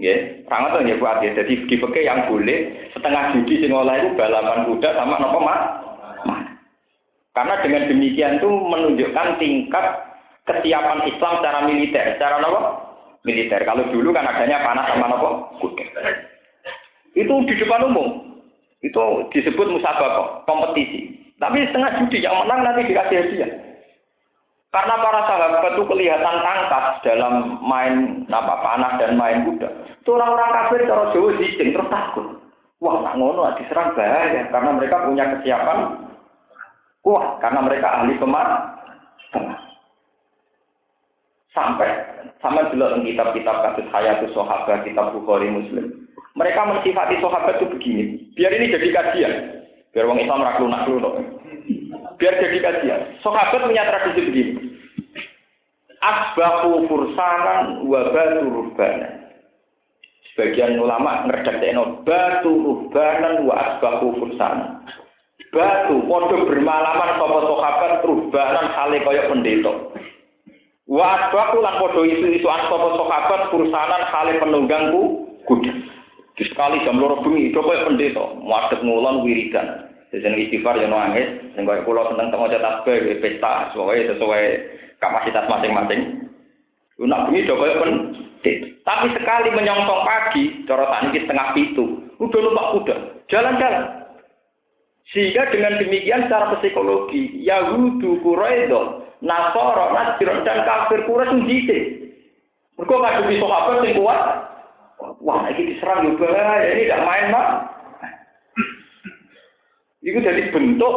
Ya, 0.00 0.40
sangat 0.48 0.80
tuh 0.80 0.88
ya 0.88 0.96
buat 0.96 1.20
ya. 1.20 1.36
Jadi 1.36 1.68
di 1.68 1.76
yang 2.00 2.24
boleh 2.24 2.88
setengah 2.96 3.36
judi 3.36 3.60
sing 3.60 3.72
itu 3.76 4.08
balapan 4.16 4.64
kuda 4.64 4.88
sama 4.96 5.20
nopo 5.20 5.38
mas. 5.44 5.62
Karena 7.32 7.60
dengan 7.64 7.88
demikian 7.88 8.40
itu 8.40 8.48
menunjukkan 8.48 9.40
tingkat 9.40 9.84
kesiapan 10.48 11.00
Islam 11.08 11.32
secara 11.40 11.60
militer, 11.68 12.04
secara 12.16 12.40
nopo 12.40 12.60
militer. 13.28 13.60
Kalau 13.68 13.84
dulu 13.92 14.16
kan 14.16 14.24
adanya 14.24 14.64
panah 14.64 14.84
sama 14.88 15.06
nopo 15.12 15.28
kuda. 15.60 15.84
Itu 17.12 17.44
di 17.44 17.54
depan 17.60 17.92
umum. 17.92 18.40
Itu 18.80 19.28
disebut 19.30 19.76
musabaqah, 19.76 20.48
kompetisi. 20.48 21.20
Tapi 21.36 21.68
setengah 21.68 22.00
judi 22.00 22.24
yang 22.24 22.34
menang 22.42 22.64
nanti 22.64 22.88
dikasih 22.88 23.18
hadiah. 23.18 23.71
Karena 24.72 24.94
para 25.04 25.20
sahabat 25.28 25.76
itu 25.76 25.84
kelihatan 25.84 26.36
tangkas 26.40 26.86
dalam 27.04 27.60
main 27.60 28.24
apa 28.32 28.54
panah 28.64 28.96
dan 28.96 29.20
main 29.20 29.44
kuda. 29.44 29.68
Itu 30.00 30.16
orang-orang 30.16 30.48
kafir 30.48 30.88
cara 30.88 31.12
Jawa 31.12 31.36
dijeng 31.36 31.76
terus 31.76 31.92
takut. 31.92 32.40
Wah, 32.80 33.04
nak 33.04 33.20
ngono 33.20 33.52
diserang 33.60 33.92
bahaya 33.92 34.48
karena 34.48 34.70
mereka 34.72 35.04
punya 35.04 35.28
kesiapan 35.36 36.08
kuat 37.04 37.38
karena 37.44 37.60
mereka 37.60 38.00
ahli 38.00 38.16
kemar. 38.16 38.48
Sampai 41.52 41.92
sama 42.40 42.72
dulu 42.72 42.80
dalam 42.80 43.04
kitab-kitab 43.04 43.56
kasus 43.60 43.86
Hayatus 43.92 44.32
Sahabat, 44.32 44.88
kitab 44.88 45.12
Bukhari 45.12 45.52
Muslim. 45.52 46.08
Mereka 46.32 46.64
mensifati 46.64 47.20
sahabat 47.20 47.60
itu 47.60 47.68
begini. 47.76 48.04
Biar 48.32 48.56
ini 48.56 48.72
jadi 48.72 48.88
kajian. 48.88 49.34
Biar 49.92 50.08
orang 50.08 50.24
Islam 50.24 50.40
ragu 50.40 50.64
lunak 50.64 50.88
Biar 52.22 52.38
jadi 52.38 52.58
kajian. 52.62 53.02
Sahabat 53.18 53.66
punya 53.66 53.82
tradisi 53.82 54.22
begini. 54.30 54.52
Asbahu 55.98 56.86
fursanan 56.86 57.82
wa 57.82 58.14
batu 58.14 58.46
rubbana. 58.46 59.26
Sebagian 60.30 60.78
ulama 60.78 61.26
ngerdakno 61.26 62.06
batu 62.06 62.50
ruhbanan 62.62 63.42
wa 63.42 63.58
asbahu 63.58 64.22
fursanan. 64.22 64.86
Batu 65.50 65.98
padha 66.06 66.36
bermalaman 66.46 67.10
sapa 67.18 67.38
sahabat 67.42 67.92
ruhbanan 68.06 68.66
hale 68.70 69.02
kaya 69.02 69.26
pendeta. 69.26 69.72
Wa 70.86 71.26
asbahu 71.26 71.58
lan 71.58 71.74
padha 71.82 72.06
isu-isuan 72.06 72.70
sapa 72.70 72.88
sahabat 73.02 73.40
fursanan 73.50 74.02
hale 74.14 74.38
penunggangku 74.38 75.02
kuda. 75.50 75.74
Sekali 76.38 76.86
jam 76.86 77.02
loro 77.02 77.18
bengi, 77.26 77.50
kaya 77.50 77.82
pendeta, 77.82 78.30
muadep 78.38 78.78
ngulon 78.86 79.26
wiridan. 79.26 79.91
Sejen 80.12 80.36
istighfar 80.36 80.76
yang 80.76 80.92
nangis, 80.92 81.40
sing 81.56 81.64
kaya 81.64 81.80
kula 81.88 82.04
seneng 82.12 82.28
teng 82.28 82.44
maca 82.44 82.60
tasbih 82.60 83.16
pesta, 83.24 83.72
sesuai 83.72 84.12
sesuai 84.12 84.44
kapasitas 85.00 85.48
masing-masing. 85.48 86.28
Nak 87.00 87.32
bengi 87.32 87.48
do 87.48 87.56
kaya 87.56 87.80
pendeta. 87.80 88.68
Tapi 88.84 89.06
sekali 89.16 89.48
menyongsong 89.56 90.02
pagi, 90.04 90.44
cara 90.68 90.84
tani 90.84 91.16
setengah 91.16 91.48
pitu, 91.56 91.84
udah 92.20 92.40
numpak 92.44 92.70
kuda, 92.76 92.96
jalan-jalan. 93.32 93.84
Sehingga 95.16 95.48
dengan 95.48 95.80
demikian 95.80 96.28
secara 96.28 96.60
psikologi, 96.60 97.40
Yahudu, 97.40 98.20
Quraido, 98.20 99.08
Nasoro, 99.24 99.96
Nasir, 99.96 100.28
dan 100.44 100.66
kafir 100.66 101.08
Quraisy 101.08 101.40
njite. 101.40 101.78
Mereka 102.76 102.94
ngadepi 103.00 103.34
sahabat 103.40 103.80
yang 103.86 103.96
kuat. 103.96 104.20
Wah, 105.22 105.46
ini 105.50 105.72
diserang 105.74 106.04
juga, 106.04 106.30
ini 106.62 106.86
tidak 106.86 107.04
main, 107.06 107.34
Pak. 107.34 107.48
Itu 110.02 110.18
jadi 110.18 110.50
bentuk 110.50 110.94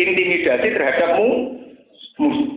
intimidasi 0.00 0.68
terhadapmu 0.72 1.28
musuh. 2.16 2.50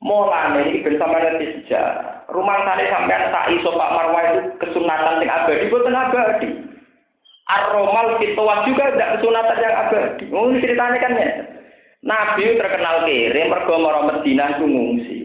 Mulane 0.00 0.72
iki 0.72 0.84
bersama 0.84 1.20
nanti 1.20 1.60
sejarah. 1.60 2.24
Rumah 2.32 2.56
sana 2.64 2.84
sampean 2.88 3.28
tak 3.28 3.52
iso 3.52 3.68
Pak 3.68 3.92
Marwah 3.92 4.22
itu 4.32 4.40
kesunatan 4.56 5.20
yang 5.20 5.32
abadi, 5.44 5.68
boten 5.68 5.92
abadi. 5.92 6.48
Ar-Romal 7.50 8.16
fitwah 8.16 8.64
juga 8.64 8.96
tidak 8.96 9.20
kesunatan 9.20 9.58
yang 9.60 9.76
abadi. 9.76 10.24
Oh, 10.32 10.48
ceritanya 10.56 10.98
kan 11.02 11.20
ya. 11.20 11.30
Nabi 12.00 12.56
terkenal 12.56 13.04
kere, 13.04 13.42
mergo 13.44 13.76
mara 13.76 14.00
Madinah 14.08 14.56
ngungsi. 14.56 15.18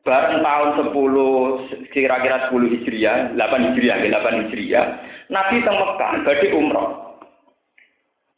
Bareng 0.00 0.40
tahun 0.40 0.88
10 0.88 1.92
kira-kira 1.92 2.48
10 2.48 2.72
Hijriah, 2.72 3.36
8 3.36 3.66
Hijriah, 3.68 4.00
8 4.00 4.40
Hijriah, 4.48 4.86
Nabi 5.28 5.60
teng 5.60 5.76
Mekah 5.76 6.12
badhe 6.24 6.48
umroh. 6.56 7.07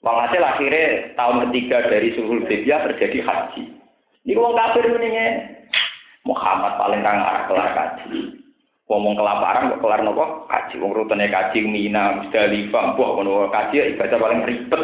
Walhasil 0.00 0.40
akhirnya 0.40 1.12
tahun 1.12 1.48
ketiga 1.48 1.84
dari 1.92 2.16
Sulhul 2.16 2.40
Hudaybiyah 2.44 2.88
terjadi 2.88 3.20
haji. 3.20 3.62
Ini 4.24 4.36
wong 4.36 4.56
kafir 4.56 4.88
ini 4.88 5.12
Muhammad 6.24 6.80
paling 6.80 7.04
kang 7.04 7.20
arah 7.20 7.44
kelar 7.44 7.68
kaji. 7.76 8.40
Ngomong 8.88 9.14
kelaparan 9.14 9.76
kok 9.76 9.80
kelar 9.84 10.00
nopo 10.00 10.48
kaji. 10.48 10.80
Wong 10.80 10.96
rutene 10.96 11.28
kaji 11.28 11.62
Mina, 11.68 12.16
Musdalifah, 12.16 12.96
mbok 12.96 13.12
ngono 13.20 13.52
kaji 13.52 13.96
ibadah 13.96 14.16
paling 14.16 14.40
ribet. 14.48 14.82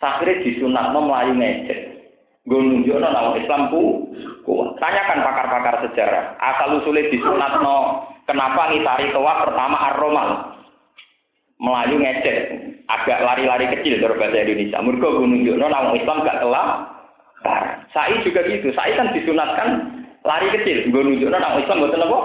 Akhirnya 0.00 0.42
disunatno 0.44 0.98
melayu 1.02 1.32
ngecek. 1.36 1.80
Gue 2.46 2.62
nunjukno 2.62 3.10
nama 3.10 3.34
Islam 3.36 3.74
ku. 3.74 4.12
Tanyakan 4.78 5.24
pakar-pakar 5.24 5.74
sejarah. 5.88 6.38
Asal 6.38 6.78
usulnya 6.78 7.10
disunatno 7.10 8.06
kenapa 8.22 8.70
ngitari 8.70 9.10
toa 9.10 9.44
pertama 9.44 9.76
ar-romal. 9.92 10.28
Melayu 11.58 11.96
ngecek. 11.98 12.38
Agak 12.86 13.18
lari-lari 13.18 13.66
kecil 13.74 13.98
dari 13.98 14.14
bahasa 14.14 14.46
Indonesia. 14.46 14.78
Gue 14.78 15.26
nunjukno 15.26 15.66
nama 15.66 15.90
Islam 15.94 16.22
gak 16.22 16.38
kelak 16.38 16.68
Sai 17.94 18.12
juga 18.22 18.44
gitu. 18.46 18.70
Sai 18.74 18.92
kan 18.94 19.14
disunatkan 19.14 19.68
lari 20.26 20.48
kecil. 20.60 20.90
Gue 20.90 21.02
nunjukno 21.02 21.36
nang 21.38 21.58
Islam 21.62 21.82
boten 21.82 22.04
apa? 22.04 22.18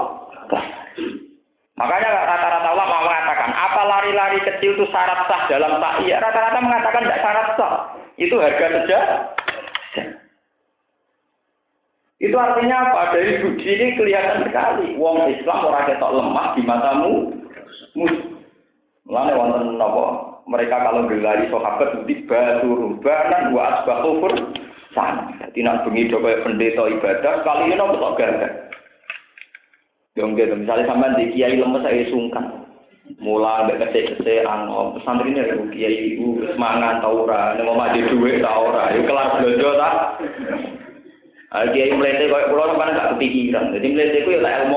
Makanya 1.81 2.09
rata-rata 2.13 2.69
ulama 2.77 3.09
mengatakan, 3.09 3.49
apa 3.57 3.81
lari-lari 3.89 4.37
kecil 4.45 4.77
itu 4.77 4.85
syarat 4.93 5.25
sah 5.25 5.49
dalam 5.49 5.81
tak? 5.81 6.05
Iya, 6.05 6.21
rata-rata 6.21 6.59
mengatakan 6.61 7.01
tidak 7.09 7.21
syarat 7.25 7.47
sah. 7.57 7.73
Itu 8.21 8.35
harga 8.37 8.65
saja. 8.69 8.99
Itu 12.21 12.37
artinya 12.37 12.85
apa? 12.85 13.17
Dari 13.17 13.41
bukti 13.41 13.65
ini 13.65 13.97
kelihatan 13.97 14.45
sekali. 14.45 14.93
Wong 14.93 15.25
Islam 15.25 15.65
orang 15.65 15.89
ketok 15.89 16.13
lemah 16.13 16.47
di 16.53 16.61
matamu. 16.61 17.13
Mulane 19.09 19.31
wonten 19.33 19.81
napa? 19.81 20.30
Mereka 20.49 20.73
kalau 20.73 21.05
gelari 21.05 21.45
sahabat 21.53 22.03
di 22.09 22.25
batu 22.25 22.69
rubanan 22.73 23.53
wa 23.53 23.61
asbaqufur 23.77 24.33
sana. 24.91 25.31
Jadi 25.39 25.59
nak 25.63 25.85
bengi 25.87 26.09
kaya 26.09 26.43
pendeta 26.43 26.83
ibadah, 26.87 27.33
kali 27.45 27.71
ini 27.71 27.75
nopo 27.77 28.15
gagah. 28.17 28.51
Yang 30.19 30.43
gitu, 30.43 30.53
misalnya 30.59 30.89
sampean 30.91 31.15
di 31.15 31.31
kiai 31.31 31.55
lemes 31.55 31.83
saya 31.87 32.03
sungkan. 32.11 32.67
Mula 33.19 33.63
ambek 33.63 33.79
kecek-kecek 33.79 34.47
angop, 34.47 34.95
pesantren 34.95 35.35
ya 35.35 35.43
kiai 35.71 36.15
ibu 36.15 36.43
semangat 36.51 37.03
tau 37.03 37.27
ora, 37.27 37.55
nek 37.55 37.67
mau 37.67 37.75
maju 37.75 37.99
duit 38.07 38.39
tau 38.39 38.71
ora, 38.71 38.91
yuk 38.95 39.07
kelas 39.07 39.35
blojo 39.39 39.69
ta. 39.75 39.89
Ah 41.51 41.67
kiai 41.71 41.91
mlete 41.95 42.31
koyo 42.31 42.51
kula 42.51 42.71
sampean 42.71 42.95
gak 42.95 43.09
kepikiran. 43.15 43.71
Jadi 43.75 43.87
mlete 43.91 44.23
ku 44.23 44.35
ya 44.35 44.43
lek 44.43 44.67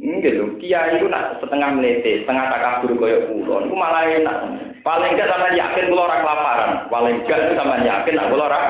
Enggak 0.00 0.32
lho, 0.32 0.56
kiai 0.56 0.96
itu 0.96 1.12
nak 1.12 1.36
setengah 1.44 1.76
melete, 1.76 2.24
setengah 2.24 2.48
takabur 2.48 2.96
kaya 2.96 3.20
kula. 3.28 3.60
Niku 3.60 3.76
malah 3.76 4.08
enak. 4.08 4.38
Paling 4.80 5.12
enggak 5.12 5.28
sampean 5.28 5.60
yakin 5.60 5.92
kula 5.92 6.08
ora 6.08 6.24
kelaparan. 6.24 6.70
Paling 6.88 7.16
enggak 7.20 7.52
sampean 7.52 7.84
yakin 7.84 8.16
nak 8.16 8.28
kula 8.32 8.44
ora. 8.48 8.60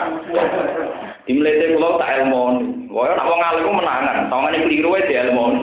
Di 1.22 1.32
melete 1.38 1.78
kula 1.78 2.02
tak 2.02 2.12
elmon. 2.18 2.54
Kaya 2.90 3.14
nak 3.14 3.30
wong 3.30 3.42
alim 3.46 3.78
menangan, 3.78 4.26
tangane 4.26 4.58
kliru 4.66 4.90
wae 4.98 5.06
di 5.06 5.14
elmon. 5.14 5.54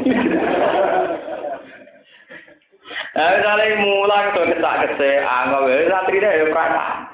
Eh, 3.17 3.35
kali 3.43 3.81
mulai 3.81 4.29
ke 4.29 4.31
toilet, 4.37 4.61
tak 4.61 4.77
kese, 4.85 5.25
anggap 5.25 5.65
ya, 5.65 5.89
satri 5.89 6.21
deh, 6.21 6.53
prana. 6.53 7.09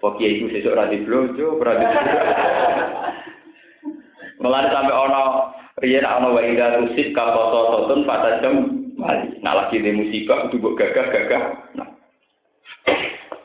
Pokoknya 0.00 0.24
ibu 0.24 0.48
sesuk 0.48 0.72
rati 0.72 1.04
blojo, 1.04 1.60
berarti. 1.60 1.84
Mulai 4.40 4.70
sampai 4.70 4.94
ono 4.94 5.50
riyen 5.82 6.06
ono 6.06 6.34
wa 6.34 6.42
ida 6.42 6.78
tusik 6.78 7.14
ka 7.14 7.34
sototun 7.34 8.06
pada 8.06 8.42
jam 8.42 8.54
mali. 8.98 9.38
Nah 9.42 9.54
lagi 9.54 9.78
di 9.78 9.94
musibah 9.94 10.46
kudu 10.48 10.58
mbok 10.58 10.76
gagah-gagah. 10.78 11.42
Nah. 11.78 11.88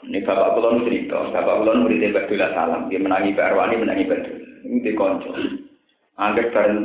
Ini 0.04 0.20
bapak 0.28 0.60
kulon 0.60 0.84
cerita, 0.84 1.32
bapak 1.32 1.64
kulon 1.64 1.88
murid 1.88 2.12
Mbak 2.12 2.28
Dula 2.28 2.52
Salam, 2.52 2.92
dia 2.92 3.00
menangi 3.00 3.32
Mbak 3.32 3.48
Arwani, 3.56 3.80
menangi 3.80 4.04
Mbak 4.04 4.22
Dula. 4.28 4.46
Ini 4.68 4.78
di 4.84 4.92
konco. 5.00 5.32
Anggap 6.20 6.52
bareng 6.54 6.80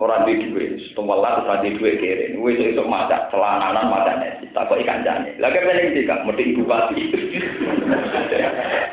orang 0.00 0.24
di 0.24 0.48
duit, 0.48 0.80
setelah 0.94 1.44
terus 1.44 1.60
di 1.66 1.70
duit 1.76 2.00
kiri. 2.00 2.32
Ini 2.32 2.40
itu 2.40 2.62
itu 2.72 2.82
masak, 2.86 3.28
celananan 3.28 3.90
masak 3.90 4.16
nasi, 4.22 4.46
tak 4.54 4.70
kok 4.70 4.80
ikan 4.80 5.04
jane. 5.04 5.36
Lagi 5.36 5.60
apa 5.60 5.92
sih 5.92 6.06
kak, 6.08 6.24
mesti 6.24 6.42
ibu 6.46 6.62
pati. 6.64 7.02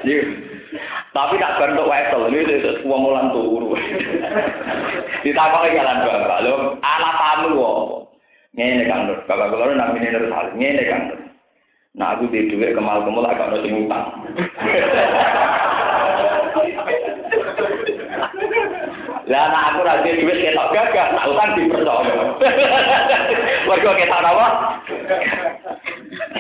Tapi 1.16 1.40
tak 1.40 1.56
bentuk 1.58 1.88
wesel, 1.88 2.28
ini 2.30 2.44
itu 2.44 2.72
semua 2.84 3.00
mulan 3.00 3.32
turu. 3.32 3.74
Ditakoni 5.24 5.76
jalan 5.76 6.04
bapak, 6.04 6.42
lho, 6.44 6.54
anak 6.84 7.14
tamu 7.16 7.50
kok. 7.58 7.78
Ngene 8.58 8.84
kan, 8.86 9.08
bapak 9.26 9.48
kula 9.50 9.74
namine 9.74 10.14
Nur 10.14 10.28
Salim, 10.30 10.54
ngene 10.60 10.84
kan. 10.86 11.02
Nah 11.98 12.14
aku 12.14 12.30
di 12.30 12.46
duit 12.54 12.78
kemal 12.78 13.02
kemal 13.02 13.26
agak 13.26 13.50
ono 13.50 13.58
sing 13.66 13.74
utang. 13.88 14.06
Lah 19.28 19.42
anak 19.52 19.64
aku 19.76 19.80
ra 19.84 20.00
duwe 20.06 20.24
duit 20.24 20.40
ketok 20.40 20.72
gagah, 20.72 21.08
tak 21.12 21.28
utang 21.28 21.52
dipercaya. 21.58 22.16
Mergo 23.68 23.92
ketok 23.98 24.24
apa? 24.24 24.48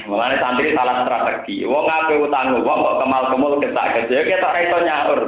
Mulane 0.07 0.39
santri 0.39 0.71
salah 0.71 1.03
strategi. 1.03 1.67
Wong 1.67 1.83
ape 1.83 2.15
utang 2.15 2.55
wong 2.63 2.79
kok 2.79 2.97
kemal 3.03 3.23
kemul 3.27 3.59
ketak 3.59 3.91
gede, 3.91 4.23
ketok 4.23 4.55
ra 4.55 4.59
iso 4.63 4.77
nyaur. 4.79 5.19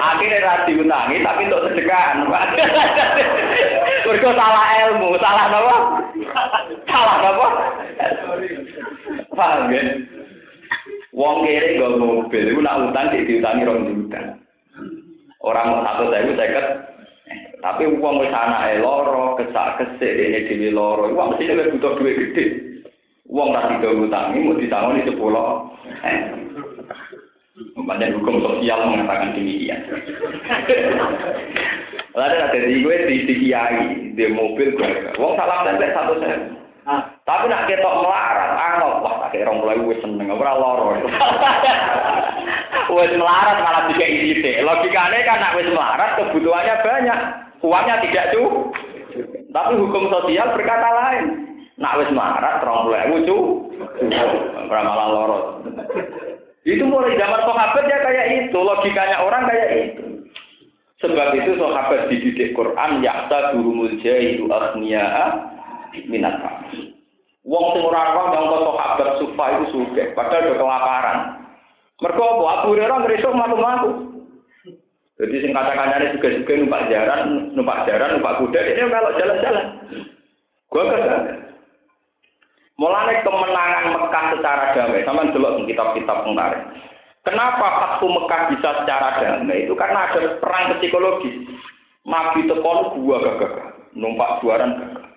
Akhirnya 0.00 0.44
ra 0.48 0.64
diutangi 0.64 1.20
tapi 1.20 1.44
untuk 1.44 1.64
sedekahan. 1.68 2.24
Mergo 4.08 4.30
salah 4.32 4.64
ilmu, 4.88 5.12
salah 5.20 5.52
apa? 5.52 5.76
Salah 6.88 7.16
apa? 7.20 7.46
Paham 9.36 9.68
ya? 9.76 9.82
Wong 11.12 11.44
kere 11.44 11.76
nggo 11.76 12.00
mobil, 12.00 12.44
iku 12.48 12.60
nak 12.64 12.88
utang 12.88 13.12
sik 13.12 13.28
diutangi 13.28 13.68
rong 13.68 13.84
juta. 13.92 14.40
Orang 15.44 15.68
mau 15.68 15.84
satu 15.84 16.08
saya 16.08 16.24
seket, 16.32 16.66
tapi 17.60 17.84
uang 17.86 18.24
wis 18.24 18.32
anake 18.32 18.80
loro, 18.80 19.36
kesak 19.36 19.82
kesik 19.82 20.14
ini 20.14 20.46
dhewe 20.48 20.70
loro, 20.72 21.12
uang 21.12 21.34
mesti 21.34 21.52
nek 21.52 21.70
butuh 21.76 21.92
duit 21.98 22.16
gede. 22.16 22.44
Uang 23.28 23.52
ra 23.52 23.68
digawe 23.68 24.08
utangi 24.08 24.40
mau 24.40 24.56
ditangoni 24.56 25.04
sepuluh. 25.04 25.68
Eh. 25.84 26.18
Banyak 27.76 28.16
hukum 28.16 28.40
sosial 28.40 28.88
mengatakan 28.88 29.36
demikian. 29.36 29.84
Lalu 32.16 32.36
ada 32.40 32.58
di 32.58 32.80
gue 32.80 32.96
di, 33.04 33.16
di 33.28 33.34
kiai, 33.44 34.16
di 34.16 34.24
mobil 34.32 34.72
gue. 34.74 35.12
Wong 35.20 35.36
salam 35.36 35.68
tempel 35.68 35.92
satu 35.92 36.14
sen. 36.24 36.56
Tapi 37.28 37.44
nak 37.52 37.68
ketok 37.68 38.00
melarat, 38.00 38.56
angop, 38.56 39.04
wah 39.04 39.28
tak 39.28 39.36
kira 39.36 39.52
mulai 39.52 39.76
gue 39.76 39.96
seneng, 40.00 40.32
ora 40.32 40.56
loro. 40.56 40.96
Wes 42.96 43.12
melarat 43.12 43.60
malah 43.60 43.84
tiga 43.92 44.08
ide. 44.08 44.64
Logikanya 44.64 45.28
kan 45.28 45.38
nak 45.44 45.54
wes 45.60 45.68
melarat 45.68 46.16
kebutuhannya 46.16 46.74
banyak, 46.80 47.18
uangnya 47.60 48.00
tidak 48.00 48.28
cukup. 48.32 48.72
Tapi 49.52 49.72
hukum 49.76 50.08
sosial 50.08 50.56
berkata 50.56 50.88
lain. 50.88 51.24
Nak 51.78 51.94
wes 51.94 52.10
melarat, 52.10 52.58
terong 52.58 52.90
mulai 52.90 53.06
gue 53.06 53.38
ora 54.68 54.82
malah 54.82 55.08
loro. 55.14 55.38
Itu 56.66 56.84
mulai 56.84 57.14
zaman 57.14 57.40
sahabat 57.46 57.84
ya 57.86 57.98
kayak 58.02 58.26
itu, 58.44 58.58
logikanya 58.58 59.22
orang 59.22 59.46
kayak 59.46 59.70
itu. 59.72 60.04
Sebab 60.98 61.30
itu 61.38 61.54
sahabat 61.54 62.10
dididik 62.10 62.52
Quran 62.58 63.00
yakta 63.00 63.54
durumul 63.54 63.94
jahilu 64.02 64.50
aghniya 64.50 65.06
minat 66.10 66.42
Wong 67.48 67.64
sing 67.72 67.82
ora 67.86 68.12
roh 68.12 68.26
nyangka 68.28 68.58
sahabat 68.60 69.08
sufa 69.22 69.44
itu 69.56 69.64
suge, 69.72 70.04
padahal 70.12 70.52
udah 70.52 70.58
kelaparan. 70.60 71.18
Mergo 71.98 72.22
apa? 72.22 72.44
Abu 72.60 72.66
Hurairah 72.76 72.98
ngresuk 73.02 73.32
matu-matu. 73.32 73.90
Jadi 75.18 75.34
sing 75.42 75.50
kata-katanya 75.50 76.14
juga 76.14 76.28
juga 76.30 76.52
numpak 76.54 76.86
jaran, 76.92 77.50
numpak 77.56 77.82
jaran, 77.90 78.10
numpak 78.14 78.38
kuda, 78.38 78.60
ini 78.62 78.82
kalau 78.86 79.10
jalan-jalan. 79.18 79.66
Gua 80.68 80.82
kagak. 80.92 81.47
Mulai 82.78 83.26
kemenangan 83.26 83.90
Mekah 83.90 84.24
secara 84.38 84.70
damai, 84.70 85.02
sama 85.02 85.26
delok 85.34 85.66
kitab-kitab 85.66 86.22
kemarin. 86.22 86.62
Kenapa 87.26 87.66
Fathu 87.82 88.06
Mekah 88.06 88.54
bisa 88.54 88.70
secara 88.80 89.18
damai? 89.18 89.66
Itu 89.66 89.74
karena 89.74 90.06
ada 90.06 90.38
perang 90.38 90.78
psikologis. 90.78 91.42
Nabi 92.06 92.46
tekon 92.46 93.02
gua 93.02 93.18
gagah, 93.18 93.74
numpak 93.98 94.38
juaran 94.40 94.78
gagah. 94.78 95.10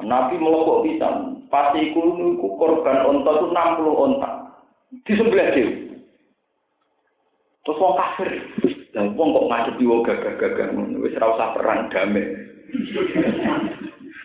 Nabi 0.00 0.40
melokok 0.40 0.82
bisa, 0.88 1.08
pasti 1.52 1.92
iku 1.92 2.02
korban 2.56 3.04
onta 3.04 3.30
itu 3.36 3.46
60 3.52 4.02
onta. 4.08 4.30
Di 5.04 5.12
sebelah 5.14 5.48
dia. 5.52 5.68
Terus 7.68 7.80
wong 7.84 7.94
kafir, 8.00 8.28
dan 8.96 9.12
wong 9.12 9.28
kok 9.36 9.48
ngadepi 9.52 9.84
wong 9.84 10.00
gagah-gagah, 10.08 10.72
usah 11.04 11.48
perang 11.52 11.92
damai. 11.92 12.32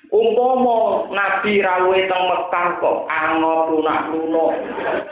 Umpama 0.10 1.06
Nabi 1.14 1.62
rawuh 1.62 1.94
teng 1.94 2.24
Mekah 2.26 2.68
kok 2.82 2.98
angop 3.06 3.70
lunak-lunak. 3.70 4.58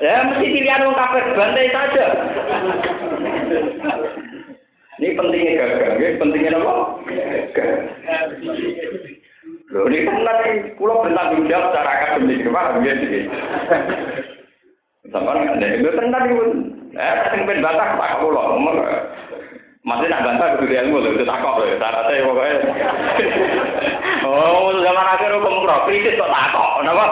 Ya 0.02 0.26
mesti 0.26 0.50
pilihan 0.50 0.90
wong 0.90 0.98
kafir 0.98 1.38
bantai 1.38 1.70
saja. 1.70 2.06
Ini 4.98 5.14
pentingnya 5.14 5.54
gagah, 5.62 5.90
ini 6.02 6.18
pentingnya 6.18 6.58
apa? 6.58 6.74
Gagah. 7.54 7.70
Loh, 9.70 9.86
ini 9.86 10.10
kan 10.10 10.26
nanti 10.26 10.74
pulau 10.82 11.06
bertanggung 11.06 11.46
jawab 11.46 11.70
secara 11.70 11.92
akademik, 11.94 12.50
paham 12.50 12.82
ya? 12.82 12.94
Sama 15.14 15.38
kan, 15.38 15.62
itu 15.62 15.90
tentang 15.94 16.24
itu. 16.34 16.46
Eh, 16.98 17.16
sing 17.30 17.46
ben 17.46 17.62
batak 17.62 18.02
tak 18.02 18.18
pulau, 18.26 18.58
Masih 19.88 20.12
nak 20.12 20.20
bantah 20.28 20.60
kudu 20.60 20.68
ilmu 20.68 21.00
lho, 21.00 21.16
itu 21.16 21.24
takok 21.24 21.64
lho, 21.64 21.80
syaratnya 21.80 22.28
pokoknya. 22.28 22.56
Oh, 24.28 24.76
zaman 24.84 25.12
akhir 25.16 25.32
hukum 25.40 25.64
kro, 25.64 25.88
kritis 25.88 26.20
kok 26.20 26.28
takok, 26.28 26.84
kenapa? 26.84 27.06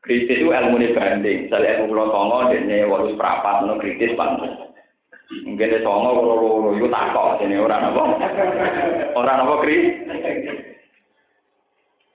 Kritis 0.00 0.40
itu 0.40 0.48
ilmu 0.48 0.80
ini 0.80 0.96
banding, 0.96 1.38
misalnya 1.44 1.84
ilmu 1.84 1.92
pulau 1.92 2.08
songo, 2.08 2.38
ini 2.56 2.80
walus 2.88 3.12
perapat, 3.12 3.68
no 3.68 3.76
kritis 3.76 4.16
pan. 4.16 4.40
Mungkin 5.44 5.76
di 5.76 5.84
songo, 5.84 6.10
kalau 6.16 6.72
itu 6.72 6.88
takok, 6.88 7.44
ini 7.44 7.60
orang 7.60 7.92
apa? 7.92 8.02
Orang 9.20 9.44
apa 9.44 9.54
kritis? 9.60 10.00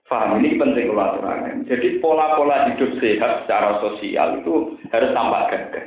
Paham, 0.06 0.38
ini 0.42 0.58
penting 0.58 0.90
kalau 0.90 1.06
aturakan. 1.06 1.66
Jadi 1.70 1.98
pola-pola 1.98 2.74
hidup 2.74 2.98
sehat 3.02 3.46
secara 3.46 3.78
sosial 3.82 4.42
itu 4.42 4.78
harus 4.94 5.14
tampak 5.14 5.50
gagah. 5.50 5.86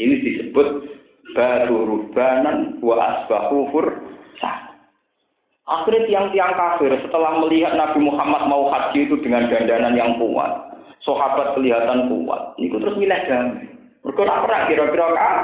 Ini 0.00 0.14
disebut 0.24 0.97
baru 1.36 1.78
rubanan 1.84 2.78
wa 2.80 2.94
asbahu 2.96 3.68
sah. 4.40 4.72
Akhirnya 5.68 6.08
tiang-tiang 6.08 6.56
kafir 6.56 6.96
setelah 7.04 7.44
melihat 7.44 7.76
Nabi 7.76 8.00
Muhammad 8.00 8.48
mau 8.48 8.72
haji 8.72 9.04
itu 9.04 9.20
dengan 9.20 9.52
dandanan 9.52 9.92
yang 9.92 10.16
kuat, 10.16 10.80
sahabat 11.04 11.52
kelihatan 11.52 12.08
kuat. 12.08 12.56
Ini 12.56 12.72
terus 12.72 12.96
milih 12.96 13.20
damai. 13.28 13.68
Mereka 14.00 14.24
pernah 14.24 14.60
kira-kira 14.64 15.06
kah? 15.12 15.38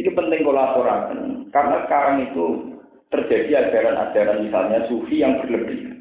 Ini 0.00 0.16
penting 0.16 0.40
kolaborasi 0.46 1.52
karena 1.52 1.76
sekarang 1.84 2.24
itu 2.24 2.46
terjadi 3.12 3.68
ajaran-ajaran 3.68 4.48
misalnya 4.48 4.86
sufi 4.88 5.20
yang 5.20 5.42
berlebihan. 5.44 5.99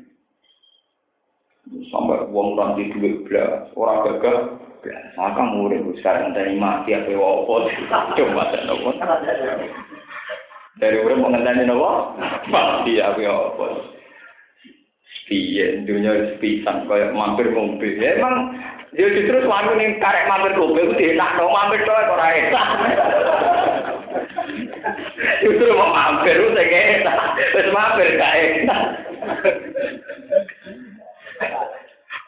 Sampai 1.69 2.25
uang 2.33 2.57
nanti 2.57 2.89
duit 2.97 3.29
belas, 3.29 3.69
orang 3.77 4.01
gagal 4.01 4.57
Biasa 4.79 5.35
kamu 5.35 5.67
urip 5.67 5.83
sekarang 5.99 6.31
dari 6.31 6.55
mati 6.55 6.95
apa 6.95 7.11
wopo 7.11 7.67
coba 8.15 8.43
dan 8.55 8.63
nopo. 8.63 8.95
Dari 10.79 10.97
urip 11.03 11.19
mengenai 11.19 11.67
nopo 11.67 12.15
mati 12.47 13.03
apa 13.03 13.19
wopo. 13.19 13.91
Piye 15.27 15.83
dunia 15.83 16.31
sepisan 16.31 16.87
kayak 16.87 17.11
mampir 17.11 17.51
mobil. 17.51 17.91
Ya, 17.99 18.17
emang 18.17 18.55
dia 18.95 19.11
justru 19.13 19.43
suami 19.43 19.77
nih 19.77 19.99
karek 19.99 20.25
mampir 20.31 20.55
mobil 20.55 20.95
itu 20.95 21.13
enak 21.13 21.35
dong 21.35 21.51
mampir 21.51 21.83
tuh 21.83 21.93
ora 21.93 22.27
enak. 22.39 22.67
Justru 25.43 25.75
mau 25.75 25.91
mampir 25.91 26.39
itu 26.39 26.49
enak. 26.55 27.19
Terus 27.51 27.75
mampir 27.75 28.15
gak 28.15 28.35
enak 28.39 28.81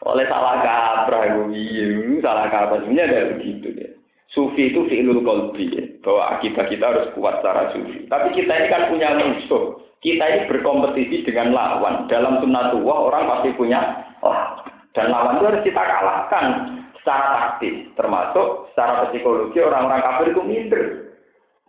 oleh 0.02 0.26
salah 0.26 0.58
kaprah 0.62 1.22
itu 1.30 2.18
salah 2.18 2.50
kaprah. 2.50 2.82
Sebenarnya 2.82 3.06
ada 3.06 3.32
begitu 3.38 3.68
ya. 3.78 3.88
Sufi 4.32 4.72
itu 4.72 4.88
fi'lul 4.88 5.22
qalbi 5.22 5.68
ya. 5.70 5.84
bahwa 6.00 6.22
akibat 6.40 6.66
kita 6.72 6.84
harus 6.88 7.12
kuat 7.14 7.38
secara 7.38 7.70
sufi. 7.76 8.08
Tapi 8.08 8.32
kita 8.34 8.50
ini 8.50 8.68
kan 8.72 8.88
punya 8.88 9.08
musuh. 9.14 9.78
Kita 10.02 10.24
ini 10.24 10.48
berkompetisi 10.50 11.22
dengan 11.22 11.54
lawan. 11.54 12.10
Dalam 12.10 12.42
sunnatullah 12.42 12.98
orang 13.12 13.28
pasti 13.28 13.54
punya 13.54 13.80
oh, 14.24 14.40
dan 14.96 15.12
lawan 15.12 15.38
itu 15.38 15.46
harus 15.46 15.62
kita 15.62 15.82
kalahkan 15.84 16.46
secara 16.98 17.26
taktis. 17.38 17.86
Termasuk 17.94 18.72
secara 18.72 19.12
psikologi 19.12 19.60
orang-orang 19.62 20.02
kafir 20.02 20.26
itu 20.34 20.42
minder. 20.42 20.84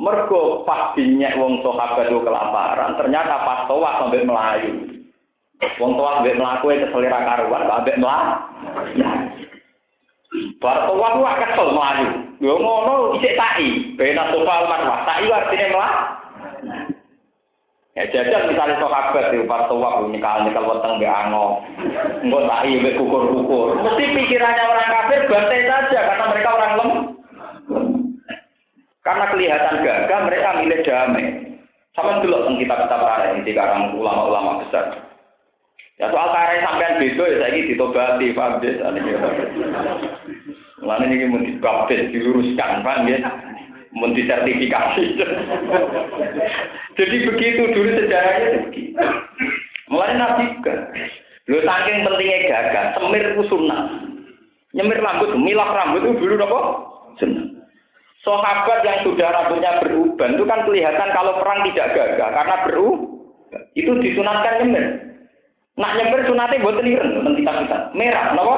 Mergo 0.01 0.65
pas 0.65 0.97
dinyak 0.97 1.37
wong 1.37 1.61
sahabat 1.61 2.09
kelaparan 2.09 2.97
ternyata 2.97 3.45
pas 3.45 3.69
toa 3.69 4.01
sampai 4.01 4.25
melayu 4.25 4.92
Wong 5.79 5.91
tua 5.99 6.19
ambek 6.19 6.37
mlaku 6.37 6.71
e 6.73 6.85
selera 6.89 7.19
karuan, 7.25 7.67
ambek 7.67 7.99
mlaku. 7.99 8.33
Bar 10.57 10.89
tua 10.89 11.07
ku 11.13 11.21
kesel 11.21 11.69
mlayu. 11.77 12.07
Yo 12.41 12.57
ngono 12.57 13.15
isik 13.21 13.37
tai, 13.37 13.93
bena 13.95 14.33
sofa 14.33 14.65
marwah. 14.65 15.05
Tai 15.05 15.29
artine 15.29 15.67
mlaku. 15.69 16.01
Ya 17.93 18.09
jajal 18.09 18.49
misalnya 18.49 18.81
sahabat 18.81 19.29
itu 19.29 19.45
bar 19.45 19.69
tua 19.69 20.01
ku 20.01 20.09
nyekal 20.09 20.41
nyekal 20.41 20.65
weteng 20.65 20.97
be 20.97 21.05
ango. 21.05 21.61
Engko 22.25 22.39
tai 22.49 22.73
be 22.81 22.97
kukur-kukur. 22.97 23.77
Mesti 23.77 24.03
pikirannya 24.17 24.63
orang 24.65 24.89
kafir 24.89 25.21
bantai 25.29 25.61
saja 25.69 25.99
karena 26.01 26.25
mereka 26.33 26.49
orang 26.57 26.73
lem. 26.81 26.91
Karena 29.05 29.25
kelihatan 29.29 29.83
gagah 29.85 30.19
mereka 30.25 30.49
milih 30.57 30.79
damai. 30.81 31.25
Sama 31.93 32.25
dulu 32.25 32.49
tentang 32.49 32.57
kitab-kitab 32.57 33.29
ini 33.37 33.45
di 33.45 33.53
karang 33.53 33.93
ulama-ulama 33.93 34.65
besar. 34.65 35.12
Ya 36.01 36.09
soal 36.09 36.33
karya 36.33 36.65
sampean 36.65 36.97
beda 36.97 37.23
ya 37.29 37.37
saiki 37.45 37.69
ditobati, 37.69 38.33
paham 38.33 38.65
ya? 38.65 38.73
Mulane 40.81 41.05
ini 41.05 41.29
mau 41.29 41.37
dibaptis, 41.37 42.09
diluruskan, 42.09 42.81
paham 42.81 43.05
ya? 43.05 43.21
Mau 43.93 44.09
disertifikasi. 44.09 45.03
Jadi 46.97 47.17
begitu 47.29 47.61
dulu 47.77 47.89
sejarahnya 47.93 48.65
begitu. 48.65 48.97
Mulai 49.93 50.17
nabi 50.17 50.45
kan. 50.65 50.89
Lu 51.45 51.61
saking 51.61 52.01
pentingnya 52.01 52.49
gagah, 52.49 52.85
semir 52.97 53.23
itu 53.37 53.43
sunnah. 53.51 54.01
Nyemir 54.73 54.97
rambut, 54.97 55.37
milah 55.37 55.69
rambut 55.77 56.09
itu 56.09 56.25
dulu 56.25 56.41
apa? 56.41 56.59
Sunnah. 57.21 57.45
Sahabat 58.25 58.81
yang 58.81 59.05
sudah 59.05 59.29
rambutnya 59.29 59.77
beruban 59.83 60.39
itu 60.39 60.43
kan 60.49 60.65
kelihatan 60.65 61.09
kalau 61.13 61.37
perang 61.37 61.61
tidak 61.69 61.91
gagah 61.93 62.29
karena 62.33 62.55
beru 62.65 62.89
itu 63.77 63.93
disunatkan 64.01 64.63
nyemir. 64.63 65.12
Nak 65.73 65.97
nyember 65.97 66.21
sunate 66.29 66.61
buat 66.61 66.85
liren, 66.85 67.25
nanti 67.25 67.41
kita 67.41 67.89
merah, 67.97 68.37
nopo. 68.37 68.55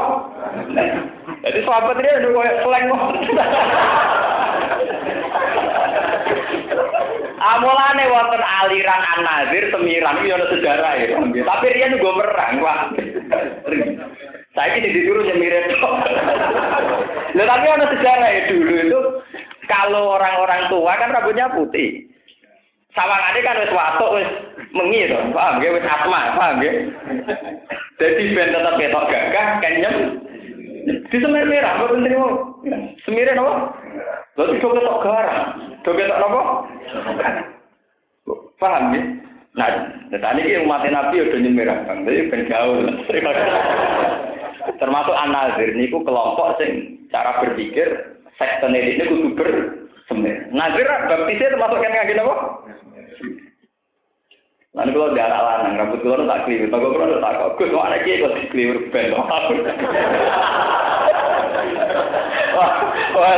Jadi 1.47 1.59
sahabat 1.63 1.95
dia 2.03 2.19
udah 2.19 2.31
kayak 2.35 2.59
seleng 2.59 2.83
kok. 2.91 3.03
Amolane 7.39 8.03
wonten 8.11 8.43
aliran 8.43 9.03
an-nazir 9.15 9.63
semiran 9.71 10.19
iki 10.19 10.35
ana 10.35 10.45
sejarah 10.51 10.91
ya. 10.99 11.15
Tapi 11.23 11.65
dia 11.71 11.93
juga 11.95 12.19
merang, 12.19 12.53
Pak. 12.59 12.79
Saya 14.51 14.75
ini 14.75 14.91
disuruh 14.91 15.23
nyemirin. 15.23 15.71
Lah 17.31 17.45
tapi 17.47 17.65
ana 17.71 17.85
sejarah 17.95 18.27
ya 18.27 18.41
dulu 18.51 18.73
itu 18.75 18.99
Kalau 19.71 20.19
orang-orang 20.19 20.67
tua 20.67 20.99
kan 20.99 21.15
rambutnya 21.15 21.47
putih. 21.55 22.11
Sawangane 22.95 23.39
kan 23.43 23.59
wis 23.59 23.75
watuk 23.75 24.13
wis 24.15 24.29
mengi 24.71 25.11
to, 25.11 25.19
paham 25.35 25.59
nggih 25.59 25.75
wis 25.75 25.83
asma, 25.83 26.31
paham 26.39 26.63
nggih. 26.63 26.73
Jadi 27.99 28.23
ben 28.31 28.55
tetep 28.55 28.73
ketok 28.79 29.07
gagah 29.11 29.47
kenyem. 29.59 29.95
Di 30.85 31.17
semir 31.17 31.43
merah, 31.49 31.81
kok 31.81 31.91
terima. 31.91 32.29
Semire 33.03 33.35
napa? 33.35 33.53
Lha 34.39 34.43
itu 34.47 34.67
ketok 34.67 35.01
garang. 35.03 35.39
Do 35.83 35.91
ketok 35.91 36.19
napa? 36.23 36.41
Paham 38.63 38.83
nggih? 38.95 39.05
Nah, 39.55 39.71
tadi 40.11 40.43
ini 40.43 40.67
umat 40.67 40.83
Nabi 40.83 41.23
udah 41.23 41.39
nyemir 41.39 41.71
bang, 41.87 42.03
jadi 42.03 42.27
ben 42.27 42.43
gaul. 42.51 42.91
Termasuk 44.75 45.15
anazir 45.15 45.71
niku 45.79 46.03
kelompok 46.03 46.59
sing 46.59 46.99
cara 47.07 47.39
berpikir 47.39 48.19
sekten 48.35 48.75
ini 48.75 48.99
kudu 49.07 49.31
bersemir. 50.05 50.37
Nazir 50.53 50.85
baptisnya 50.85 51.49
termasuk 51.49 51.81
yang 51.81 51.93
ngaji 51.97 52.13
apa? 52.21 52.35
Lalu 54.75 54.91
kalau 54.91 55.15
anak 55.15 55.39
lanang, 55.39 55.73
rambut 55.79 56.03
kalau 56.03 56.27
tak 56.27 56.43
keliru, 56.43 56.67
toko 56.67 56.99
kalau 56.99 57.23
tak 57.23 57.33
kok, 57.39 57.55
gus 57.55 57.71
mana 57.71 57.97
kia 58.03 58.19
kok 58.19 58.35
keliru 58.51 58.79
ben, 58.91 59.15
wah, 59.15 59.23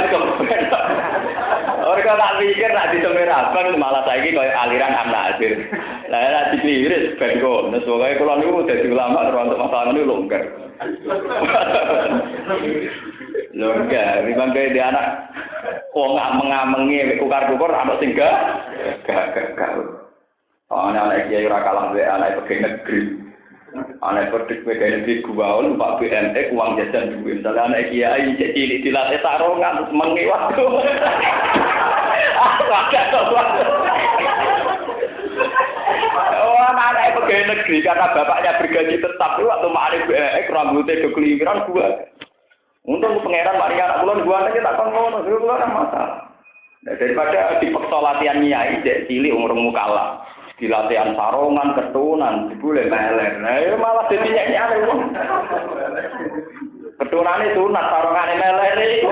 kepen. 0.09 0.61
Orang 1.87 2.03
kau 2.03 2.17
tak 2.17 2.35
pikir 2.41 2.69
nak 2.73 2.89
disemir 2.89 3.29
abang, 3.29 3.69
malah 3.77 4.01
saya 4.09 4.17
ini 4.25 4.33
kayak 4.33 4.59
aliran 4.65 4.97
anak 4.97 5.37
asir. 5.37 5.61
Lah, 6.09 6.25
nak 6.25 6.57
dikeliru 6.57 7.13
ben 7.21 7.37
kok, 7.37 7.61
nah 7.69 7.79
sebagai 7.85 8.17
kalau 8.17 8.35
niku 8.41 8.65
udah 8.65 8.77
ulama 8.89 9.19
terus 9.29 9.61
masalah 9.61 9.93
ini 9.93 10.09
longgar. 10.09 10.43
Longgar, 13.53 14.25
memang 14.25 14.49
kayak 14.57 14.73
dia 14.73 14.89
anak, 14.89 15.05
kok 15.97 16.13
nggak 16.13 16.33
mengamengi, 16.37 17.17
kukar-kukar, 17.17 17.73
anak 17.73 17.97
singgah, 17.97 18.33
gak, 19.01 19.33
gak, 19.33 19.47
gak. 19.57 19.73
anak 20.69 21.25
kiai 21.25 21.49
ora 21.49 21.65
kalah 21.65 21.89
be 21.89 22.05
anak 22.05 22.37
pegawai 22.45 22.69
negeri. 22.69 23.01
Anak 24.05 24.29
pedik 24.29 24.61
pegawai 24.61 24.93
negeri 25.01 25.25
gua 25.25 25.65
pak 25.65 25.95
BMX 25.97 26.53
uang 26.53 26.77
jajan 26.77 27.17
duit. 27.17 27.41
Misalnya 27.41 27.65
anak 27.65 27.89
kiai 27.89 28.37
cek 28.37 28.53
cilik 28.53 28.83
dilatih 28.85 29.19
sarongan 29.25 29.89
semengi 29.89 30.29
waktu. 30.29 30.63
Oh, 36.37 36.59
anak 36.61 37.17
pegawai 37.17 37.49
negeri 37.57 37.77
karena 37.81 38.13
bapaknya 38.13 38.59
bergaji 38.61 38.95
tetap 39.01 39.31
itu 39.37 39.49
waktu 39.49 39.67
mari 39.73 39.97
BMX 40.05 40.45
rambutnya 40.53 41.01
kekeliruan 41.01 41.65
gua. 41.69 41.87
Untung 42.87 43.19
pangeran 43.19 43.59
mari 43.59 43.83
anak 43.83 43.99
bulan 43.99 44.23
gua 44.23 44.47
aja 44.47 44.63
tak 44.63 44.79
ngono, 44.79 45.19
gua 45.27 45.59
ora 45.59 45.67
masalah. 45.67 46.19
Daripada 46.87 47.59
dipaksa 47.59 47.97
latihan 47.99 48.39
nyai, 48.39 48.79
cek 48.79 49.11
cilik 49.11 49.35
umur 49.35 49.51
mukalah. 49.51 50.23
di 50.57 50.65
latihan 50.65 51.13
sarongan, 51.13 51.77
ketunan, 51.77 52.49
boleh 52.57 52.89
meler. 52.89 53.37
Nah, 53.37 53.61
ya 53.61 53.77
malah 53.77 54.09
jadi 54.09 54.25
nyanyi 54.25 54.89
wong. 54.89 54.99
Ketunan 56.97 57.45
itu 57.45 57.61
sunat, 57.61 57.85
sarongan 57.93 58.41
meler 58.41 58.77
itu. 58.81 59.05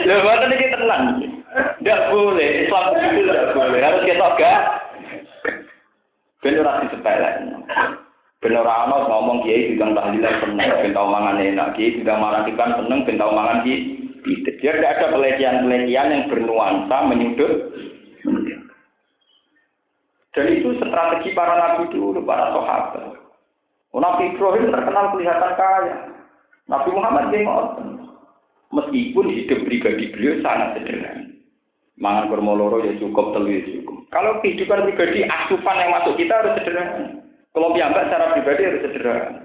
Lho, 0.00 0.16
mboten 0.20 0.54
iki 0.56 0.72
tenang. 0.76 1.04
Ndak 1.80 2.00
boleh, 2.12 2.50
Islam 2.68 2.84
itu 2.92 3.08
tidak 3.24 3.52
boleh. 3.56 3.80
Harus 3.80 4.04
kita 4.04 4.26
gak 4.36 4.60
ben 6.40 6.60
ora 6.60 6.84
disepelek. 6.84 7.34
Ben 8.40 8.56
ora 8.56 8.88
ana 8.88 9.04
ngomong 9.04 9.44
kiai 9.44 9.76
juga 9.76 9.92
tahlilan 9.92 10.34
seneng, 10.40 10.70
ben 10.80 10.96
tau 10.96 11.12
mangan 11.12 11.36
enak, 11.44 11.76
kiai 11.76 12.00
juga 12.00 12.16
marakikan 12.16 12.72
seneng, 12.80 13.04
ben 13.04 13.20
tau 13.20 13.36
mangan 13.36 13.60
kiai 13.68 14.00
tidak. 14.24 14.56
Biar 14.60 14.74
tidak 14.80 14.92
ada 14.96 15.06
pelecehan-pelecehan 15.12 16.12
yang 16.12 16.24
bernuansa 16.32 16.96
menyudut. 17.08 17.52
Dan 20.30 20.46
itu 20.56 20.78
strategi 20.78 21.34
para 21.34 21.54
nabi 21.58 21.90
dulu, 21.92 22.22
para 22.22 22.54
sahabat. 22.54 23.18
Nabi 23.90 24.30
Ibrahim 24.30 24.70
terkenal 24.70 25.06
kelihatan 25.12 25.52
kaya. 25.58 25.94
Nabi 26.70 26.88
Muhammad 26.94 27.24
dia 27.34 27.50
Meskipun 28.70 29.26
hidup 29.34 29.66
pribadi 29.66 30.14
beliau 30.14 30.38
sangat 30.46 30.78
sederhana. 30.78 31.26
Mangan 31.98 32.30
kurma 32.30 32.54
loro 32.54 32.86
ya 32.86 32.94
cukup, 33.02 33.34
telu 33.34 33.50
ya 33.50 33.66
cukup. 33.66 34.06
Kalau 34.14 34.38
kehidupan 34.38 34.86
pribadi, 34.86 35.26
asupan 35.26 35.82
yang 35.82 35.90
masuk 35.90 36.14
kita 36.14 36.38
harus 36.38 36.54
sederhana. 36.54 37.18
Kalau 37.50 37.74
piambak 37.74 38.06
secara 38.06 38.30
pribadi 38.34 38.62
harus 38.62 38.82
sederhana. 38.86 39.42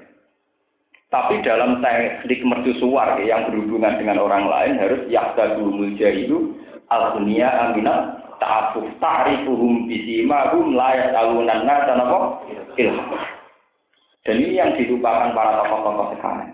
Tapi 1.10 1.40
dalam 1.46 1.80
teknik 1.80 2.42
mercusuar 2.44 3.18
yang 3.24 3.48
berhubungan 3.48 3.96
dengan 3.98 4.20
orang 4.20 4.50
lain 4.52 4.74
harus 4.82 5.02
yahdadul 5.08 5.80
jahilu 5.96 6.54
al-dunia 6.92 7.48
aminat 7.70 8.20
ta'afuf 8.42 8.86
ta'rifuhum 9.00 9.88
bisimahum 9.88 10.76
layak 10.76 11.16
alunan 11.16 11.64
nasa 11.64 11.94
napa 11.96 12.44
ilham. 12.76 13.10
Dan 14.26 14.42
ini 14.42 14.58
yang 14.58 14.74
dilupakan 14.74 15.38
para 15.38 15.62
tokoh-tokoh 15.62 16.18
sekarang. 16.18 16.50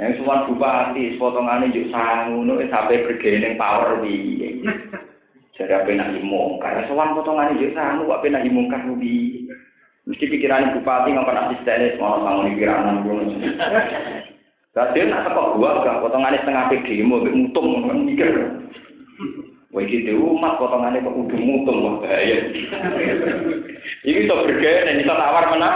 Yang 0.00 0.16
semua 0.16 0.48
bupati, 0.48 1.20
potongannya 1.20 1.76
juga 1.76 1.92
sangu, 1.92 2.40
nu 2.40 2.56
sampai 2.72 3.04
bergening 3.04 3.60
power 3.60 4.00
di. 4.00 4.64
Jadi 5.60 5.76
apa 5.76 5.92
nak 5.92 6.16
imong? 6.16 6.56
Karena 6.56 6.88
semua 6.88 7.12
potongannya 7.12 7.60
juga 7.60 7.76
sangu, 7.76 8.08
apa 8.08 8.24
nak 8.32 8.48
imong 8.48 8.72
kan 8.72 8.88
Mesti 10.10 10.26
pikiran 10.26 10.74
bupati 10.74 11.14
nggak 11.14 11.22
pernah 11.22 11.46
asisten, 11.46 11.94
semua 11.94 12.18
bangun 12.18 12.50
pikiran 12.50 13.06
gue. 13.06 13.22
Tadi 14.70 15.02
nak 15.06 15.26
teko 15.26 15.58
gua 15.58 15.82
gak 15.82 15.98
potongannya 15.98 16.42
setengah 16.46 16.70
PD, 16.70 17.02
mau 17.02 17.22
mutung 17.22 17.86
mikir. 18.06 18.30
Wah 19.70 19.82
gitu 19.86 20.18
umat 20.34 20.58
potongannya 20.58 21.02
kok 21.02 21.14
udah 21.14 21.38
mutung 21.42 21.78
wah 21.86 21.94
bahaya. 22.02 22.38
Ini 24.06 24.26
tuh 24.26 24.46
bergaya 24.46 24.86
dan 24.86 24.98
bisa 24.98 25.14
tawar 25.14 25.44
mana? 25.50 25.70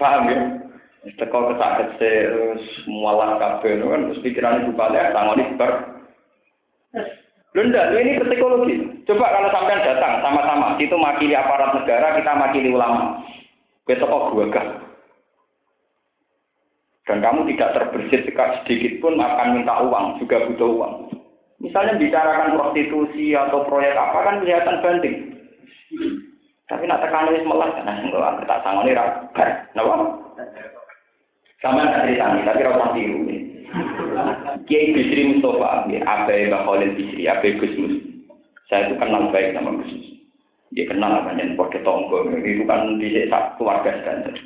Paham 0.00 0.28
ya? 0.32 0.38
Teko 1.20 1.52
kesakit 1.52 2.00
terus 2.00 2.64
mualah 2.88 3.40
kabel 3.40 3.88
kan 3.88 4.08
terus 4.08 4.24
pikiran 4.24 4.68
bupati 4.68 5.00
tangoni 5.12 5.44
ber. 5.56 5.72
Lunda, 7.56 7.96
ini 7.96 8.20
psikologi. 8.20 8.76
Coba 9.08 9.32
kalau 9.32 9.48
sampean 9.48 9.80
datang 9.80 10.20
sama-sama, 10.20 10.76
itu 10.76 10.92
makili 11.00 11.32
aparat 11.32 11.72
negara, 11.72 12.20
kita 12.20 12.32
makili 12.36 12.68
ulama. 12.68 13.24
Besok 13.88 14.08
kok 14.08 14.28
gue 14.36 14.52
gak. 14.52 14.68
Dan 17.08 17.24
kamu 17.24 17.48
tidak 17.48 17.72
terbersit 17.72 18.28
sedikit 18.28 18.92
pun 19.00 19.16
akan 19.16 19.56
minta 19.56 19.80
uang, 19.80 20.20
juga 20.20 20.44
butuh 20.44 20.68
uang. 20.76 20.94
Misalnya 21.58 21.96
bicarakan 21.96 22.54
prostitusi 22.54 23.32
atau 23.32 23.64
proyek 23.64 23.96
apa 23.96 24.18
kan 24.22 24.44
kelihatan 24.44 24.78
banding. 24.84 25.16
Tapi 26.68 26.84
nak 26.84 27.00
tekan 27.00 27.32
wis 27.32 27.48
melas, 27.48 27.72
nah 27.80 27.96
enggak 27.96 28.44
tak 28.44 28.60
sangoni 28.60 28.92
ra. 28.92 29.24
Napa? 29.72 29.94
Sama 31.64 31.90
tak 31.90 32.06
cerita 32.06 32.28
tapi 32.44 32.62
ora 32.62 32.86
tiru. 32.92 33.18
Kiai 34.68 34.92
Bisri 34.92 35.22
Mustafa, 35.24 35.88
Abai 35.88 36.48
Mbak 36.48 36.62
Khalil 36.66 36.90
Bisri, 36.98 37.22
Abai 37.24 37.56
Gus 37.56 37.74
Mus. 37.78 37.94
Saya 38.68 38.92
itu 38.92 39.00
kenal 39.00 39.32
baik 39.32 39.56
sama 39.56 39.80
Gus 39.80 39.90
Mus. 39.92 40.08
Dia 40.76 40.84
kenal 40.84 41.24
apa 41.24 41.32
yang 41.40 41.56
pada 41.56 41.80
tonggo, 41.80 42.28
itu 42.28 42.62
kan 42.68 43.00
di 43.00 43.24
keluarga 43.56 43.90
sedantar. 44.00 44.36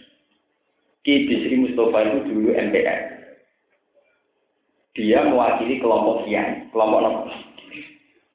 Kiai 1.03 1.27
Bisri 1.27 1.59
Mustafa 1.59 1.99
itu 2.07 2.19
dulu 2.31 2.51
MPR. 2.55 3.01
Dia 4.93 5.25
mewakili 5.25 5.81
kelompok 5.81 6.29
kiai, 6.29 6.69
kelompok 6.69 7.01
nopo. 7.01 7.21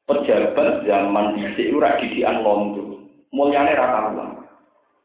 Pejabat 0.08 0.88
zaman 0.88 1.36
di 1.36 1.44
itu 1.54 1.78
didian 1.78 2.42
londo. 2.42 3.06
Mulyane 3.30 3.78
rata 3.78 4.16
uang. 4.16 4.32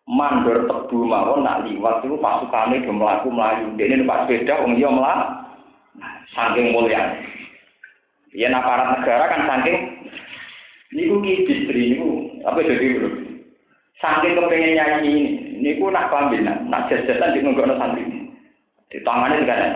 Mandor 0.07 0.67
tebu 0.67 1.07
mawon 1.07 1.43
nak 1.47 1.67
liwat 1.67 2.03
itu 2.03 2.19
pasukannya 2.19 2.83
dia 2.83 2.91
melaku 2.91 3.29
melayu. 3.31 3.67
Dia 3.79 3.87
ini 3.87 4.03
numpak 4.03 4.27
sepeda, 4.27 4.63
om 4.63 4.75
dia 4.75 4.91
melaku. 4.91 5.42
Saking 6.33 6.73
mulia. 6.73 7.21
Ya 8.33 8.49
aparat 8.49 8.97
negara 8.97 9.29
kan 9.29 9.45
saking 9.45 9.77
niku 10.93 11.21
ki 11.21 11.45
distri 11.45 11.97
niku 11.97 12.41
apa 12.49 12.65
jadi 12.65 12.87
bro. 12.97 13.11
Saking 14.01 14.35
kepengen 14.35 14.75
nyanyi 14.75 14.99
ini, 15.07 15.23
niku 15.63 15.87
nak 15.93 16.11
pambil 16.11 16.43
nak, 16.43 16.59
nak 16.67 16.91
jajasan 16.91 17.33
di 17.37 17.45
nggak 17.45 17.79
santri. 17.79 18.05
Di 18.91 18.99
tangannya 19.07 19.47
juga 19.47 19.55
kan. 19.55 19.73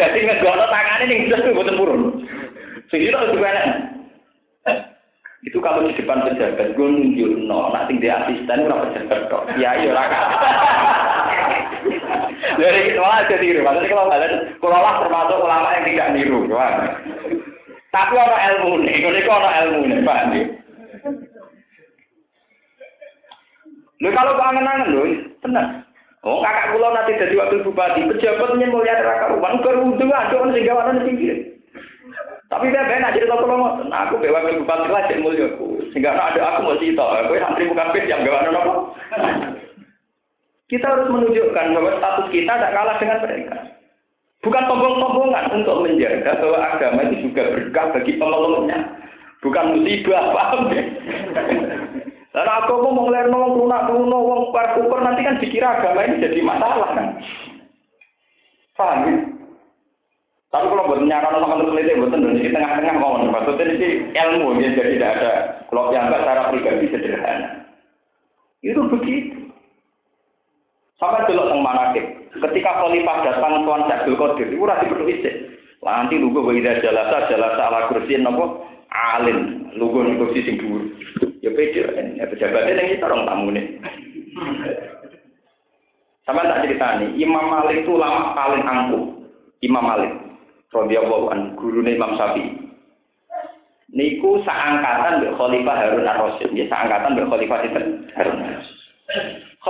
Jadi 0.00 0.18
ngegono 0.24 0.64
tangannya 0.72 1.04
nih 1.10 1.24
jelas 1.28 1.44
tuh 1.44 1.52
buatan 1.52 1.76
purun. 1.76 2.02
Sehingga 2.88 3.22
itu 3.22 3.36
juga 3.38 3.50
itu 5.40 5.56
kalau 5.64 5.88
di 5.88 5.96
depan 5.96 6.20
pejabat 6.20 6.76
gue 6.76 6.84
nunjuk 6.84 7.48
no, 7.48 7.72
nanti 7.72 7.96
di 7.96 8.12
asisten 8.12 8.68
gue 8.68 8.82
pejabat 8.88 9.20
kok. 9.32 9.48
Ya 9.56 9.72
iya 9.80 9.92
lah 9.96 10.06
Dari 12.60 12.92
itu 12.92 13.00
malah 13.00 13.24
jadi 13.24 13.40
niru. 13.40 13.64
Maksudnya 13.64 13.88
kalau 13.88 14.12
kalian, 14.12 14.34
kalau 14.60 14.78
lah 14.84 14.94
termasuk 15.00 15.38
ulama 15.40 15.68
yang 15.72 15.84
tidak 15.88 16.10
niru. 16.12 16.40
Tapi 17.90 18.12
orang 18.14 18.42
ilmu 18.54 18.72
nih, 18.84 19.02
kalau 19.02 19.40
orang 19.40 19.56
ilmu 19.64 19.80
nih, 19.88 19.98
pak. 20.04 20.20
Lu 24.00 24.08
kalau 24.16 24.32
kangen-kangen 24.36 24.92
lu, 24.92 25.02
tenang. 25.44 25.84
Oh, 26.20 26.44
kakak 26.44 26.76
kula 26.76 26.92
nanti 26.92 27.16
jadi 27.16 27.32
wakil 27.32 27.64
bupati, 27.64 28.04
pejabatnya 28.04 28.68
mulia 28.68 28.92
kerudung 29.64 30.12
ada 30.12 30.36
orang 30.36 30.52
sing 30.52 30.68
gawanan 30.68 31.00
pinggir. 31.00 31.56
Tapi 32.52 32.68
dia 32.68 32.84
benar 32.84 33.16
jadi 33.16 33.24
kalau 33.24 33.80
nah, 33.88 34.04
aku 34.04 34.20
bawa 34.20 34.44
wakil 34.44 34.60
bupati 34.60 34.88
lah 34.92 35.08
jadi 35.08 35.24
mulia 35.24 35.48
aku, 35.56 35.80
sehingga 35.92 36.12
ada 36.12 36.40
aku 36.44 36.58
mau 36.68 36.76
cerita, 36.76 37.24
aku 37.24 37.40
santri 37.40 37.72
bukan 37.72 37.88
pes 37.96 38.04
yang 38.04 38.20
gawanan 38.20 38.52
apa. 38.52 38.72
Kita 40.70 40.86
harus 40.86 41.10
menunjukkan 41.10 41.66
bahwa 41.74 41.98
status 41.98 42.26
kita 42.30 42.52
tidak 42.54 42.74
kalah 42.78 42.96
dengan 43.02 43.18
mereka. 43.26 43.56
Bukan 44.40 44.62
sombong-sombongan 44.70 45.44
untuk 45.52 45.82
menjaga 45.82 46.38
bahwa 46.38 46.58
agama 46.62 47.00
itu 47.10 47.28
juga 47.28 47.42
berkah 47.50 47.86
bagi 47.90 48.12
pemeluknya. 48.16 48.78
Bukan 49.42 49.64
musibah, 49.74 50.24
paham 50.36 50.70
ya? 50.70 50.82
Karena 52.30 52.52
aku 52.62 52.86
mau 52.86 53.10
ngeliat 53.10 53.26
wong 53.34 53.58
lunak 53.58 53.90
luno 53.90 54.18
wong 54.22 54.40
kuper 54.54 55.00
nanti 55.02 55.26
kan 55.26 55.42
dikira 55.42 55.82
agama 55.82 56.06
ini 56.06 56.22
jadi 56.22 56.38
masalah 56.46 56.94
kan. 56.94 57.06
Paham 58.78 58.98
ya? 59.10 59.14
Tapi 60.50 60.66
kalau 60.66 60.86
buat 60.86 61.02
nyaran 61.02 61.34
sama 61.42 61.62
peneliti, 61.62 61.98
buat 61.98 62.14
di 62.14 62.50
tengah-tengah 62.50 62.94
mau 62.98 63.18
maksudnya 63.22 63.70
ini 63.70 64.10
ilmu 64.14 64.58
ya, 64.58 64.74
jadi 64.74 64.98
tidak 64.98 65.12
ada 65.18 65.30
kalau 65.70 65.94
yang 65.94 66.10
cara 66.10 66.50
pribadi 66.50 66.90
sederhana. 66.90 67.66
Itu 68.62 68.82
begitu. 68.90 69.49
Sampai 71.00 71.24
dulu 71.24 71.48
teng 71.48 71.64
manakib. 71.64 72.04
Ketika 72.30 72.70
khalifah 72.76 73.16
datang 73.24 73.64
tuan 73.64 73.88
Syekh 73.88 74.14
Qadir, 74.20 74.52
itu 74.52 74.60
ora 74.60 74.84
perlu 74.84 75.08
isih. 75.08 75.56
Nanti 75.80 76.20
lugu 76.20 76.44
wa 76.44 76.52
ida 76.52 76.76
jalasa 76.84 77.24
jalasa 77.32 77.72
ala 77.72 77.88
kursi 77.88 78.20
napa 78.20 78.68
alim, 78.92 79.72
lugu 79.80 80.04
ning 80.04 80.20
kursi 80.20 80.44
sing 80.44 80.60
dhuwur. 80.60 80.84
Ya 81.40 81.48
pede 81.56 81.88
ya 82.20 82.28
pejabatnya 82.28 82.76
ning 82.76 83.00
itu 83.00 83.04
orang 83.08 83.24
tamune. 83.24 83.62
Sama 86.28 86.44
tak 86.44 86.68
ceritani, 86.68 87.16
Imam 87.16 87.48
Malik 87.48 87.82
itu 87.82 87.96
lama 87.96 88.36
paling 88.36 88.62
angkuh. 88.62 89.24
Imam 89.64 89.82
Malik, 89.82 90.12
radhiyallahu 90.68 91.32
an, 91.32 91.56
gurune 91.56 91.96
Imam 91.96 92.12
Syafi'i. 92.14 92.60
Niku 93.90 94.38
seangkatan 94.46 95.18
mbek 95.18 95.34
Khalifah 95.34 95.74
Harun 95.74 96.06
Ar-Rasyid, 96.06 96.54
ya 96.54 96.68
seangkatan 96.70 97.18
mbek 97.18 97.26
Khalifah 97.26 97.58
Harun. 98.14 98.39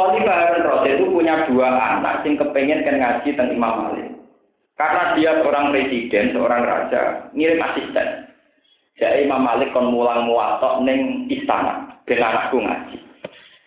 Khalifah 0.01 0.33
Harun 0.33 0.65
Rasyid 0.65 0.97
itu 0.97 1.05
punya 1.13 1.45
dua 1.45 1.69
anak 1.77 2.25
yang 2.25 2.41
kepengen 2.41 2.85
kan 2.89 2.97
ngaji 2.97 3.29
tentang 3.37 3.53
Imam 3.53 3.73
Malik. 3.85 4.09
Karena 4.81 5.13
dia 5.13 5.37
seorang 5.45 5.77
presiden, 5.77 6.33
seorang 6.33 6.65
raja, 6.65 7.29
ngirim 7.37 7.61
asisten. 7.61 8.09
Jadi 8.97 9.29
Imam 9.29 9.45
Malik 9.45 9.77
kon 9.77 9.93
mulang 9.93 10.25
muatok 10.25 10.81
neng 10.89 11.29
istana, 11.29 12.01
ben 12.09 12.25
anakku 12.25 12.65
ngaji. 12.65 12.97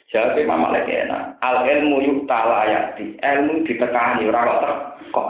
Jadi 0.10 0.42
Imam 0.42 0.66
Malik 0.66 0.90
enak. 0.90 1.38
Al 1.46 1.70
ilmu 1.70 2.02
yuk 2.02 2.26
talayati, 2.26 3.14
ilmu 3.22 3.62
ditekani 3.70 4.26
ora 4.26 4.42
kok 4.42 4.78
kok. 5.14 5.28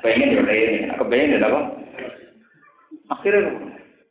Pengen 0.00 0.32
yo 0.32 0.48
ini, 0.48 0.88
aku 0.96 1.04
pengen 1.12 1.44
apa? 1.44 1.60
Akhirnya, 3.12 3.52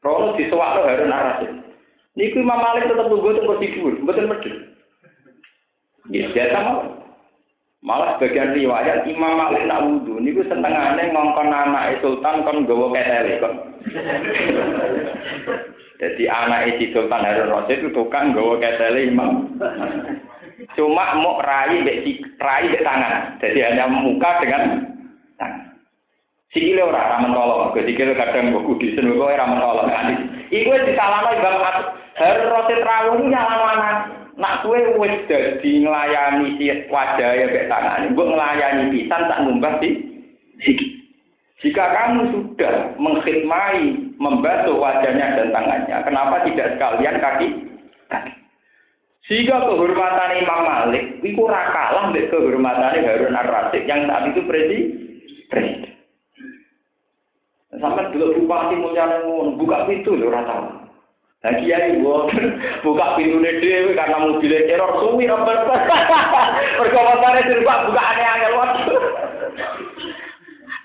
Rono 0.05 0.37
disuwak 0.37 0.85
Harun 0.85 1.09
Rasyid. 1.09 1.51
Niku 2.13 2.45
Imam 2.45 2.61
Malik 2.61 2.93
tetap 2.93 3.09
tunggu 3.09 3.33
tunggu 3.41 3.57
tidur, 3.57 3.93
betul 4.05 4.29
betul. 4.29 4.66
Ya, 6.11 6.31
biasa 6.31 6.57
mau. 6.63 6.81
Malah 7.85 8.17
sebagian 8.17 8.57
riwayat 8.57 9.05
Imam 9.05 9.37
Malik 9.37 9.69
nak 9.69 9.85
wudhu 9.85 10.17
niku 10.17 10.41
senengane 10.49 11.13
ngongkon 11.13 11.53
anak 11.53 12.01
sultan 12.01 12.41
kon 12.41 12.65
nggawa 12.65 12.89
ketele 12.89 13.37
kon. 13.37 13.53
Jadi 16.01 16.29
anak 16.29 16.77
si 16.77 16.93
Sultan 16.93 17.25
Harun 17.25 17.53
Rasyid 17.53 17.85
itu 17.85 17.89
tukang 17.93 18.33
nggawa 18.33 18.57
ketele 18.57 19.13
Imam. 19.13 19.45
Cuma 20.73 21.21
mau 21.21 21.37
rai 21.37 21.85
bek 21.85 22.01
rai 22.41 22.65
bek 22.65 22.81
tangan. 22.81 23.37
Jadi 23.45 23.61
hanya 23.61 23.85
muka 23.85 24.41
dengan 24.41 24.81
tangan. 25.37 25.69
Sikile 26.49 26.81
ora 26.81 27.13
ra 27.13 27.17
mentolo, 27.21 27.77
sikile 27.77 28.17
kadang 28.17 28.49
mbok 28.49 28.73
kudisen 28.73 29.05
kok 29.05 29.21
ora 29.21 29.45
mentolo. 29.45 29.85
Iku 30.49 30.73
wis 30.73 30.87
disalahno 30.89 31.29
Imam 31.29 31.61
Harun 32.17 32.53
Rasyid 32.57 32.81
rawuh 32.81 33.21
nyalano 33.21 33.65
anak. 33.69 34.16
Nak 34.37 34.61
kue 34.61 34.77
wis 35.01 35.17
dadi 35.25 35.81
nglayani 35.81 36.61
si 36.61 36.69
wajah 36.93 37.29
ya 37.33 37.65
tangan, 37.65 38.13
mbok 38.13 38.37
nglayani 38.37 38.93
pisan 38.93 39.25
tak 39.25 39.41
ngumbah 39.41 39.81
siki. 40.61 40.87
Jika 41.57 41.89
kamu 41.89 42.29
sudah 42.29 42.93
mengkhidmati, 43.01 44.13
membantu 44.21 44.77
wajahnya 44.77 45.41
dan 45.41 45.49
tangannya, 45.49 45.97
kenapa 46.05 46.45
tidak 46.45 46.77
sekalian 46.77 47.17
kaki? 47.17 47.47
Sehingga 49.25 49.65
kehormatan 49.65 50.37
Imam 50.37 50.61
Malik, 50.63 51.17
itu 51.19 51.43
kalah 51.49 52.13
dengan 52.13 52.29
kehormatan 52.29 53.03
Harun 53.03 53.35
Ar-Rasyid 53.35 53.83
yang 53.89 54.05
saat 54.05 54.23
itu 54.31 54.41
presiden. 54.45 55.97
Sampai 57.75 58.09
dulu 58.15 58.39
bupati 58.41 58.79
mulia 58.79 59.05
buka 59.59 59.85
pintu 59.89 60.15
loh 60.15 60.31
rata. 60.31 60.86
Nah 61.47 61.55
kiai 61.63 61.95
buka 62.83 63.15
pintu 63.15 63.39
dhewe 63.39 63.95
karena 63.95 64.19
mobilnya 64.19 64.67
teror 64.67 64.99
suwi 64.99 65.31
apa 65.31 65.63
perkomentare 66.75 67.47
dirubah 67.47 67.87
buka 67.87 68.01
aneh-aneh 68.03 68.51
waktu. 68.51 68.91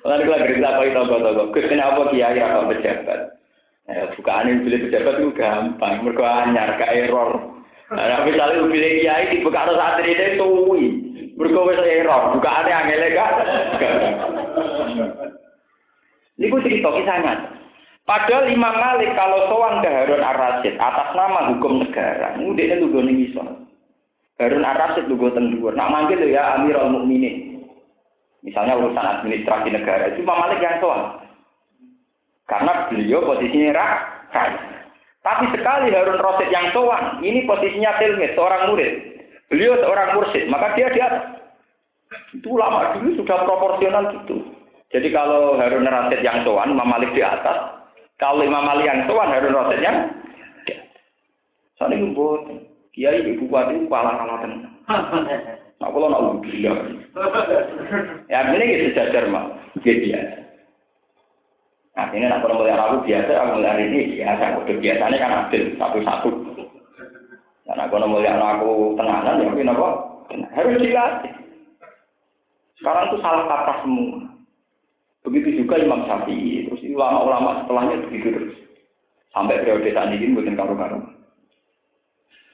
Lalu 0.06 0.22
kalau 0.22 0.46
gerita 0.46 0.68
apa 0.70 0.86
itu 0.86 0.94
toko-toko, 0.94 1.50
Gus 1.50 1.66
apa 1.66 2.02
kiai 2.14 2.38
apa 2.38 2.70
pejabat? 2.70 3.20
Ya, 3.90 4.06
bukaan 4.14 4.62
mobil 4.62 4.86
pejabat 4.86 5.18
itu 5.18 5.34
gampang, 5.34 6.06
mereka 6.06 6.46
anyar, 6.46 6.78
ke 6.78 6.86
error. 6.86 7.58
Nah, 7.90 8.22
misalnya 8.22 8.62
mobil 8.62 9.02
kiai 9.02 9.34
dibuka 9.34 9.66
atau 9.66 9.74
saat 9.74 9.98
ini 10.06 10.38
suwi, 10.38 10.82
mereka 11.34 11.82
error, 11.82 12.38
bukaannya 12.38 12.74
angel 12.86 13.02
gak? 13.18 13.30
Ini 16.40 16.48
gue 16.48 16.64
cerita 16.64 16.88
kisahnya. 16.90 17.61
Padahal 18.02 18.50
Imam 18.50 18.74
Malik 18.74 19.14
kalau 19.14 19.46
sowan 19.46 19.78
ke 19.78 19.86
Harun 19.86 20.26
Ar-Rasyid 20.26 20.74
atas 20.74 21.14
nama 21.14 21.54
hukum 21.54 21.86
negara, 21.86 22.34
dia 22.34 22.74
lugu 22.82 22.98
ning 22.98 23.30
iso. 23.30 23.42
Harun 24.42 24.66
Ar-Rasyid 24.66 25.06
lugu 25.06 25.30
teng 25.30 25.54
dhuwur. 25.54 25.78
Nak 25.78 25.86
manggil 25.86 26.18
ya 26.26 26.58
Amirul 26.58 26.90
Mukminin. 26.90 27.62
Misalnya 28.42 28.74
urusan 28.74 29.06
administrasi 29.06 29.70
negara 29.70 30.10
itu 30.10 30.26
Imam 30.26 30.34
Malik 30.34 30.58
yang 30.58 30.82
sowan. 30.82 31.22
Karena 32.50 32.90
beliau 32.90 33.22
posisinya 33.22 33.70
rakyat. 33.70 34.50
Tapi 35.22 35.44
sekali 35.54 35.94
Harun 35.94 36.18
Rasyid 36.18 36.50
yang 36.50 36.74
sowan, 36.74 37.22
ini 37.22 37.46
posisinya 37.46 38.02
tilmid, 38.02 38.34
seorang 38.34 38.74
murid. 38.74 38.92
Beliau 39.46 39.78
seorang 39.78 40.18
mursid, 40.18 40.50
maka 40.50 40.74
dia 40.74 40.90
di 40.90 40.98
atas. 40.98 41.38
Itu 42.34 42.58
lama 42.58 42.98
dulu 42.98 43.14
sudah 43.22 43.46
proporsional 43.46 44.10
gitu. 44.10 44.42
Jadi 44.90 45.08
kalau 45.14 45.54
Harun 45.54 45.86
Rasyid 45.86 46.26
yang 46.26 46.42
sowan, 46.42 46.74
Imam 46.74 46.90
Malik 46.90 47.14
di 47.14 47.22
atas, 47.22 47.81
kalau 48.20 48.44
Imam 48.44 48.68
Ali 48.68 48.88
yang 48.88 49.08
tuan 49.08 49.30
Harun 49.30 49.56
Rasid 49.56 49.80
yang 49.80 49.98
Soalnya 51.80 51.98
itu 51.98 52.14
buat 52.14 52.46
Kiai 52.92 53.24
ibu 53.24 53.48
kuati 53.48 53.88
kalah 53.88 54.14
kalah 54.20 54.38
tenang. 54.44 54.74
Nah, 55.82 55.90
kalau 55.90 56.14
nak 56.14 56.46
gila. 56.46 56.78
Ya, 58.30 58.54
ini 58.54 58.70
gitu 58.70 58.94
sejajar 58.94 59.26
mah. 59.26 59.50
Gitu 59.82 60.14
biasa. 60.14 60.38
Nah, 61.98 62.06
ini 62.14 62.30
nak 62.30 62.46
kalau 62.46 62.62
melihat 62.62 62.86
aku 62.86 63.02
biasa, 63.02 63.30
aku 63.34 63.50
melihat 63.58 63.82
ini 63.82 64.14
biasa. 64.14 64.62
Udah 64.62 64.76
biasanya 64.78 65.16
kan 65.18 65.32
adil 65.42 65.62
satu-satu. 65.74 66.30
Dan 67.66 67.82
aku 67.82 67.94
melihat 67.98 68.38
aku 68.38 68.94
tenanan, 68.94 69.42
ya 69.42 69.50
mungkin 69.50 69.74
apa? 69.74 69.88
Harus 70.54 70.78
dilatih. 70.78 71.34
Sekarang 72.78 73.10
itu 73.10 73.18
salah 73.18 73.44
kata 73.50 73.74
semua. 73.82 74.22
Begitu 75.26 75.66
juga 75.66 75.82
Imam 75.82 76.06
Syafi'i, 76.06 76.61
ulama-ulama 76.92 77.64
setelahnya 77.64 78.04
begitu 78.08 78.28
terus. 78.30 78.56
Sampai 79.32 79.64
periode 79.64 79.90
saat 79.96 80.12
ini 80.12 80.36
bukan 80.36 80.54
karu-karu. 80.54 81.00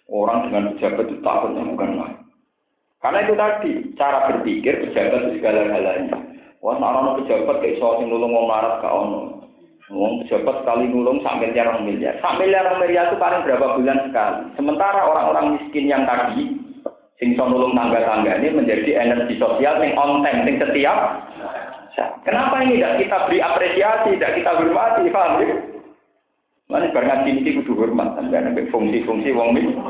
Orang 0.08 0.48
dengan 0.48 0.72
pejabat 0.72 1.10
itu 1.10 1.20
takutnya 1.20 1.68
bukan 1.68 1.90
lain. 2.00 2.18
Karena 2.98 3.18
itu 3.22 3.34
tadi, 3.38 3.72
cara 3.94 4.18
berpikir 4.32 4.88
pejabat 4.88 5.20
itu 5.28 5.42
segala-galanya. 5.42 6.18
Wah, 6.58 6.74
sarana 6.80 7.18
pejabat 7.22 7.62
kayak 7.62 7.78
soal 7.78 8.02
yang 8.02 8.10
nulung 8.10 8.34
ngomong 8.34 8.50
marat 8.50 8.74
ke 8.82 8.88
ono. 8.88 9.20
Ngomong 9.90 10.14
pejabat 10.26 10.64
sekali 10.64 10.84
nulung 10.90 11.18
sampai 11.22 11.54
miliar 11.54 11.78
miliar. 11.82 12.14
Sampai 12.18 12.50
miliar 12.50 12.74
miliar 12.80 13.04
itu 13.12 13.16
paling 13.20 13.44
berapa 13.46 13.66
bulan 13.78 13.98
sekali. 14.10 14.40
Sementara 14.58 15.00
orang-orang 15.06 15.46
miskin 15.60 15.86
yang 15.86 16.02
tadi, 16.08 16.58
sing 17.22 17.34
nulung 17.38 17.74
tangga-tangga 17.74 18.38
ini 18.38 18.48
menjadi 18.54 18.90
energi 19.02 19.38
sosial 19.38 19.78
yang 19.82 19.94
on 19.98 20.22
time, 20.24 20.46
yang 20.46 20.56
setiap 20.58 20.98
Kenapa 22.22 22.62
ini 22.62 22.78
tidak 22.78 22.94
kita 23.02 23.16
beri 23.26 23.38
apresiasi, 23.42 24.10
tidak 24.14 24.34
kita 24.38 24.50
hormati, 24.54 25.10
paham 25.10 25.42
ya? 25.42 25.56
Mana 26.68 26.92
barang 26.92 27.24
ini 27.24 27.56
kudu 27.64 27.72
hormat, 27.80 28.12
sampai 28.20 28.44
ada 28.44 28.62
fungsi-fungsi 28.68 29.32
wong 29.32 29.56
miskin. 29.56 29.80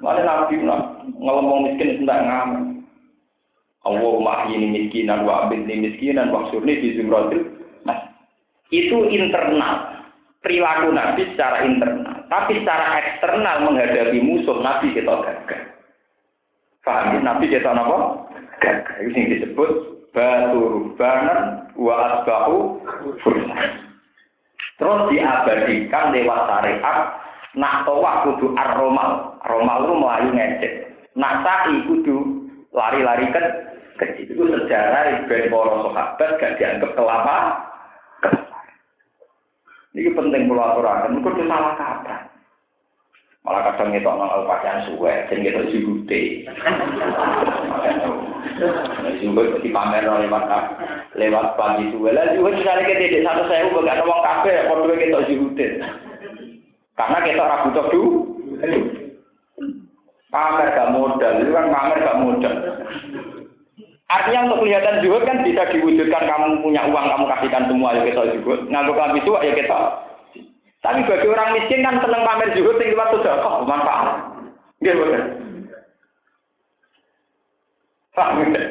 Mana 0.00 0.24
nabi 0.24 0.56
ngomong 1.20 1.68
miskin 1.68 2.00
tidak 2.00 2.24
ngamen. 2.24 2.80
Allah 3.86 4.38
ini 4.50 4.66
miskinan 4.72 5.28
wa 5.28 5.46
ini 5.52 5.84
miskinan 5.84 6.32
wa 6.32 6.48
surni 6.48 6.80
di 6.80 6.96
zumratil. 6.98 7.44
Nah, 7.86 7.98
itu 8.72 9.06
internal. 9.12 9.94
Perilaku 10.42 10.94
Nabi 10.94 11.26
secara 11.34 11.66
internal. 11.66 12.26
Tapi 12.30 12.62
secara 12.62 13.02
eksternal 13.02 13.66
menghadapi 13.66 14.18
musuh 14.22 14.62
Nabi 14.62 14.94
kita 14.94 15.10
gagal. 15.10 15.62
Paham 16.86 17.18
ya? 17.18 17.18
Nabi 17.22 17.50
kita 17.50 17.66
apa? 17.66 18.26
Gagah. 18.62 18.96
Itu 19.06 19.14
yang 19.14 19.30
disebut 19.34 19.95
batu 20.16 20.60
rubanan 20.64 21.68
wa 21.76 21.94
asbahu. 22.16 22.80
Terus 24.80 25.00
diabadikan 25.12 26.16
lewat 26.16 26.40
syariat 26.48 26.98
nak 27.56 27.84
tawaf 27.84 28.24
kudu 28.24 28.56
ar-romal. 28.56 29.36
Romal 29.44 29.84
itu 29.84 29.94
melayu 30.00 30.28
ngecek. 30.32 30.72
Nak 31.20 31.44
sa'i 31.44 31.84
kudu 31.84 32.48
lari-lari 32.72 33.28
kan 33.28 33.44
kecil. 34.00 34.32
Itu 34.32 34.42
sejarah 34.48 35.28
ben 35.28 35.52
para 35.52 35.74
sahabat 35.84 36.30
gak 36.40 36.54
dianggap 36.56 36.90
kelapa. 36.96 37.36
Ini 39.96 40.12
penting 40.12 40.44
kalau 40.44 40.60
aturakan, 40.60 41.16
itu 41.16 41.48
salah 41.48 41.72
kata. 41.80 42.16
Malah 43.48 43.62
kadang 43.72 43.96
itu 43.96 44.04
orang 44.04 44.44
pakaian 44.44 44.84
suwe, 44.92 45.24
dan 45.24 45.40
kita 45.40 45.72
jute. 45.72 46.44
Juga 49.22 49.58
di 49.60 49.70
pamer 49.70 50.06
lewat 50.06 50.44
lewat 51.16 51.46
pagi 51.56 51.90
suwe. 51.92 52.10
Lah 52.12 52.32
juga 52.34 52.56
misalnya 52.56 52.86
kita 52.86 53.02
tidak 53.06 53.24
satu 53.26 53.42
saya 53.48 53.68
udah 53.70 53.82
gak 53.82 54.02
uang 54.06 54.22
kafe, 54.22 54.54
kalau 54.68 54.96
kita 54.96 55.18
jute. 55.30 55.66
Karena 56.96 57.18
kita 57.24 57.40
orang 57.44 57.62
butuh 57.68 57.86
dulu. 57.92 58.10
Pamer 60.32 60.68
gak 60.74 60.92
modal, 60.92 61.34
itu 61.40 61.50
kan 61.54 61.66
pamer 61.70 61.98
gak 62.02 62.20
modal. 62.20 62.54
Artinya 64.06 64.40
untuk 64.46 64.60
kelihatan 64.62 65.02
juga 65.02 65.18
kan 65.26 65.42
bisa 65.42 65.62
diwujudkan 65.74 66.24
kamu 66.30 66.62
punya 66.62 66.86
uang 66.86 67.06
kamu 67.10 67.24
kasihkan 67.26 67.64
semua 67.66 67.96
ya 67.98 68.02
kita 68.06 68.22
juga. 68.38 68.54
Nganggo 68.70 68.94
kami 68.94 69.18
itu 69.18 69.30
ya 69.34 69.52
kita 69.54 69.78
tapi 70.86 71.02
bagi 71.02 71.26
orang 71.26 71.50
miskin 71.58 71.82
kan 71.82 71.98
seneng 71.98 72.22
pamer 72.22 72.54
juga 72.54 72.78
tinggi 72.78 72.94
waktu 72.94 73.18
sedekah 73.18 73.54
bermanfaat. 73.58 74.08
Nggih 74.78 74.94
betul. 74.94 75.22
Paham 78.16 78.48
ya? 78.56 78.64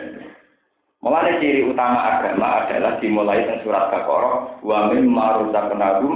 Ciri 1.37 1.61
utama 1.69 2.01
agama 2.01 2.65
adalah 2.65 2.97
dimulai 2.97 3.45
dengan 3.45 3.61
surat 3.61 3.93
Baqarah 3.93 4.65
wa 4.65 4.89
mim 4.89 5.05
maruzaqnahum 5.13 6.13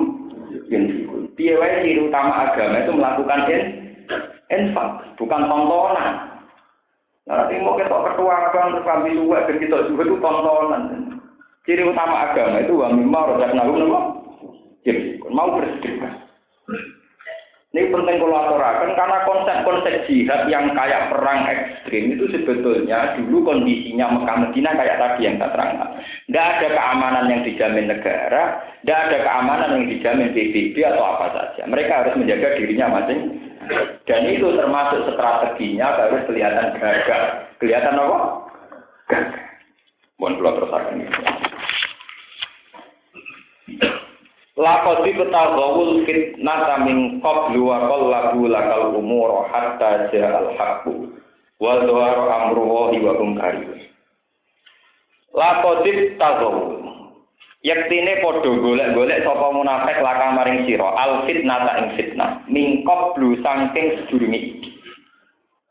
yunfikun. 0.65 1.29
Piye 1.37 1.53
ciri 1.53 2.09
utama 2.09 2.49
agama 2.49 2.81
itu 2.81 2.91
melakukan 2.97 3.39
in, 3.53 3.61
infak, 4.49 5.05
bukan 5.21 5.45
tontonan. 5.45 6.41
Nanti 7.29 7.61
mau 7.61 7.77
kita 7.77 7.93
ketua 7.93 8.49
kan 8.49 8.73
terus 8.73 8.87
kami 8.89 9.13
juga 9.13 9.45
dan 9.45 9.61
kita 9.61 9.77
juga 9.93 10.01
itu 10.09 10.17
tontonan. 10.17 10.81
Ciri 11.69 11.83
utama 11.85 12.33
agama 12.33 12.65
itu 12.65 12.73
wa 12.73 12.89
mim 12.89 13.13
maruzaqnahum 13.13 14.17
jadi 14.81 15.21
mau 15.29 15.53
bersedekah. 15.53 16.28
Ini 17.79 17.95
penting 17.95 18.19
kalau 18.19 18.35
aturakan 18.35 18.91
karena 18.91 19.17
konsep-konsep 19.23 20.03
jihad 20.11 20.51
yang 20.51 20.75
kayak 20.75 21.07
perang 21.07 21.47
ekstrim 21.47 22.11
itu 22.11 22.27
sebetulnya 22.27 23.15
dulu 23.15 23.47
kondisinya 23.47 24.19
Mekah 24.19 24.37
Medina 24.43 24.75
kayak 24.75 24.99
tadi 24.99 25.23
yang 25.23 25.39
saya 25.39 25.55
terangkan. 25.55 25.89
Tidak 26.27 26.43
ada 26.43 26.67
keamanan 26.75 27.25
yang 27.31 27.41
dijamin 27.47 27.87
negara, 27.87 28.43
tidak 28.83 28.99
ada 29.07 29.17
keamanan 29.23 29.69
yang 29.79 29.85
dijamin 29.95 30.35
PBB 30.35 30.75
atau 30.83 31.03
apa 31.07 31.25
saja. 31.31 31.63
Mereka 31.71 31.91
harus 32.03 32.19
menjaga 32.19 32.59
dirinya 32.59 32.99
masing. 32.99 33.21
Dan 34.03 34.21
itu 34.27 34.47
termasuk 34.59 35.15
strateginya 35.15 35.87
harus 35.95 36.25
kelihatan 36.27 36.75
gagah. 36.75 37.23
Kelihatan 37.63 37.95
apa? 37.95 38.17
Gagah. 39.07 39.45
Mohon 40.19 40.35
keluar 40.35 40.53
terus 40.59 40.73
Lakoti 44.59 45.15
ketagawul 45.15 46.03
fitnata 46.03 46.83
min 46.83 47.23
qablu 47.23 47.63
wa 47.63 47.79
qallabu 47.87 48.43
lakal 48.51 48.91
umur 48.91 49.47
hatta 49.47 50.11
ja'al 50.11 50.51
haqqu 50.59 51.15
wa 51.63 51.79
dhaharu 51.79 52.23
amru 52.27 52.63
wahi 52.67 52.99
wa 52.99 53.15
hum 53.15 53.39
karihun. 53.39 53.79
Lakoti 55.31 56.19
tagawul 56.19 56.79
Yaktine 57.59 58.23
padha 58.23 58.51
golek-golek 58.55 59.19
sapa 59.27 59.47
munafik 59.51 59.99
laka 59.99 60.31
maring 60.31 60.63
sira 60.63 60.95
al 60.95 61.27
fitnata 61.27 61.71
ing 61.83 61.87
fitnah 61.99 62.47
min 62.47 62.87
qablu 62.87 63.35
saking 63.43 63.99
sedurunge. 63.99 64.59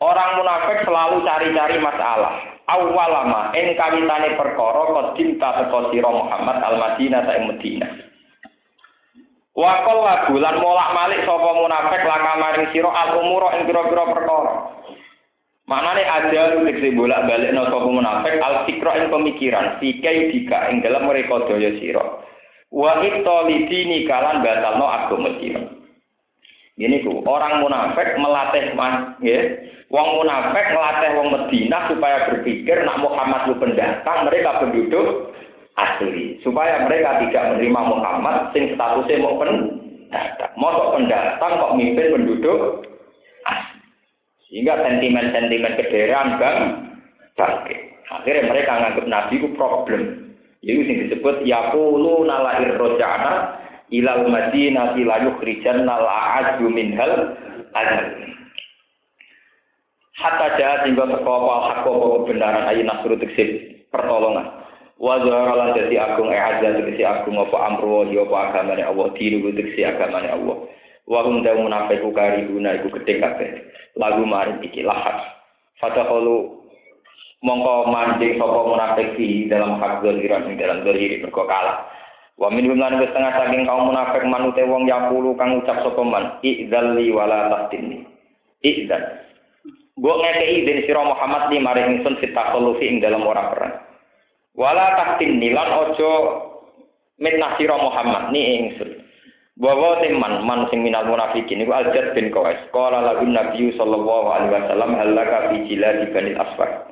Orang 0.01 0.36
munafik 0.36 0.84
selalu 0.84 1.24
cari-cari 1.24 1.80
masalah. 1.80 2.45
Awalama 2.68 3.57
ing 3.57 3.72
kawitane 3.76 4.36
perkara 4.36 4.82
kodim 4.97 5.41
ta 5.41 5.64
teko 5.64 5.89
sira 5.89 6.12
Muhammad 6.12 6.61
al-Madinah 6.61 7.24
ta 7.24 7.32
ing 7.41 7.57
Madinah. 7.57 8.07
Wakol 9.59 10.06
lagu 10.06 10.38
lan 10.38 10.62
molak 10.62 10.94
malik 10.94 11.26
sapa 11.26 11.50
munafik 11.50 12.06
laka 12.06 12.32
maring 12.38 12.70
sira 12.70 12.94
al 12.94 13.18
umura 13.18 13.59
ing 13.59 13.66
pira-pira 13.66 14.06
perkara. 14.06 14.54
Maknane 15.66 16.06
ada 16.06 16.62
tegese 16.62 16.94
bolak-balik 16.94 17.50
no 17.50 17.66
sapa 17.66 17.90
munafik 17.90 18.38
al 18.38 18.70
fikra 18.70 19.02
ing 19.02 19.11
pemikiran, 19.11 19.82
sikai 19.82 20.30
dika 20.30 20.70
ing 20.70 20.78
dalam 20.78 21.11
mereka 21.11 21.42
daya 21.50 21.74
sira. 21.82 22.22
Wa 22.70 23.02
ittolidini 23.02 24.06
kalan 24.06 24.46
batalno 24.46 24.86
agama 24.86 25.34
sira. 25.42 25.66
Ini 26.78 27.02
ku 27.02 27.26
orang 27.26 27.59
munafik 27.59 28.14
melatih 28.14 28.78
mas, 28.78 29.18
ya. 29.26 29.42
Wong 29.90 30.22
munafik 30.22 30.70
melatih 30.70 31.11
wong 31.18 31.28
Medina 31.34 31.90
supaya 31.90 32.30
berpikir 32.30 32.86
nak 32.86 33.02
Muhammad 33.02 33.50
lu 33.50 33.59
pendatang, 33.59 34.22
mereka 34.30 34.62
penduduk 34.62 35.27
asli. 35.78 36.42
Supaya 36.42 36.84
mereka 36.84 37.22
tidak 37.22 37.54
menerima 37.54 37.80
Muhammad 37.86 38.50
sing 38.50 38.74
statusnya 38.74 39.22
mau 39.22 39.38
pendatang 39.38 40.52
mau 40.58 40.92
pendatang 40.98 41.52
kok 41.62 41.74
mimpin 41.78 42.12
penduduk 42.12 42.82
sehingga 44.48 44.80
sentimen-sentimen 44.80 45.76
kederaan 45.76 46.40
bang 46.40 46.58
bangkit. 47.36 47.80
Akhirnya 48.08 48.48
mereka 48.48 48.72
menganggap 48.80 49.06
Nabi 49.06 49.34
itu 49.36 49.48
problem. 49.54 50.02
Itu 50.64 50.80
yang 50.82 50.98
disebut 51.06 51.44
yakulu 51.44 52.24
nala 52.24 52.56
irrojana 52.64 53.60
ilal 53.92 54.26
madinah 54.26 54.96
la 54.96 55.16
yukhrijan 55.28 55.84
nal 55.84 56.02
a'adu 56.02 56.66
minhal 56.72 57.36
azal 57.76 58.08
hatta 60.18 60.46
jahat 60.58 60.80
hingga 60.90 61.04
teko 61.14 61.34
apa 61.46 61.86
kebenaran 61.86 62.68
ayi 62.74 62.82
nasru 62.82 63.14
pertolongan 63.94 64.46
wa 64.99 65.14
zahara 65.22 65.55
lan 65.55 65.70
dadi 65.78 65.94
agung 65.94 66.34
e 66.34 66.38
azza 66.38 66.74
tegese 66.74 67.07
agung 67.07 67.38
apa 67.38 67.57
amru 67.70 68.03
wa 68.03 68.05
apa 68.05 68.36
agamane 68.51 68.82
Allah 68.82 69.07
dinu 69.14 69.55
tegese 69.55 69.86
agamane 69.86 70.28
Allah. 70.28 70.57
Wa 71.09 71.24
hum 71.24 71.40
da 71.40 71.57
munafiqu 71.57 72.11
karibuna 72.12 72.76
iku 72.82 72.92
gedhe 73.01 73.22
kabeh. 73.22 73.51
Lagu 73.96 74.26
mari 74.26 74.59
iki 74.61 74.84
lahas 74.84 75.22
fatahalu 75.78 76.59
mongko 77.40 77.88
mancing 77.88 78.36
sapa 78.36 78.60
munafik 78.66 79.14
dalam 79.47 79.78
hak 79.78 80.02
zahiran 80.02 80.51
ing 80.51 80.59
dalam 80.59 80.82
zahiri 80.82 81.22
mergo 81.22 81.47
kalah. 81.47 81.86
Wa 82.39 82.51
min 82.55 82.70
lan 82.70 83.02
wis 83.02 83.10
tengah 83.10 83.35
saking 83.35 83.66
kaum 83.66 83.90
munafik 83.90 84.22
manute 84.27 84.62
wong 84.66 84.86
yapulu 84.86 85.35
kang 85.39 85.59
ucap 85.59 85.82
sapa 85.82 86.02
man 86.02 86.39
idzalli 86.43 87.10
wala 87.14 87.51
tastinni 87.51 88.02
idzal. 88.62 89.01
Gue 89.98 90.14
ngekei 90.14 90.62
dari 90.62 90.86
siro 90.86 91.02
Muhammad 91.02 91.51
di 91.51 91.59
mari 91.59 91.82
ingsun 91.82 92.22
fitakolufi 92.22 92.86
ing 92.86 93.02
dalam 93.02 93.27
ora 93.27 93.51
perang. 93.51 93.88
Wala 94.59 94.98
taktin 94.98 95.39
nilan 95.39 95.70
ojo 95.86 96.10
mitnah 97.22 97.55
Muhammad 97.62 98.35
ni 98.35 98.43
ingsun. 98.59 98.90
Bahwa 99.59 100.02
teman 100.02 100.43
man 100.47 100.66
sing 100.70 100.82
minal 100.82 101.06
munafikin 101.06 101.62
iku 101.62 101.78
Al-Jad 101.78 102.14
bin 102.18 102.35
Qais. 102.35 102.59
Qala 102.74 103.06
lahu 103.06 103.26
Nabi 103.26 103.70
sallallahu 103.78 104.26
alaihi 104.35 104.55
wasallam 104.55 104.98
halaka 104.98 105.51
fi 105.51 105.56
jiladi 105.70 106.10
bani 106.10 106.35
asfar. 106.35 106.90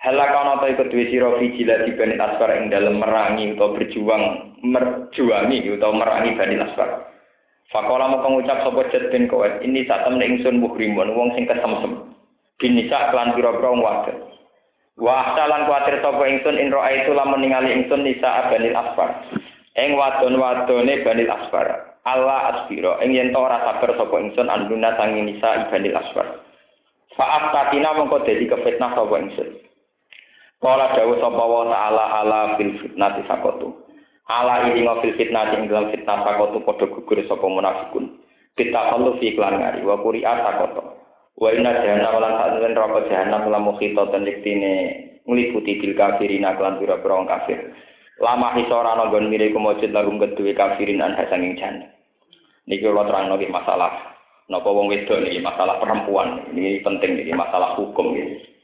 Halaka 0.00 0.36
ana 0.36 0.60
ta 0.60 0.68
iku 0.72 0.84
duwe 0.88 1.08
sira 1.12 1.28
fi 1.36 1.92
bani 1.92 2.16
asfar 2.16 2.50
ing 2.56 2.72
dalem 2.72 3.00
merangi 3.00 3.52
utawa 3.56 3.76
berjuang 3.76 4.24
merjuangi 4.64 5.76
utawa 5.76 5.96
merangi 5.96 6.36
bani 6.40 6.56
asfar. 6.60 7.08
Fakola 7.72 8.12
mau 8.12 8.20
pengucap 8.24 8.64
sapa 8.64 8.80
Jad 8.92 9.12
bin 9.12 9.28
Qais 9.28 9.60
ini 9.60 9.84
satem 9.88 10.20
ingsun 10.20 10.60
muhrimun 10.60 11.12
wong 11.12 11.36
sing 11.36 11.44
kesemsem. 11.44 12.16
Binisa 12.60 13.12
klan 13.12 13.36
pira-pira 13.36 13.76
wadon. 13.76 14.33
Wa 14.94 15.26
ahsalan 15.26 15.66
kuatir 15.66 15.98
sapa 15.98 16.22
ingsun 16.22 16.54
in 16.54 16.70
itu 16.70 17.10
lamun 17.10 17.42
ningali 17.42 17.74
ingsun 17.74 18.06
nisa 18.06 18.46
banil 18.46 18.74
asfar. 18.78 19.26
Ing 19.74 19.98
wadon-wadone 19.98 21.02
banil 21.02 21.28
asfar. 21.34 21.98
Allah 22.06 22.38
asbiro 22.54 23.02
ing 23.02 23.10
yen 23.10 23.34
ora 23.34 23.58
sabar 23.58 23.90
sapa 23.98 24.14
ingsun 24.22 24.46
anduna 24.46 24.94
sangi 24.94 25.18
nisa 25.26 25.66
banil 25.66 25.98
asfar. 25.98 26.46
Fa'af 27.18 27.50
tatina 27.50 27.90
mongko 27.98 28.22
dadi 28.22 28.46
kefitnah 28.46 28.94
sapa 28.94 29.14
ingsun. 29.18 29.48
Kala 30.62 30.94
dawuh 30.94 31.18
sapa 31.18 31.42
wa 31.42 31.66
ta'ala 31.66 32.04
ala 32.22 32.40
fil 32.54 32.78
fitnati 32.78 33.26
sakotu. 33.26 33.74
Ala 34.30 34.70
ini 34.70 34.86
ngofil 34.86 35.18
fitnah 35.18 35.58
ing 35.58 35.66
dalam 35.66 35.90
fitnah 35.90 36.22
sakotu 36.22 36.62
padha 36.62 36.86
gugur 36.86 37.18
sapa 37.26 37.44
munafikun. 37.44 38.22
Kita 38.54 38.94
perlu 38.94 39.18
fi 39.18 39.34
iklan 39.34 39.58
ngari 39.58 39.82
wa 39.82 39.98
quri'at 39.98 40.38
sakotu. 40.38 41.03
Wa 41.34 41.50
inna 41.50 41.82
jahannam 41.82 42.22
lan 42.22 42.34
sa'ten 42.38 42.72
neraka 42.72 43.10
jahannam 43.10 43.50
lamu 43.50 43.74
khitatan 43.82 44.22
liktine 44.22 44.74
ngliputi 45.26 45.82
bil 45.82 45.94
kafirin 45.98 46.46
lan 46.46 46.78
pira-pira 46.78 47.26
kafir. 47.26 47.58
Lama 48.22 48.54
hisora 48.54 48.94
ana 48.94 49.10
nggon 49.10 49.26
mire 49.26 49.50
kumujud 49.50 49.90
lagu 49.90 50.14
kedue 50.14 50.54
kafirin 50.54 51.02
an 51.02 51.18
hasanging 51.18 51.58
jannah. 51.58 51.90
Niki 52.70 52.86
kula 52.86 53.04
terangno 53.10 53.36
masalah 53.50 54.14
napa 54.46 54.68
wong 54.70 54.86
wedok 54.86 55.20
niki 55.26 55.42
masalah 55.42 55.82
perempuan. 55.82 56.54
Ini 56.54 56.80
penting 56.86 57.18
niki 57.18 57.34
masalah 57.34 57.74
hukum 57.74 58.14
iki. 58.14 58.54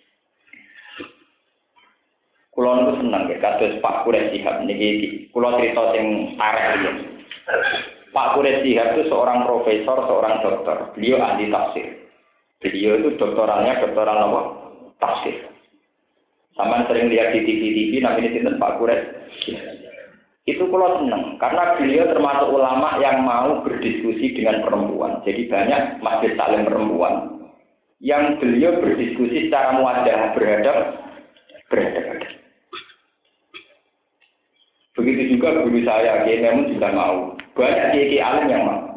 seneng 2.61 3.33
ya 3.33 3.37
kados 3.41 3.81
Pak 3.81 4.05
Kures 4.05 4.31
Sihab 4.31 4.63
niki 4.69 5.27
kula 5.35 5.59
cerita 5.59 5.91
sing 5.97 6.37
arek 6.39 6.65
ya. 6.87 6.93
Pak 8.15 8.39
Kures 8.39 8.63
Sihab 8.63 8.95
itu 8.95 9.11
seorang 9.11 9.43
profesor, 9.43 9.99
seorang 10.07 10.39
dokter. 10.45 10.77
Beliau 10.95 11.19
ahli 11.19 11.51
tafsir. 11.51 12.10
Beliau 12.61 12.93
itu 13.01 13.09
doktoralnya 13.17 13.81
doktoral 13.81 14.19
apa? 14.21 14.41
Tafsir. 15.01 15.49
Sama 16.53 16.85
sering 16.85 17.09
lihat 17.09 17.33
di 17.33 17.41
TV-TV 17.41 18.05
namanya 18.05 18.31
sinten 18.37 18.61
Pak 18.61 18.77
Kures. 18.77 19.01
Itu 20.45 20.69
kalau 20.69 21.01
seneng 21.01 21.41
karena 21.41 21.79
beliau 21.81 22.05
termasuk 22.13 22.49
ulama 22.53 23.01
yang 23.01 23.25
mau 23.25 23.65
berdiskusi 23.65 24.37
dengan 24.37 24.61
perempuan. 24.61 25.25
Jadi 25.25 25.49
banyak 25.49 26.05
masjid 26.05 26.37
saling 26.37 26.69
perempuan 26.69 27.41
yang 28.05 28.37
beliau 28.37 28.77
berdiskusi 28.81 29.49
secara 29.49 29.81
muadah 29.81 30.37
berhadap 30.37 30.77
berhadap. 31.73 32.29
Begitu 35.01 35.39
juga 35.39 35.65
guru 35.65 35.81
saya, 35.87 36.29
Kiai 36.29 36.45
Memun 36.45 36.77
juga 36.77 36.93
mau. 36.93 37.33
Banyak 37.57 37.87
kiai 37.97 38.21
alim 38.21 38.53
yang 38.53 38.63
mau. 38.69 38.90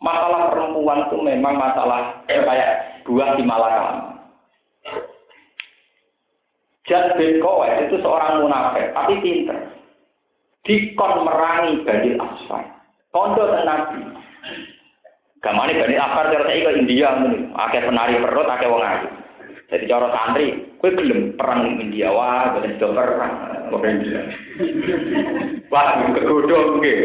Masalah 0.00 0.48
perempuan 0.48 1.04
itu 1.06 1.16
memang 1.20 1.60
masalah 1.60 2.24
eh, 2.32 2.40
kayak 2.40 3.04
buah 3.04 3.36
di 3.36 3.44
Malakam. 3.44 4.16
Jad 6.88 7.14
bin 7.20 7.38
Kowes 7.38 7.86
itu 7.86 8.00
seorang 8.00 8.42
munafik, 8.42 8.90
tapi 8.96 9.20
pinter. 9.20 9.76
Dikon 10.64 11.22
merangi 11.22 11.84
Bani 11.84 12.10
Asfar. 12.16 12.64
Kondo 13.12 13.44
Nabi. 13.46 14.00
Gamane 15.44 15.72
Bani 15.76 15.96
Asfar 16.00 16.32
cara 16.32 16.48
ke 16.48 16.70
India, 16.80 17.14
akeh 17.54 17.84
penari 17.84 18.18
perut, 18.18 18.48
akeh 18.48 18.68
wong 18.72 18.82
ayu. 18.82 19.08
Jadi 19.70 19.86
cara 19.86 20.10
santri, 20.10 20.66
kue 20.82 20.90
gelem 20.90 21.38
perang 21.38 21.62
di 21.62 21.78
India, 21.78 22.10
wah, 22.10 22.50
boleh 22.50 22.74
sudah 22.74 22.90
perang. 22.90 23.34
Wah, 25.70 25.86
kegodo 26.10 26.74
mungkin. 26.74 26.98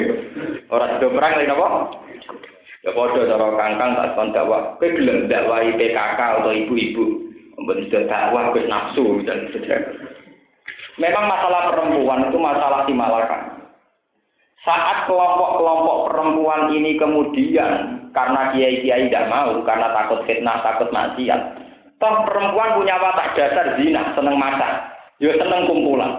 Orang 0.73 0.97
sudah 0.97 1.09
perang 1.13 1.34
lagi 1.38 1.53
apa? 1.53 1.67
Ya 2.86 2.94
podo 2.94 3.26
cara 3.26 3.49
kangkang 3.57 3.98
tak 3.98 4.14
kon 4.14 4.30
dakwah, 4.30 4.78
kue 4.78 4.94
gelem 4.94 5.26
dakwahi 5.26 5.74
PKK 5.74 6.20
atau 6.22 6.53
ibu-ibu, 6.53 7.06
sudah 7.57 8.06
dakwah 8.06 8.53
kue 8.53 8.70
nafsu 8.70 9.26
dan 9.26 9.49
sebagainya. 9.49 10.06
Memang 11.02 11.26
masalah 11.26 11.74
perempuan 11.74 12.30
itu 12.30 12.38
masalah 12.38 12.86
timalakan. 12.86 13.66
Saat 14.62 15.10
kelompok-kelompok 15.10 16.14
perempuan 16.14 16.78
ini 16.78 16.94
kemudian 17.02 18.06
karena 18.14 18.53
kiai-kiai 18.53 19.10
tidak 19.10 19.34
mau, 19.34 19.60
karena 19.66 19.90
takut 19.91 20.22
fitnah, 20.30 20.62
takut 20.62 20.90
maksiat, 20.94 21.41
Toh 21.95 22.28
perempuan 22.28 22.76
punya 22.76 22.99
watak 22.99 23.40
dasar 23.40 23.80
zina, 23.80 24.12
seneng 24.14 24.36
masak, 24.36 24.94
yo 25.24 25.32
ya 25.32 25.40
seneng 25.40 25.64
kumpulan. 25.64 26.12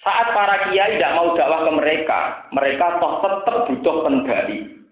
Saat 0.00 0.32
para 0.32 0.68
kiai 0.68 0.96
tidak 0.96 1.14
mau 1.20 1.36
dakwah 1.36 1.68
ke 1.68 1.72
mereka, 1.78 2.18
mereka 2.52 2.96
toh 2.96 3.20
tetap 3.20 3.56
butuh 3.68 3.96
pendali. 4.04 4.83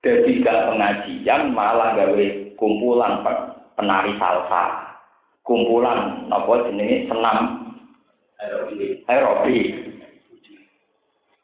Jadi 0.00 0.40
gak 0.40 0.72
pengajian 0.72 1.52
malah 1.52 1.92
gawe 1.92 2.26
kumpulan 2.56 3.20
penari 3.76 4.16
salsa, 4.16 4.96
kumpulan 5.44 6.24
apa 6.32 6.72
jenenge 6.72 7.04
senam 7.04 7.68
aerobik. 9.04 9.92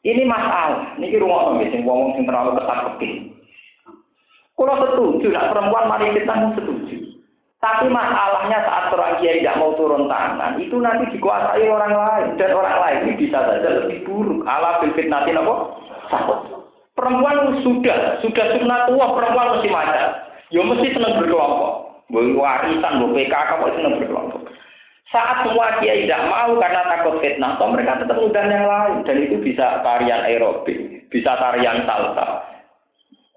Ini 0.01 0.23
masalah. 0.25 0.97
Niki 0.97 1.21
rumah 1.21 1.53
sing 1.69 1.85
wong 1.85 2.17
sing 2.17 2.25
terlalu 2.25 2.57
ketat 2.57 2.79
keping. 2.95 3.37
Kalau 4.57 4.73
setuju, 4.81 5.29
nak 5.29 5.53
perempuan 5.53 5.85
mari 5.85 6.17
kita 6.17 6.33
setuju. 6.57 6.97
Tapi 7.61 7.89
masalahnya 7.89 8.65
saat 8.65 8.93
orang 8.93 9.17
kiai 9.21 9.41
tidak 9.41 9.57
mau 9.57 9.73
turun 9.77 10.05
tangan, 10.09 10.61
itu 10.61 10.77
nanti 10.77 11.09
dikuasai 11.13 11.65
orang 11.65 11.93
lain 11.93 12.27
dan 12.37 12.53
orang 12.53 12.77
lain 12.77 12.97
ini 13.05 13.13
bisa 13.17 13.37
saja 13.37 13.69
lebih 13.81 14.05
buruk. 14.05 14.45
Allah 14.45 14.77
bil 14.81 14.93
fitnati 14.93 15.33
apa? 15.33 15.55
Takut. 16.09 16.56
Perempuan 17.07 17.63
sudah, 17.63 18.19
sudah 18.19 18.45
sunat 18.59 18.91
tua, 18.91 19.05
perempuan 19.15 19.55
mesti 19.55 19.71
macam. 19.71 20.07
Ya 20.51 20.59
mesti 20.59 20.91
senang 20.91 21.23
berkelompok. 21.23 22.03
Boleh 22.11 22.35
warisan, 22.35 22.99
boleh 22.99 23.23
PKK, 23.23 23.49
boleh 23.63 23.73
senang 23.79 23.95
berkelompok. 23.95 24.43
Saat 25.07 25.47
semua 25.47 25.79
kiai 25.79 26.03
tidak 26.03 26.27
mau 26.27 26.59
karena 26.59 26.83
takut 26.83 27.23
fitnah, 27.23 27.55
toh 27.55 27.71
mereka 27.71 28.03
tetap 28.03 28.19
undang 28.19 28.51
yang 28.51 28.67
lain. 28.67 29.07
Dan 29.07 29.23
itu 29.23 29.39
bisa 29.39 29.79
tarian 29.87 30.27
aerobik, 30.27 31.07
bisa 31.07 31.31
tarian 31.39 31.87
salsa, 31.87 32.43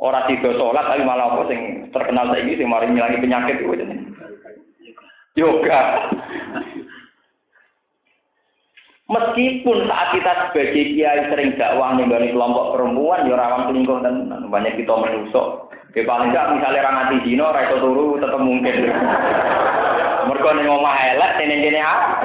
Orang 0.02 0.26
tiga 0.26 0.50
sholat 0.58 0.90
tapi 0.90 1.06
malah 1.06 1.30
apa 1.30 1.46
sing 1.46 1.92
terkenal 1.94 2.34
ini 2.34 2.58
sing 2.58 2.66
mari 2.66 2.90
penyakit 2.90 3.62
itu. 3.62 3.86
Yoga. 5.38 6.10
Meskipun 9.10 9.90
saat 9.90 10.14
kita 10.14 10.54
sebagai 10.54 10.94
kiai 10.94 11.26
sering 11.34 11.58
dakwah 11.58 11.98
nih 11.98 12.06
kelompok 12.30 12.78
perempuan, 12.78 13.26
ya 13.26 13.34
rawan 13.34 13.66
selingkuh 13.66 13.98
dan 14.06 14.30
banyak 14.46 14.78
kita 14.78 14.94
menusuk. 14.94 15.66
Ya 15.98 16.06
paling 16.06 16.30
enggak 16.30 16.54
misalnya 16.54 16.86
orang 16.86 17.10
anti 17.10 17.18
dino, 17.26 17.50
rakyat 17.50 17.82
turu 17.82 18.22
tetap 18.22 18.38
mungkin. 18.38 18.70
Mereka 20.30 20.48
nih 20.54 20.62
ngomah 20.62 20.94
elek, 21.10 21.42
sini 21.42 21.58
sini 21.58 21.82
ah. 21.82 22.22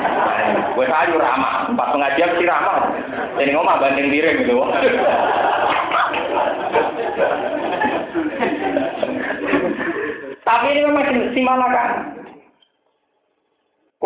Gue 0.78 0.86
sayu 0.86 1.18
ramah, 1.18 1.74
empat 1.74 1.90
pengajian 1.90 2.38
sih 2.38 2.46
ramah. 2.46 2.94
Sini 3.34 3.58
ngomah 3.58 3.82
banding 3.82 4.14
diri 4.14 4.46
gitu. 4.46 4.54
Tapi 10.46 10.66
ini 10.70 10.86
memang 10.86 11.34
simalakan. 11.34 11.90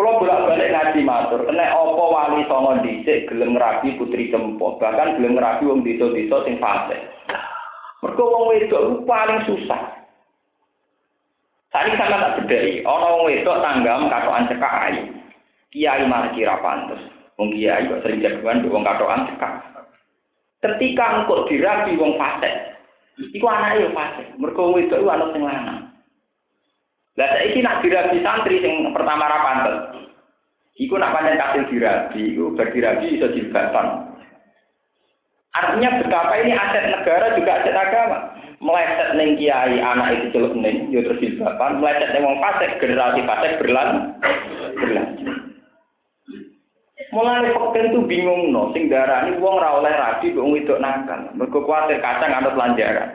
Kalau 0.00 0.16
bolak-balik 0.16 0.72
ngaji 0.72 1.04
matur, 1.04 1.44
kena 1.44 1.76
opo 1.76 2.08
wali 2.08 2.40
songo 2.48 2.80
dhisik 2.80 3.28
gelem 3.28 3.52
rabi 3.52 4.00
putri 4.00 4.32
tempo, 4.32 4.80
bahkan 4.80 5.20
gelem 5.20 5.36
rabi 5.36 5.68
wong 5.68 5.84
desa-desa 5.84 6.40
sing 6.48 6.56
fase. 6.56 6.96
Mergo 8.00 8.32
wong 8.32 8.48
wedok 8.48 9.04
paling 9.04 9.44
susah. 9.44 10.08
Tadi 11.68 12.00
sama 12.00 12.16
tak 12.16 12.48
bedai, 12.48 12.80
ana 12.80 13.12
wong 13.12 13.28
wedok 13.28 13.60
tanggam 13.60 14.08
katokan 14.08 14.48
cekak 14.48 14.74
ayu. 14.88 15.04
Kiai 15.68 16.08
malah 16.08 16.32
kira 16.32 16.56
pantes. 16.64 17.04
Wong 17.36 17.52
kiai 17.52 17.84
kok 17.84 18.00
sering 18.00 18.24
jagoan 18.24 18.64
wong 18.72 18.80
katokan 18.80 19.28
cekak. 19.28 19.52
Ketika 20.64 21.04
engkau 21.20 21.44
dirabi 21.44 22.00
wong 22.00 22.16
fase, 22.16 22.48
iku 23.36 23.44
anake 23.52 23.84
yo 23.84 23.92
fase. 23.92 24.32
Mergo 24.40 24.72
wedok 24.72 24.96
iku 24.96 25.12
ana 25.12 25.28
sing 25.36 25.44
lanang. 25.44 25.89
Lah 27.20 27.36
saiki 27.36 27.60
nak 27.60 27.84
dirabi 27.84 28.24
santri 28.24 28.64
sing 28.64 28.96
pertama 28.96 29.28
ra 29.28 29.44
pantes. 29.44 29.76
Iku 30.80 30.96
nak 30.96 31.12
pancen 31.12 31.36
kasil 31.36 31.68
dirabi, 31.68 32.32
iku 32.32 32.56
berdirabi 32.56 33.12
iso 33.12 33.28
jilbatan. 33.36 34.16
Artinya 35.52 36.00
betapa 36.00 36.40
ini 36.40 36.56
aset 36.56 36.88
negara 36.88 37.36
juga 37.36 37.60
aset 37.60 37.76
agama. 37.76 38.32
Meleset 38.64 39.20
neng 39.20 39.36
kiai 39.36 39.76
anak 39.84 40.16
itu 40.16 40.32
celuk 40.32 40.56
neng, 40.56 40.88
yo 40.88 41.04
terus 41.04 41.20
jilbatan. 41.20 41.84
Meleset 41.84 42.08
neng 42.16 42.24
wong 42.24 42.40
fasik, 42.40 42.80
generasi 42.80 43.20
fasik 43.28 43.60
berlan, 43.60 44.16
berlanjut. 44.80 45.36
Mulai 47.10 47.50
fakir 47.50 47.90
itu 47.90 48.00
bingung 48.06 48.54
no, 48.54 48.70
sing 48.72 48.86
darah 48.86 49.26
ini 49.26 49.42
wong 49.42 49.58
ra 49.60 49.82
oleh 49.82 49.92
rabi, 49.92 50.32
wong 50.32 50.56
itu 50.56 50.72
nakal. 50.80 51.28
Mergo 51.36 51.66
kuatir 51.68 52.00
kacang 52.00 52.32
anut 52.32 52.56
lanjaran. 52.56 53.10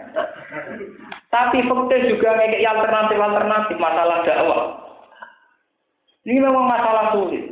Tapi 1.36 1.68
fakta 1.68 1.95
juga 2.07 2.32
ngekek 2.40 2.64
alternatif-alternatif 2.64 3.76
masalah 3.76 4.24
dakwah. 4.24 4.62
Ini 6.24 6.40
memang 6.40 6.64
masalah 6.64 7.12
sulit. 7.12 7.44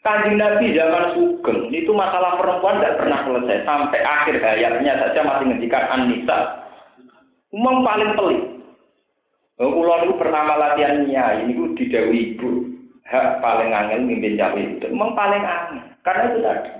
Kanjeng 0.00 0.40
Nabi 0.40 0.72
zaman 0.72 1.12
Sugeng 1.12 1.68
itu 1.68 1.92
masalah 1.92 2.40
perempuan 2.40 2.80
tidak 2.80 3.04
pernah 3.04 3.20
selesai 3.28 3.68
sampai 3.68 4.00
akhir 4.00 4.40
hayatnya 4.40 4.96
saja 4.96 5.20
masih 5.20 5.52
ngendikan 5.52 5.84
Anissa. 5.92 6.64
Umum 7.52 7.84
paling 7.84 8.16
pelik. 8.16 8.42
Kulo 9.60 9.94
itu 10.08 10.16
pertama 10.16 10.56
latihannya 10.56 11.44
ini 11.44 11.52
ku 11.52 11.76
didawi 11.76 12.32
ibu 12.32 12.72
hak 13.04 13.44
paling 13.44 13.76
angel 13.76 14.00
mimpin 14.08 14.40
cawe 14.40 14.56
itu. 14.56 14.88
Memang 14.88 15.12
paling 15.12 15.44
angel 15.44 15.84
karena 16.00 16.24
itu 16.32 16.38
tadi. 16.40 16.72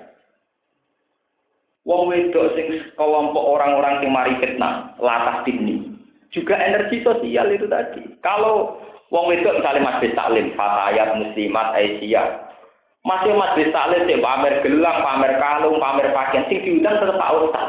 Wong 1.85 2.09
wedok 2.09 2.57
sing 2.57 2.81
kelompok 2.97 3.45
orang-orang 3.45 4.01
yang 4.01 4.17
mari 4.17 4.33
fitnah, 4.41 4.97
latah 4.97 5.45
timni 5.45 5.90
juga 6.31 6.55
energi 6.59 7.03
sosial 7.03 7.51
itu 7.51 7.67
tadi. 7.67 8.03
Kalau 8.23 8.79
wong 9.11 9.35
itu 9.35 9.47
misalnya 9.51 9.87
masjid 9.87 10.11
taklim, 10.15 10.55
fatayat, 10.55 11.19
muslimat, 11.19 11.75
aisyah, 11.75 12.51
masih 13.03 13.35
masjid 13.35 13.69
taklim 13.75 14.07
sih 14.07 14.19
pamer 14.23 14.63
gelang, 14.63 14.99
pamer 15.03 15.33
kalung, 15.43 15.77
pamer 15.83 16.15
pakaian, 16.15 16.47
sing 16.47 16.63
diundang 16.63 16.99
tetap 16.99 17.19
Pak 17.19 17.35
Ustaz. 17.35 17.69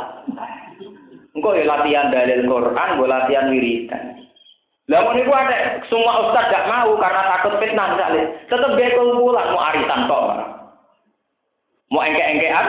Engkau 1.32 1.56
ya 1.56 1.64
latihan 1.64 2.12
dalil 2.12 2.44
Quran, 2.44 2.90
gue 3.00 3.08
latihan 3.08 3.48
wiridan. 3.50 4.04
Lah 4.92 5.08
niku 5.16 5.32
ada 5.32 5.80
semua 5.88 6.28
ustaz 6.28 6.52
gak 6.52 6.68
mau 6.68 6.92
karena 7.00 7.22
takut 7.32 7.56
fitnah 7.64 7.96
misalnya. 7.96 8.24
Tetap 8.52 8.76
dia 8.76 8.92
kumpulan 8.92 9.56
mau 9.56 9.64
arisan 9.72 10.10
kok. 10.12 10.24
Mau 11.96 12.04
engke-engkean, 12.04 12.68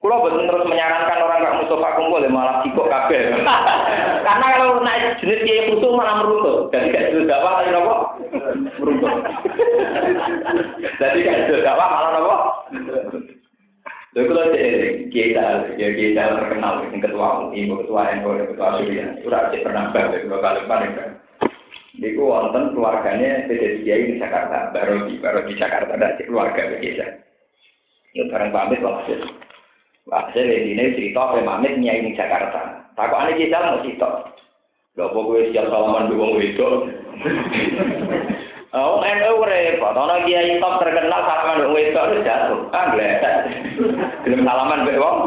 Kulo 0.00 0.16
betul 0.24 0.48
terus 0.48 0.64
menyarankan 0.64 1.20
orang 1.20 1.44
gak 1.44 1.56
Mustafa 1.60 1.92
kumpul 2.00 2.24
ya 2.24 2.32
malah 2.32 2.64
sikok 2.64 2.88
kabeh. 2.88 3.36
Karena 4.26 4.46
kalau 4.56 4.80
naik 4.80 5.20
jenis 5.20 5.44
kiai 5.44 5.68
khusus 5.68 5.92
malah 5.92 6.24
meruntuh. 6.24 6.72
Jadi 6.72 6.88
gak 6.88 7.06
jenis 7.12 7.28
dakwah 7.28 7.60
tapi 7.60 7.76
apa? 7.76 7.94
Meruntuh. 8.80 9.12
Jadi 11.04 11.18
gak 11.20 11.38
jenis 11.44 11.64
dakwah 11.68 11.88
malah 11.92 12.10
apa? 12.16 12.36
Lalu 14.10 14.26
kalau 14.26 14.46
kita, 15.14 15.46
ya 15.78 15.88
kita 15.94 16.22
terkenal, 16.34 16.82
yang 16.82 16.98
ketua 16.98 17.28
ibu 17.54 17.74
ketua 17.84 18.10
NU, 18.18 18.42
ketua 18.42 18.82
Surya, 18.82 19.06
surat 19.22 19.54
cek 19.54 19.62
pernah 19.62 19.94
baca 19.94 20.18
dua 20.18 20.38
kali 20.42 20.60
paling 20.66 20.92
kan. 20.98 21.10
Iku 22.00 22.22
wonten 22.24 22.74
keluarganya 22.74 23.46
beda 23.46 23.84
kiai 23.84 24.10
di 24.10 24.16
Jakarta, 24.18 24.72
baru 24.74 25.06
di 25.06 25.20
baru 25.20 25.46
di 25.46 25.54
Jakarta 25.54 25.94
ada 25.94 26.16
keluarga 26.16 26.72
begitu. 26.74 27.04
Ya 28.16 28.22
bareng 28.32 28.50
pamit 28.50 28.82
walhasil. 28.82 29.49
Walhasil 30.08 30.48
ini 30.48 30.96
cerita 30.96 31.28
apa 31.28 31.44
pamit 31.44 31.76
nyai 31.76 32.08
di 32.08 32.16
Jakarta. 32.16 32.88
Takut 32.96 33.20
aneh 33.20 33.36
kita 33.36 33.60
mau 33.60 33.82
cerita. 33.84 34.08
Gak 34.96 35.08
apa 35.12 35.18
gue 35.18 35.50
siap 35.52 35.66
salaman 35.68 36.08
dua 36.08 36.26
wedok. 36.36 36.72
Oh, 38.70 39.02
NU 39.02 39.42
repot. 39.42 39.98
Ono 39.98 40.14
kiai 40.30 40.62
top 40.62 40.78
terkenal 40.78 41.26
salaman 41.26 41.58
dua 41.58 41.74
wedok 41.74 42.06
itu 42.14 42.22
jatuh. 42.22 42.70
Ah. 42.70 42.94
Belum 44.22 44.46
salaman 44.46 44.86
mbek 44.86 45.02
wong. 45.02 45.18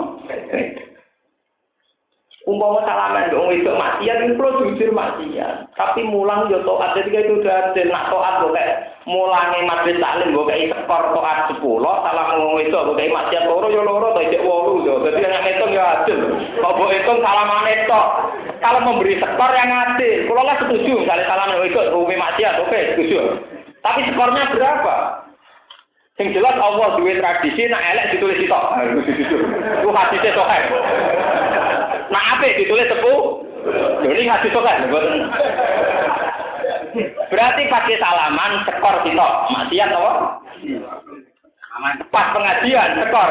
Umpama 2.44 2.84
salaman 2.84 3.32
dong 3.32 3.56
itu 3.56 3.72
maksiat 3.72 4.28
itu 4.28 4.36
perlu 4.36 4.76
jujur 4.76 4.92
maksiat. 4.92 5.72
Tapi 5.80 6.04
mulang 6.04 6.52
yo 6.52 6.60
taat 6.68 7.00
ketika 7.00 7.24
itu 7.24 7.40
udah 7.40 7.72
ada 7.72 7.82
nak 7.88 8.12
taat 8.12 8.34
kok 8.44 8.52
kayak 8.52 9.00
mulangi 9.08 9.64
majlis 9.64 9.96
taklim 10.04 10.36
kok 10.36 10.52
kayak 10.52 10.76
skor 10.84 11.04
taat 11.16 11.56
10, 11.56 11.64
salah 11.64 12.26
ngomong 12.36 12.60
itu 12.60 12.76
kok 12.76 13.00
kayak 13.00 13.16
maksiat 13.16 13.48
loro 13.48 13.72
yo 13.72 13.88
loro 13.88 14.12
to 14.12 14.28
cek 14.28 14.44
8 14.44 14.84
yo. 14.84 14.94
Dadi 15.08 15.24
yang 15.24 15.40
hitung 15.40 15.72
ya 15.72 15.84
adil. 16.04 16.20
Mbok 16.60 16.92
hitung 16.92 17.20
salaman 17.24 17.68
itu. 17.72 18.02
Kalau 18.60 18.80
memberi 18.92 19.14
skor 19.24 19.52
yang 19.56 19.72
adil, 19.72 20.28
kalau 20.28 20.44
nggak 20.44 20.60
setuju 20.68 20.92
misalnya 21.00 21.24
salaman 21.32 21.64
itu 21.64 21.80
hukum 21.96 22.12
maksiat, 22.12 22.60
oke 22.60 22.80
setuju. 22.92 23.40
Tapi 23.80 24.00
skornya 24.12 24.52
berapa? 24.52 24.96
Sing 26.20 26.30
jelas 26.36 26.60
Allah 26.60 27.00
duwe 27.00 27.18
tradisi 27.18 27.72
nak 27.72 27.88
elek 27.88 28.20
ditulis 28.20 28.36
sitok. 28.36 28.64
Ku 29.80 29.90
hadise 29.96 30.30
sahih. 30.36 30.64
Nak 32.10 32.28
apik 32.38 32.58
ditulis 32.60 32.90
sepuh. 32.90 33.22
Ini 34.04 34.28
sahih 34.28 34.52
mboten. 34.92 35.16
Berarti 37.32 37.62
pakai 37.72 37.98
salaman 37.98 38.52
skor 38.68 38.96
sitok. 39.08 39.32
Maksiat 39.50 39.90
apa? 39.90 40.12
Pas 42.14 42.28
pengajian 42.36 43.02
skor 43.08 43.30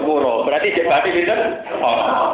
sepuro. 0.00 0.34
Berarti 0.48 0.72
cek 0.72 0.86
berarti 0.86 1.08
pinten? 1.12 1.40
Oh. 1.82 2.32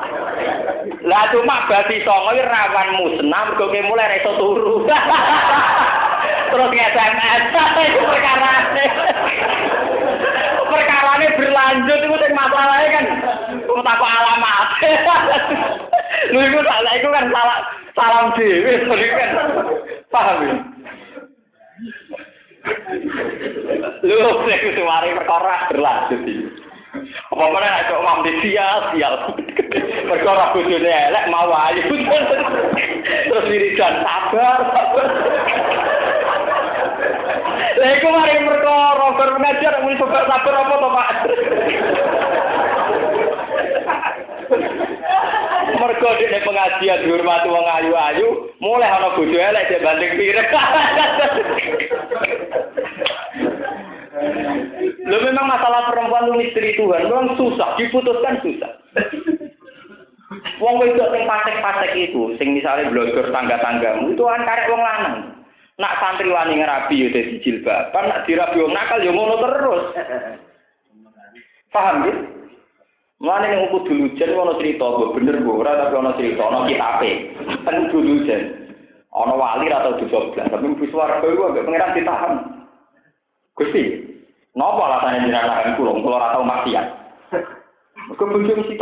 Lah 1.07 1.25
cuma 1.35 1.67
bati 1.67 2.03
songo 2.07 2.31
rawan 2.37 2.89
musnah 3.01 3.43
mergo 3.51 3.67
mulai 3.71 4.19
reso 4.19 4.31
turu. 4.39 4.85
Terus 6.51 6.71
nge-SMS 6.73 7.43
itu 7.91 8.01
perkara 8.07 8.53
perkarane 10.71 11.27
berlanjut 11.37 12.01
itu 12.01 12.27
masalahnya 12.33 12.89
kan 12.95 13.07
tak 13.83 14.01
alamat. 14.01 14.69
Lu 16.33 16.39
iku 16.43 16.61
salah 16.65 16.93
iku 16.97 17.09
kan 17.13 17.27
salah 17.33 17.59
salam 17.97 18.27
dhewe 18.37 18.73
kan. 19.19 19.31
Paham 20.13 20.39
ya? 20.47 20.55
Lu 24.03 24.17
sing 24.47 24.61
suwari 24.75 25.15
perkara 25.15 25.71
berlanjut 25.71 26.23
iki. 26.27 26.35
Apa 27.29 27.45
mana 27.53 27.69
nek 27.69 27.87
kok 27.93 28.05
mamdi 28.05 28.33
sia 28.41 28.69
sial. 28.95 29.15
Perkara 30.07 30.55
bojone 30.57 30.91
elek 30.91 31.29
mau 31.29 31.53
ayu. 31.53 31.83
Terus 33.05 33.49
wiridan 33.53 33.95
sabar, 34.01 34.59
sabar. 34.73 35.07
Lah 37.77 37.91
iku 38.01 38.09
mari 38.09 38.41
perkara 38.41 39.07
bar 39.13 39.31
ngajar 39.37 39.75
muni 39.85 40.01
sabar 40.01 40.25
sabar 40.25 40.55
apa 40.57 40.75
to, 40.81 40.89
Pak? 40.89 41.09
Mergo 45.87 46.19
dene 46.19 46.43
pengajian 46.43 47.07
dihormati 47.07 47.47
wong 47.47 47.63
ayu-ayu, 47.63 48.51
mulai 48.59 48.91
ana 48.91 49.15
bojo 49.15 49.39
elek 49.39 49.71
dia 49.71 49.79
banding 49.87 50.19
pirek. 50.19 50.51
Lo 55.07 55.17
memang 55.31 55.47
masalah 55.47 55.87
perempuan 55.87 56.27
itu 56.27 56.35
misteri 56.35 56.75
Tuhan, 56.75 57.07
memang 57.07 57.39
susah, 57.39 57.79
diputuskan 57.79 58.43
susah. 58.43 58.73
Wong 60.59 60.83
wedok 60.83 61.15
sing 61.15 61.23
patek-patek 61.23 61.95
itu, 61.95 62.35
sing 62.35 62.51
misalnya 62.51 62.91
blogger 62.91 63.31
tangga-tanggamu, 63.31 64.11
itu 64.11 64.23
kan 64.27 64.43
karek 64.43 64.67
wong 64.67 64.83
lanang. 64.83 65.17
Nak 65.79 66.03
santri 66.03 66.27
wani 66.35 66.59
ngerabi 66.59 66.99
ya 66.99 67.15
dadi 67.15 67.39
jilbab, 67.47 67.95
kan 67.95 68.11
nak 68.11 68.27
dirabi 68.27 68.59
wong 68.59 68.75
nakal 68.75 68.99
ya 68.99 69.13
ngono 69.15 69.35
terus. 69.39 69.85
Paham 71.71 72.11
ya? 72.11 72.15
Mana 73.27 73.51
yang 73.51 73.67
aku 73.67 73.83
dulu 73.91 74.07
jen, 74.15 74.39
ada 74.39 74.55
cerita, 74.55 74.87
gue 74.87 75.19
bener 75.19 75.43
gue, 75.43 75.51
ora 75.51 75.75
tapi 75.75 75.99
ada 75.99 76.15
cerita, 76.15 76.47
ada 76.47 76.63
kita 76.71 76.87
apa? 76.87 77.03
E. 77.03 77.13
Kan 77.67 77.91
dulu 77.91 78.23
jen, 78.23 78.71
ada 79.11 79.35
wali 79.35 79.67
atau 79.67 79.99
dosa 79.99 80.31
belas, 80.31 80.47
tapi 80.47 80.71
gue 80.71 80.87
suara 80.95 81.19
gue, 81.19 81.35
gue 81.35 81.51
gak 81.59 81.67
pengen 81.67 81.91
ditahan. 81.99 82.33
Gusti, 83.59 83.75
sih, 83.75 83.87
ngapa 84.55 84.79
alasannya 84.79 85.27
di 85.27 85.35
anak 85.35 85.59
yang 85.59 85.75
kurung, 85.75 86.07
kalau 86.07 86.23
rata 86.23 86.39
umat 86.39 86.71
ya? 86.71 86.87
Gue 88.15 88.31
bener 88.31 88.63
gue 88.63 88.67
sih, 88.71 88.79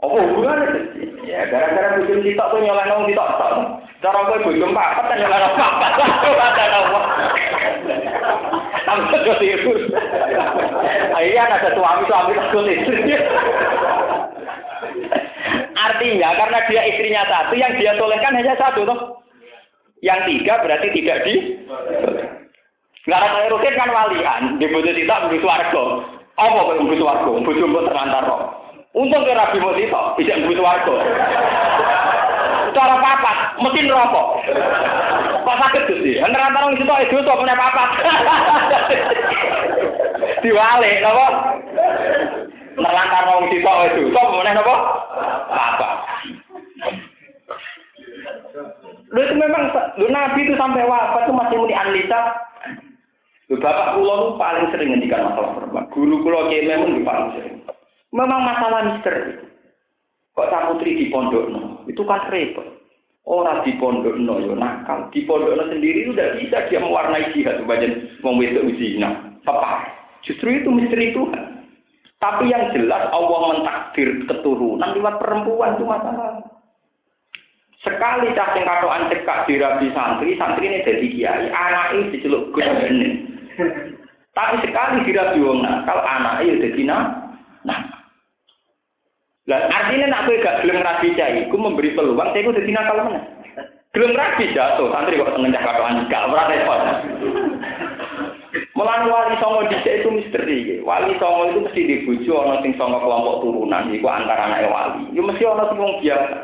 Apa 0.00 0.16
hubungan 0.16 0.56
Ya, 1.28 1.44
gara-gara 1.52 2.00
gue 2.00 2.08
bener 2.08 2.24
sih, 2.24 2.32
tau 2.40 2.56
nyolong, 2.56 3.04
tau. 3.12 3.84
Cara 4.00 4.32
gue 4.32 4.48
bener 4.48 4.64
gue, 4.64 4.72
tau 4.72 5.12
nyolong, 5.12 5.54
tau. 5.60 7.36
Sampai 8.86 9.18
ke 9.18 9.32
situ. 9.42 9.72
Akhirnya 11.10 11.42
ada 11.50 11.70
suami-suami 11.74 12.38
takut 12.38 12.70
istri. 12.70 13.18
Artinya 15.76 16.28
karena 16.38 16.58
dia 16.70 16.82
istrinya 16.94 17.22
satu, 17.26 17.54
yang 17.58 17.74
dia 17.74 17.98
solehkan 17.98 18.38
hanya 18.38 18.54
satu 18.54 18.86
toh. 18.86 19.26
Yang 20.06 20.20
tiga 20.30 20.62
berarti 20.62 20.88
tidak 20.94 21.18
di. 21.26 21.34
Nggak 23.06 23.22
ada 23.22 23.50
rutin 23.50 23.74
kan 23.78 23.90
walian, 23.90 24.42
di 24.58 24.66
bojo 24.70 24.90
tidak 24.90 25.22
begitu 25.30 25.46
warga. 25.46 25.84
Apa 26.38 26.58
kok 26.58 26.78
begitu 26.86 27.04
warga? 27.06 27.30
Bojo 27.42 27.64
mbok 27.66 27.86
terlantar 27.86 28.22
kok. 28.22 28.42
Untung 28.96 29.28
Rabi 29.28 29.58
Mutito, 29.60 30.00
tidak 30.18 30.40
begitu 30.46 30.62
warga. 30.62 30.94
Cara 32.76 33.00
papat, 33.00 33.56
mesin 33.64 33.88
rokok. 33.88 34.28
Kok 35.48 35.58
sakit 35.64 35.82
tuh 35.88 35.96
sih? 36.04 36.20
Antara-antara 36.20 36.76
itu 36.76 36.84
itu 36.84 37.16
tuh 37.24 37.38
punya 37.40 37.56
papat. 37.56 37.88
Nopo? 41.00 41.26
Nelantar 42.76 43.24
wong 43.32 43.48
situ 43.48 43.64
itu, 43.64 44.02
tuh 44.12 44.24
punya 44.28 44.52
nopo? 44.52 44.76
Papat. 45.48 45.92
Lu 49.08 49.20
itu 49.24 49.34
memang, 49.40 49.72
lu 49.96 50.12
Nabi 50.12 50.44
itu 50.44 50.52
sampai 50.60 50.84
wafat 50.84 51.24
itu 51.24 51.32
masih 51.32 51.56
muni 51.56 51.72
anlisa. 51.72 52.20
Lu 53.48 53.56
bapak 53.56 53.96
pulau 53.96 54.36
paling 54.36 54.68
sering 54.68 54.92
ngendikan 54.92 55.32
masalah 55.32 55.56
perempuan. 55.56 55.88
Guru 55.96 56.20
pulau 56.20 56.52
memang 56.52 57.00
paling 57.08 57.28
sering. 57.40 57.56
Memang 58.12 58.40
masalah 58.44 58.80
misteri. 58.84 59.45
Kok 60.36 60.52
tak 60.52 60.68
putri 60.68 61.00
di 61.00 61.08
pondok 61.08 61.48
no? 61.48 61.80
Itu 61.88 62.04
kan 62.04 62.28
repot. 62.28 62.68
Orang 63.24 63.64
di 63.64 63.72
pondok 63.80 64.20
no, 64.20 64.36
yo 64.36 64.52
nakal. 64.52 65.08
Di 65.08 65.24
pondok 65.24 65.56
no 65.56 65.64
sendiri 65.72 66.04
itu 66.04 66.12
tidak 66.12 66.36
bisa 66.44 66.58
dia 66.68 66.78
mewarnai 66.84 67.32
jihad. 67.32 67.64
Bagian 67.64 68.20
mau 68.20 68.36
wedok 68.36 68.68
uzina. 68.68 69.32
Apa? 69.48 69.88
Justru 70.28 70.60
itu 70.60 70.68
misteri 70.68 71.16
Tuhan. 71.16 71.64
Tapi 72.20 72.52
yang 72.52 72.68
jelas 72.76 73.08
Allah 73.12 73.40
mentakdir 73.56 74.28
keturunan 74.28 74.92
lewat 74.92 75.20
perempuan 75.20 75.80
itu 75.80 75.84
masalah. 75.88 76.44
Sekali 77.80 78.32
cacing 78.34 78.66
katoan 78.66 79.08
cekak 79.12 79.46
di 79.46 79.62
rabi 79.62 79.88
santri, 79.94 80.34
santri 80.34 80.66
ini 80.66 80.82
jadi 80.82 81.06
kiai, 81.06 81.46
anak 81.54 81.94
ini 81.94 82.18
diceluk 82.18 82.50
gus. 82.50 82.66
Tapi 84.36 84.54
sekali 84.64 85.06
di 85.06 85.12
rabi 85.14 85.38
wong 85.38 85.62
nakal, 85.62 86.02
anak 86.02 86.44
ini 86.44 86.60
jadi 86.60 86.82
nah. 87.62 87.95
Lah 89.46 89.62
artinya 89.70 90.10
nak 90.10 90.26
kowe 90.26 90.42
gak 90.42 90.66
gelem 90.66 90.82
rabi 90.82 91.14
cai, 91.14 91.46
ku 91.46 91.54
memberi 91.54 91.94
peluang 91.94 92.34
saya 92.34 92.42
ku 92.42 92.50
dadi 92.50 92.74
nakal 92.74 92.98
mana? 92.98 93.22
Gelem 93.94 94.18
rabi 94.18 94.50
jatuh, 94.50 94.90
santri 94.90 95.22
kok 95.22 95.30
seneng 95.38 95.54
katoan 95.54 96.10
gak 96.10 96.26
ora 96.26 96.50
repot. 96.50 96.80
Mulan 98.76 99.08
wali 99.08 99.34
songo 99.40 99.64
dhisik 99.72 100.04
itu 100.04 100.08
misteri. 100.12 100.58
Wali 100.84 101.16
songo 101.16 101.48
itu 101.48 101.64
mesti 101.64 101.80
dibujuk 101.80 102.36
ana 102.36 102.60
sing 102.60 102.76
songo 102.76 103.00
kelompok 103.00 103.40
turunan 103.40 103.88
iku 103.88 104.04
antara 104.04 104.52
anak 104.52 104.68
wali. 104.68 105.08
Yo 105.16 105.24
mesti 105.24 105.48
ana 105.48 105.64
sing 105.72 105.80
wong 105.80 105.96
biasa. 106.04 106.36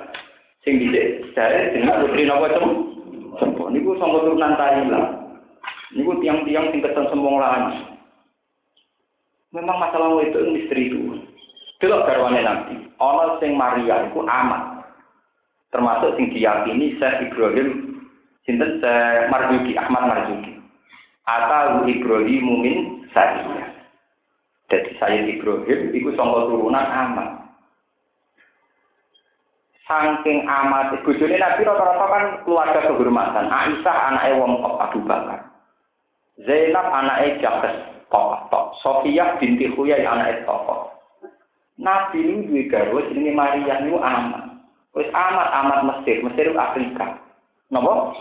Sing 0.65 0.81
dhisik 0.81 1.29
jare 1.37 1.77
jeneng 1.77 2.09
putri 2.09 2.25
napa 2.25 2.49
tem? 2.57 2.65
Sempo 3.37 3.69
niku 3.69 4.01
songo 4.01 4.25
turunan 4.25 4.57
Thailand. 4.57 5.09
Niku 5.93 6.17
tiang-tiang 6.25 6.73
sing 6.73 6.81
ketemu 6.81 7.11
sembong. 7.13 7.37
Memang 9.53 9.77
masalah 9.77 10.17
itu 10.25 10.41
misteri 10.49 10.89
itu. 10.89 11.22
Delok 11.83 12.07
garwane 12.07 12.47
Nabi, 12.47 12.79
ana 13.03 13.43
sing 13.43 13.59
Maria 13.59 14.07
iku 14.07 14.23
amat. 14.23 14.73
termasuk 15.73 16.15
sing 16.15 16.29
diyakini 16.31 16.95
Syekh 17.01 17.33
Ibrahim 17.33 17.99
sinten 18.45 18.79
Syekh 18.79 19.33
Marzuki 19.33 19.73
Ahmad 19.75 20.05
Marzuki 20.05 20.53
atau 21.25 21.89
Ibrahim 21.89 22.43
Mumin 22.45 22.79
Sariyah 23.17 23.73
jadi 24.69 24.91
saya 25.01 25.25
Ibrahim 25.25 25.97
itu 25.97 26.13
sangka 26.15 26.47
turunan 26.47 26.87
amat 26.87 27.41
Saking 29.83 30.47
amat 30.47 30.95
bojone 31.03 31.37
Nabi 31.43 31.67
rata-rata 31.67 32.07
kan 32.07 32.25
keluarga 32.47 32.87
kehormatan. 32.87 33.51
Aisyah 33.51 34.15
anaknya 34.15 34.39
wong 34.39 34.63
kok 34.63 34.79
Abu 34.79 34.99
Bakar. 35.05 35.43
Zainab 36.47 36.87
anaknya 36.87 37.51
kok 38.07 38.47
tok. 38.49 38.79
Sofiyah 38.81 39.37
binti 39.43 39.67
Huyai 39.75 40.07
anaknya 40.07 40.47
tokoh. 40.47 40.92
Nabi 41.81 42.19
ini 42.21 42.47
duwe 42.49 42.63
garwa 42.69 43.01
jenenge 43.09 43.33
Maria 43.33 43.81
niku 43.81 43.97
amat. 43.97 44.61
Wis 44.93 45.09
amat 45.09 45.49
amat 45.57 45.79
Mesir, 45.89 46.21
Mesir 46.21 46.53
Afrika. 46.53 47.17
Napa? 47.73 48.13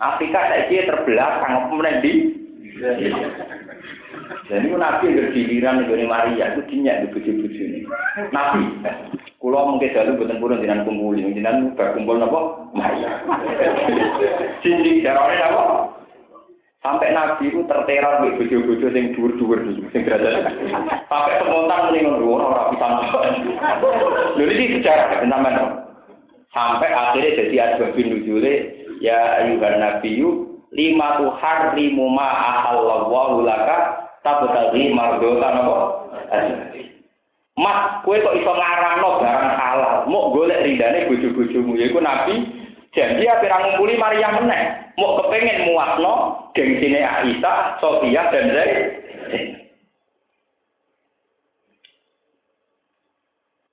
Afrika 0.00 0.48
saiki 0.48 0.84
terbelakang 0.88 1.68
kemudian 1.68 2.00
di 2.00 2.12
Jadi 4.46 4.68
Nabi 4.68 5.06
yang 5.16 5.32
giliran 5.32 5.88
dari 5.88 6.04
Maria 6.06 6.54
itu 6.54 6.62
dinyak 6.68 7.02
di 7.02 7.06
buju-buju 7.12 7.62
ini. 7.66 7.80
Nabi, 8.30 8.62
kulo 9.40 9.74
mungkin 9.74 9.90
selalu 9.90 10.22
buatan 10.22 10.38
purun 10.38 10.62
dengan 10.62 10.84
kumpul, 10.84 11.16
dengan 11.16 11.72
berkumpul 11.74 12.20
nopo 12.20 12.40
Maria. 12.76 13.24
Cincin 14.60 15.02
jarone 15.02 15.34
nopo. 15.40 15.95
Sampai 16.86 17.10
Nabi 17.10 17.50
itu 17.50 17.66
terteror 17.66 18.22
di 18.22 18.38
buju-buju 18.38 18.86
yang 18.94 19.10
dur-dur 19.18 19.58
yang 19.90 20.02
derajat. 20.06 20.54
Sampai 21.10 21.42
spontan 21.42 21.90
mendingan 21.90 22.22
dua 22.22 22.46
orang 22.46 22.70
bisa. 22.78 22.86
Jadi 24.38 24.52
ini 24.54 24.64
sejarah 24.78 25.18
teman 25.18 25.82
Sampai 26.54 26.94
akhirnya 26.94 27.42
jadi 27.42 27.56
asbab 27.74 27.90
bin 27.98 28.14
nuzule 28.14 28.54
ya 29.02 29.42
ayuhan 29.42 29.82
nabiyyu 29.82 30.62
lima 30.70 31.18
tuhar 31.18 31.74
limu 31.74 32.06
ma 32.06 32.30
ahallallahu 32.54 33.42
laka 33.42 34.06
tabtaghi 34.22 34.94
mardota 34.94 35.48
napa 35.52 35.76
Mas, 37.56 38.04
kue 38.04 38.20
kok 38.20 38.36
iso 38.36 38.52
ngarangno 38.52 39.16
barang 39.16 39.52
halal, 39.56 40.04
mau 40.12 40.28
golek 40.28 40.60
ridane 40.60 41.08
bojo-bojomu 41.08 41.80
yaiku 41.80 42.04
Nabi 42.04 42.44
janji 42.96 43.28
ape 43.28 43.46
ra 43.46 43.60
ngumpuli 43.60 44.00
Maria 44.00 44.32
meneh. 44.32 44.62
Mau 44.96 45.20
kepengen 45.20 45.68
muasno 45.68 46.48
gengsine 46.56 47.04
Aisyah, 47.04 47.76
Sofia 47.78 48.32
dan 48.32 48.48
Zaid. 48.48 48.78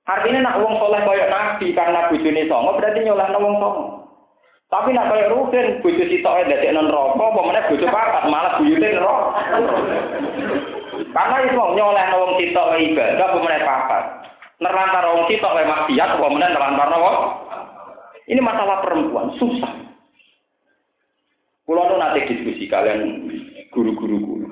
Artinya 0.04 0.44
nak 0.44 0.60
wong 0.60 0.76
soleh 0.76 1.00
kaya 1.00 1.32
Nabi 1.32 1.72
karena 1.72 2.12
bojone 2.12 2.44
songo 2.44 2.76
berarti 2.76 3.00
nyolehno 3.08 3.38
wong 3.40 3.54
songo. 3.56 3.84
Tapi 4.68 4.92
nak 4.92 5.08
kaya 5.08 5.32
Ruhin, 5.32 5.80
bojo 5.80 6.04
sitoke 6.04 6.44
dadek 6.44 6.72
non 6.76 6.92
rokok, 6.92 7.24
apa 7.24 7.40
meneh 7.40 7.64
bojo 7.72 7.86
papat, 7.88 8.24
malah 8.28 8.60
buyute 8.60 8.84
neraka. 8.84 9.28
Karena 11.14 11.36
itu 11.46 11.56
nyoleh 11.56 12.06
wong 12.20 12.32
sitok 12.36 12.68
ibadah, 12.76 13.24
apa 13.32 13.38
meneh 13.38 13.60
papat. 13.64 14.02
Nerantar 14.60 15.04
wong 15.08 15.24
sitok 15.30 15.54
wae 15.56 15.64
maksiat, 15.64 16.10
apa 16.20 16.26
meneh 16.28 16.48
nerantar 16.52 16.90
wong. 17.00 17.16
Ini 18.24 18.40
masalah 18.40 18.80
perempuan, 18.80 19.36
susah. 19.36 19.84
Kulo 21.64 21.80
nu 21.88 21.96
nanti 21.96 22.28
diskusi 22.28 22.68
kalian 22.68 23.28
guru-guru 23.72 24.16
guru. 24.20 24.48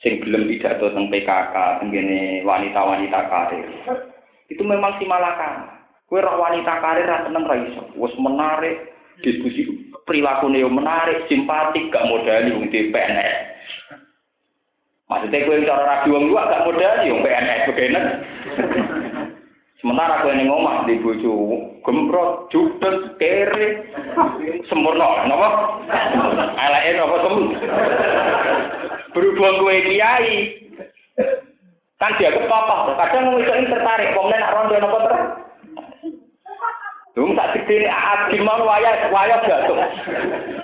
Sing 0.00 0.20
gelem 0.20 0.44
pidato 0.48 0.92
tentang 0.92 1.08
PKK, 1.08 1.56
tentang 1.80 2.08
wanita-wanita 2.44 3.20
karir. 3.32 3.68
Itu 4.52 4.60
memang 4.60 5.00
si 5.00 5.08
malakan. 5.08 5.72
Kue 6.04 6.20
roh 6.20 6.36
wanita 6.36 6.84
karir 6.84 7.08
ra 7.08 7.24
seneng 7.24 7.48
ra 7.48 7.56
iso. 7.56 7.88
Wes 7.96 8.12
menarik, 8.20 8.92
diskusi 9.24 9.64
perilaku 10.04 10.52
neo 10.52 10.68
menarik, 10.68 11.24
simpatik, 11.32 11.88
gak 11.88 12.04
modali 12.04 12.52
wong 12.52 12.68
di 12.68 12.92
PNS. 12.92 13.36
Maksudnya 15.08 15.44
gue 15.44 15.64
cara 15.68 15.84
rapi 15.84 16.08
wong 16.12 16.28
gua 16.28 16.48
gak 16.48 16.64
modali 16.68 17.08
wong 17.08 17.24
PNS 17.24 17.60
begini. 17.72 18.00
Sementara 19.84 20.24
gue 20.24 20.32
ning 20.32 20.48
omah 20.48 20.88
di 20.88 20.96
bojo 21.04 21.60
gemprot, 21.84 22.48
judes, 22.48 23.20
kere, 23.20 23.84
sempurna, 24.64 25.28
napa? 25.28 25.76
Eleke 26.56 26.90
napa 26.96 27.16
sem. 27.20 27.36
Berhubung 29.12 29.60
gue 29.60 29.84
kiai, 29.84 30.56
kan 32.00 32.16
dia 32.16 32.32
kepapa. 32.32 32.96
Kadang 32.96 33.28
wong 33.28 33.44
itu 33.44 33.68
tertarik, 33.68 34.16
kemudian 34.16 34.40
nak 34.40 34.54
rondo 34.56 34.76
napa 34.80 34.98
terus? 35.04 35.24
Dum 37.12 37.36
tak 37.36 37.52
gede 37.52 37.84
Agim 37.84 38.40
mau 38.40 38.64
waya 38.64 39.12
waya 39.12 39.36
jatuh. 39.44 39.78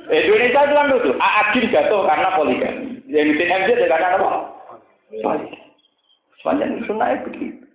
Indonesia 0.09 0.65
itu 0.65 0.75
kan 0.81 0.89
lucu. 0.89 1.11
Agim 1.21 1.69
jatuh 1.69 2.09
karena 2.09 2.33
poligami. 2.41 3.05
Yang 3.05 3.37
di 3.37 3.45
TMJ 3.45 3.69
karena 3.85 4.17
apa? 4.17 4.31
Sepanjang 6.41 6.89
sunnah 6.89 7.21
begitu. 7.29 7.70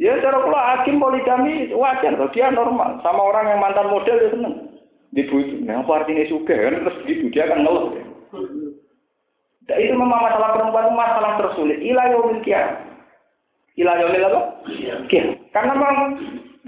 Ya 0.00 0.16
cara 0.24 0.40
kalau 0.40 0.56
Agim 0.56 0.96
poligami 0.96 1.68
wajar 1.76 2.16
dia 2.32 2.48
normal. 2.48 3.04
Sama 3.04 3.20
orang 3.20 3.52
yang 3.52 3.60
mantan 3.60 3.92
model 3.92 4.16
dia 4.16 4.32
seneng. 4.32 4.54
Dibujuk. 5.12 5.60
Nah, 5.66 5.84
apa 5.84 5.92
artinya 6.02 6.24
suka 6.30 6.54
kan 6.56 6.80
terus 6.80 7.04
gitu 7.04 7.28
dia 7.28 7.44
akan 7.44 7.68
ngeluh. 7.68 7.92
Dan 9.68 9.76
itu 9.76 9.92
memang 9.92 10.24
masalah 10.24 10.56
perempuan 10.56 10.96
masalah 10.96 11.36
tersulit. 11.36 11.78
Ilah 11.84 12.16
yaumil 12.16 12.40
kiamat. 12.40 12.80
Ilah 13.76 13.94
yaumil 14.00 14.24
apa? 14.24 14.40
Kiamat. 15.12 15.36
Karena 15.52 15.72
memang 15.76 15.98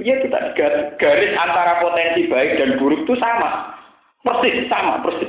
Ya 0.01 0.17
kita 0.25 0.57
garis 0.97 1.33
antara 1.37 1.85
potensi 1.85 2.25
baik 2.25 2.57
dan 2.57 2.81
buruk 2.81 3.05
itu 3.05 3.13
sama. 3.21 3.77
Persis, 4.25 4.65
sama, 4.73 5.05
persis. 5.05 5.29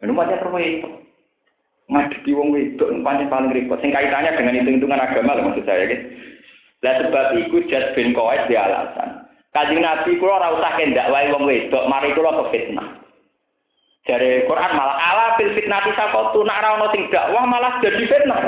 Macam 0.00 0.40
terwet. 0.40 0.80
Ngadepi 1.92 2.32
wong 2.32 2.48
wedok 2.56 2.88
pancen 3.04 3.28
paling 3.28 3.52
repot. 3.52 3.76
Sing 3.84 3.92
kaitannya 3.92 4.32
dengan 4.32 4.56
hitung-hitungan 4.56 5.04
agama 5.04 5.36
lah 5.36 5.44
maksud 5.44 5.68
saya 5.68 5.84
gitu. 5.84 6.04
Lah 6.80 6.94
sebab 7.04 7.26
itu 7.36 7.56
Jas 7.68 7.92
bin 7.92 8.16
Qais 8.16 8.48
di 8.48 8.56
alasan. 8.56 9.28
Kanjeng 9.52 9.84
Nabi 9.84 10.16
kula 10.16 10.40
ora 10.40 10.56
usah 10.56 10.72
kendak 10.80 11.12
wae 11.12 11.28
wong 11.28 11.44
wedok, 11.44 11.84
mari 11.84 12.16
kula 12.16 12.40
ke 12.40 12.44
fitnah. 12.56 12.88
Dari 14.02 14.48
Quran 14.48 14.72
malah 14.74 14.96
ala 14.98 15.26
fil 15.36 15.52
fitnati 15.52 15.92
sakotu 15.94 16.42
nak 16.42 16.58
ora 16.64 16.68
ono 16.80 16.86
sing 16.90 17.06
dakwah 17.12 17.44
malah 17.44 17.76
jadi 17.84 18.02
fitnah. 18.08 18.42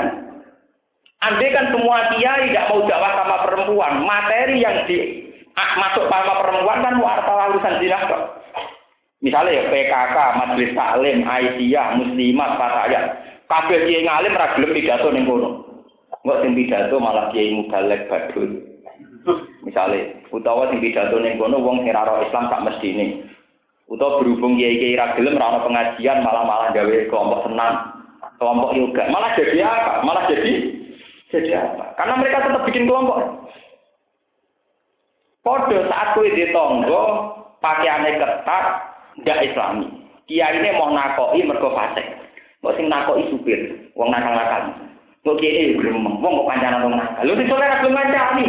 Andai 1.23 1.53
kan 1.53 1.69
semua 1.71 2.11
kiai 2.11 2.49
tidak 2.49 2.67
mau 2.73 2.83
dakwah 2.89 3.11
sama 3.21 3.37
perempuan, 3.45 3.93
materi 4.03 4.65
yang 4.65 4.83
di 4.89 5.29
ah, 5.53 5.71
masuk 5.79 6.09
sama 6.09 6.33
perempuan 6.43 6.83
kan 6.83 6.95
wartawan 6.97 7.53
urusan 7.55 7.77
zina 7.79 8.09
kok. 8.09 8.23
Misalnya 9.23 9.57
ya 9.57 9.63
PKK, 9.71 10.17
Majelis 10.37 10.75
Taklim, 10.75 11.17
Aisyah, 11.23 11.87
Muslimat, 11.97 12.49
Fatayat. 12.59 13.05
Kabeh 13.45 13.77
kiai 13.85 14.05
ngalim 14.05 14.33
ra 14.33 14.57
gelem 14.57 14.73
pidato 14.73 15.07
ning 15.13 15.29
kono. 15.29 15.49
Enggak 16.25 16.41
sing 16.41 16.51
pidato 16.57 16.95
malah 16.97 17.29
kiai 17.29 17.53
mubalek 17.53 18.09
badul. 18.09 18.51
Misalnya, 19.61 20.17
utawa 20.33 20.69
sing 20.73 20.81
pidato 20.81 21.21
ning 21.21 21.37
kono 21.37 21.61
wong 21.61 21.85
sing 21.85 21.93
Islam 21.93 22.49
tak 22.49 22.63
mesti 22.65 22.87
ini. 22.89 23.05
Utawa 23.85 24.17
berhubung 24.17 24.57
kiai-kiai 24.57 24.97
ra 24.97 25.13
gelem 25.13 25.37
ra 25.37 25.61
pengajian 25.61 26.25
malah-malah 26.25 26.73
gawe 26.73 26.95
kelompok 27.05 27.45
senam, 27.45 27.73
kelompok 28.41 28.73
yoga. 28.73 29.03
Malah 29.13 29.37
jadi 29.37 29.61
apa? 29.61 29.93
Malah 30.01 30.23
jadi 30.25 30.53
jadi 31.29 31.51
apa? 31.53 31.93
Karena 31.93 32.13
mereka 32.17 32.49
tetap 32.49 32.65
bikin 32.65 32.89
kelompok. 32.89 33.45
Kode 35.45 35.77
saat 35.85 36.17
kue 36.17 36.33
di 36.33 36.49
tonggo, 36.49 37.05
pakaiannya 37.61 38.17
ketat, 38.17 38.65
tidak 39.21 39.41
islami. 39.45 39.85
Kiai 40.25 40.57
ini 40.57 40.73
mau 40.73 40.89
nakoi 40.89 41.45
mergo 41.45 41.69
fasik. 41.77 42.24
Mau 42.65 42.73
sing 42.73 42.89
nakoi 42.89 43.29
supir, 43.29 43.93
wong 43.93 44.09
nakal-nakal. 44.09 44.73
Kok 45.21 45.37
kiai 45.37 45.77
gremeng, 45.77 46.17
wong 46.17 46.33
kok 46.33 46.49
kancanan 46.49 46.81
wong 46.89 46.97
nakal. 46.97 47.21
Lu 47.21 47.37
disoleh 47.37 47.69
ra 47.69 47.77
belum 47.77 47.93
ngancani. 47.93 48.45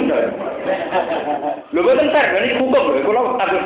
Lu 1.77 1.85
boten 1.85 2.09
ter, 2.09 2.25
ini 2.33 2.57
hukum 2.57 2.97
lho, 2.97 3.05
kula 3.05 3.37
takut. 3.37 3.61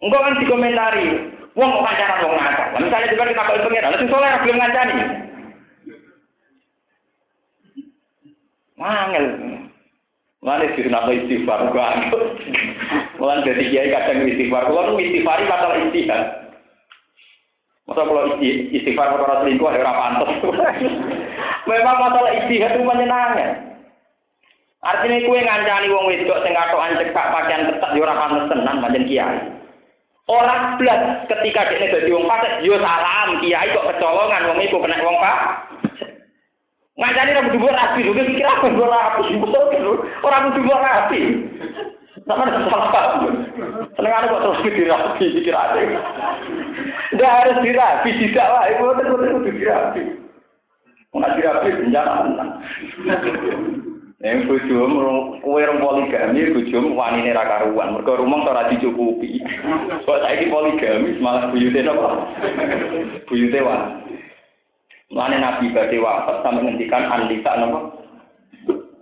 Engkau 0.00 0.24
kan 0.24 0.40
dikomentari, 0.40 1.28
wong 1.52 1.76
kok 1.76 1.84
kancanan 1.92 2.24
wong 2.24 2.34
nakal. 2.40 2.66
Misalnya 2.80 3.12
juga 3.12 3.28
kita 3.28 3.48
kok 3.52 3.60
pengen, 3.68 3.84
lu 3.92 4.00
sing 4.00 4.08
soleh 4.08 4.28
ra 4.32 4.40
belum 4.40 4.56
ngancani. 4.56 4.96
Mangel. 8.80 9.26
Mana 10.40 10.72
sih 10.72 10.88
kenapa 10.88 11.12
istighfar 11.12 11.68
gua 11.68 12.00
Mulan 13.20 13.44
jadi 13.44 13.60
kiai 13.68 13.92
kadang 13.92 14.24
istighfar. 14.24 14.72
Kalau 14.72 14.96
istighfar 14.96 15.44
masalah 15.44 15.84
istihad. 15.84 16.47
Masa 17.88 18.04
kalau 18.04 18.36
istighfar 18.44 19.16
perkara 19.16 19.40
selingkuh 19.40 19.72
ya 19.72 19.80
pantas. 19.80 20.30
Memang 21.72 21.96
masalah 21.96 22.32
istihad 22.36 22.76
itu 22.76 22.84
menyenangkan. 22.84 23.80
Artinya 24.84 25.24
kue 25.24 25.40
ngancani 25.40 25.88
wong 25.88 26.04
wedok 26.06 26.44
sing 26.44 26.52
katokan 26.52 27.00
cekak 27.00 27.32
pakaian 27.32 27.66
ketat 27.72 27.90
yo 27.96 28.04
ora 28.04 28.14
pantes 28.14 28.46
tenan 28.52 28.84
pancen 28.84 29.08
kiai. 29.08 29.40
Orang 30.28 30.76
blas 30.76 31.24
ketika 31.32 31.72
dia 31.72 31.88
dadi 31.88 32.12
wong 32.12 32.28
fasik 32.28 32.60
yo 32.60 32.76
salam 32.76 33.40
kiai 33.40 33.72
kok 33.72 33.88
kecolongan 33.88 34.46
wong 34.52 34.58
iku 34.68 34.76
kena 34.84 35.00
wong 35.00 35.16
pak. 35.16 35.38
Ngancani 37.00 37.30
ora 37.40 37.48
kudu 37.48 37.68
rapi, 37.72 38.00
lho 38.04 38.12
pikir 38.12 38.42
apa 38.42 38.66
gue 38.68 38.86
rapi, 38.90 39.22
kan? 39.32 39.84
Ora 40.28 40.36
kudu 40.50 40.72
rapi. 40.76 41.20
Sama 42.28 42.44
ada 42.44 42.60
salah. 42.68 42.90
Seneng 43.96 44.12
ada 44.12 44.28
kok 44.28 44.42
terus 44.44 44.76
dirapi, 44.76 45.24
pikir 45.40 45.56
Nggak 47.08 47.34
harus 47.40 47.56
dirapi, 47.64 48.10
tidak 48.20 48.48
lah. 48.52 48.64
Ibu 48.68 48.84
betul 49.00 49.16
kudu 49.40 49.50
dirapi. 49.56 50.02
Nggak 51.16 51.34
dirapi, 51.40 51.68
bencana. 51.80 52.14
Yang 54.18 54.50
bojomu 54.50 55.38
kowe 55.46 55.62
rong 55.62 55.78
poligami 55.78 56.50
bojomu 56.50 56.98
wanine 56.98 57.30
ra 57.30 57.46
karuan. 57.46 57.94
Mergo 57.94 58.18
rumah 58.18 58.50
ora 58.50 58.66
dicukupi. 58.66 59.38
Kok 60.02 60.20
saiki 60.26 60.50
poligami 60.50 61.22
malah 61.22 61.54
buyute 61.54 61.86
napa? 61.86 62.26
Buyute 63.30 63.62
wan. 63.62 64.02
Mulane 65.14 65.38
Nabi 65.38 65.70
badhe 65.70 66.02
wafat 66.02 66.42
sampai 66.42 66.66
ngendikan 66.66 67.06
andika 67.06 67.62
napa? 67.62 67.80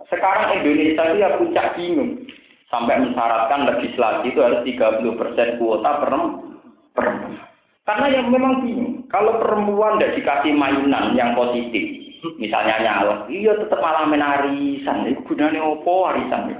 Sekarang 0.05 0.61
Indonesia 0.61 1.01
itu 1.09 1.17
ya 1.17 1.33
puncak 1.41 1.73
bingung. 1.73 2.21
Sampai 2.69 3.01
mensyaratkan 3.01 3.65
legislasi 3.73 4.29
itu 4.29 4.39
harus 4.43 4.61
30% 4.61 5.57
kuota 5.57 5.91
perempuan. 5.97 7.46
Karena 7.87 8.11
yang 8.11 8.27
memang 8.27 8.67
bingung. 8.67 9.07
Kalau 9.07 9.39
perempuan 9.39 9.95
tidak 9.95 10.19
dikasih 10.19 10.51
mainan 10.51 11.15
yang 11.15 11.31
positif, 11.39 12.03
misalnya 12.35 12.83
nyala, 12.83 13.15
iya 13.31 13.55
tetap 13.55 13.79
malah 13.79 14.03
menarisan. 14.03 15.07
Itu 15.07 15.23
gunanya 15.23 15.63
opo 15.63 16.03
warisan? 16.03 16.51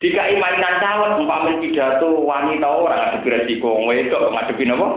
Dikai 0.00 0.40
mainan 0.40 0.80
calon, 0.80 1.20
umpamin 1.20 1.60
pidato 1.60 2.24
wanita 2.24 2.64
orang 2.64 3.20
ada 3.20 3.20
resiko, 3.20 3.84
wedok 3.84 4.32
ngadepi 4.32 4.64
apa? 4.72 4.88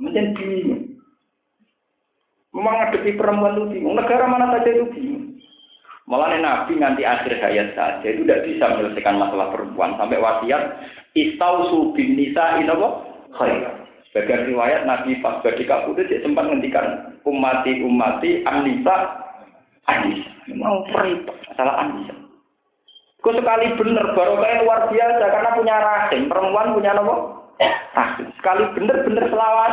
Mungkin 0.00 0.26
bingung. 0.40 0.82
Memang 2.56 2.74
ngadepi 2.80 3.20
perempuan 3.20 3.60
itu 3.60 3.64
bingung. 3.76 3.92
Negara 4.00 4.24
mana 4.24 4.56
saja 4.56 4.72
itu 4.72 4.88
bingung. 4.88 5.36
Malah 6.08 6.40
Nabi 6.40 6.80
nanti 6.80 7.04
akhir 7.04 7.36
hayat 7.44 7.76
saja 7.76 8.08
itu 8.08 8.24
tidak 8.24 8.48
bisa 8.48 8.64
menyelesaikan 8.72 9.20
masalah 9.20 9.52
perempuan 9.52 9.94
sampai 10.00 10.18
wasiat 10.18 10.80
istausu 11.12 11.92
bin 11.92 12.16
nisa 12.16 12.58
inapa 12.58 13.04
khair. 13.36 13.81
Sebagian 14.12 14.44
riwayat 14.44 14.84
Nabi 14.84 15.16
pas 15.24 15.40
badi 15.40 15.64
kabudut 15.64 16.04
dia 16.04 16.20
sempat 16.20 16.44
ngendikan 16.44 17.16
umati 17.24 17.80
umati 17.80 18.44
anisa 18.44 19.24
anisa. 19.88 20.28
Memang 20.52 20.84
peribet 20.92 21.32
masalah 21.48 21.80
anisa. 21.80 22.12
Kok 23.24 23.40
sekali 23.40 23.72
bener 23.80 24.12
baru 24.12 24.36
kayak 24.36 24.68
luar 24.68 24.84
biasa 24.92 25.24
karena 25.32 25.56
punya 25.56 25.76
rahim 25.80 26.28
perempuan 26.28 26.76
punya 26.76 26.92
nopo 26.92 27.14
rahim. 27.96 28.28
Sekali 28.36 28.68
bener-bener 28.76 29.24
selawat. 29.32 29.72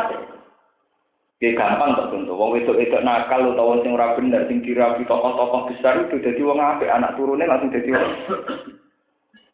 Ya 1.44 1.52
gampang 1.52 2.00
tertentu. 2.00 2.32
Wong 2.32 2.56
itu 2.56 2.72
itu 2.80 2.96
nakal 3.04 3.44
utawa 3.44 3.84
sing 3.84 3.92
ora 3.92 4.16
bener 4.16 4.48
sing 4.48 4.64
dirapi 4.64 5.04
tokoh-tokoh 5.04 5.68
besar 5.68 6.00
itu 6.08 6.16
jadi 6.16 6.40
wong 6.40 6.56
apik 6.56 6.88
anak 6.88 7.12
turunnya 7.20 7.44
langsung 7.44 7.68
jadi 7.68 7.92
wong 7.92 8.12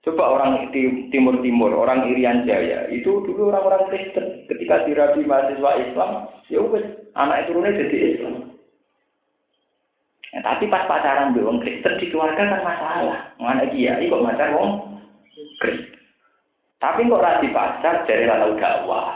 Coba 0.06 0.38
orang 0.38 0.70
di 0.70 1.10
Timur 1.10 1.42
Timur, 1.42 1.74
orang 1.74 2.06
Irian 2.06 2.46
Jaya, 2.46 2.86
itu 2.94 3.26
dulu 3.26 3.50
orang-orang 3.50 3.90
Kristen. 3.90 4.46
Ketika 4.46 4.86
dirabi 4.86 5.26
mahasiswa 5.26 5.82
Islam, 5.82 6.10
ya 6.46 6.62
wes 6.62 6.86
anak 7.18 7.50
turunnya 7.50 7.74
jadi 7.74 8.14
Islam. 8.14 8.54
Ya, 10.30 10.46
tapi 10.46 10.70
pas 10.70 10.86
pacaran 10.86 11.34
di 11.34 11.42
orang 11.42 11.58
Kristen 11.58 11.98
di 11.98 12.06
keluarga 12.06 12.38
kan 12.38 12.62
masalah. 12.62 13.34
Mana 13.42 13.66
dia, 13.66 13.98
kok 13.98 14.22
pacar 14.22 14.54
wong 14.54 15.02
Kristen. 15.58 15.98
Tapi 16.78 17.10
kok 17.10 17.24
rasi 17.26 17.50
pacar 17.50 18.06
dari 18.06 18.30
lalu 18.30 18.62
dakwah. 18.62 19.10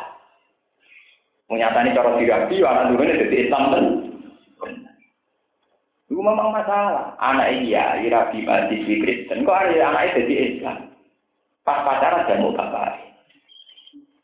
Menyatani 1.54 1.94
cara 1.94 2.18
dirabi, 2.18 2.66
anak 2.66 2.90
turunnya 2.90 3.20
jadi 3.30 3.36
Islam 3.46 3.64
kan. 3.70 3.84
Itu 6.11 6.19
memang 6.19 6.51
masalah. 6.51 7.15
Anak 7.23 7.55
iya, 7.62 8.03
rabi 8.11 8.43
mahasiswi 8.43 8.99
Kristen. 8.99 9.47
Kok 9.47 9.55
ada 9.55 9.95
anaknya 9.95 10.27
jadi 10.27 10.35
Islam? 10.59 10.91
Pas 11.62 11.87
pacaran 11.87 12.27
dan 12.27 12.43
mau 12.43 12.51
bapak. 12.51 12.99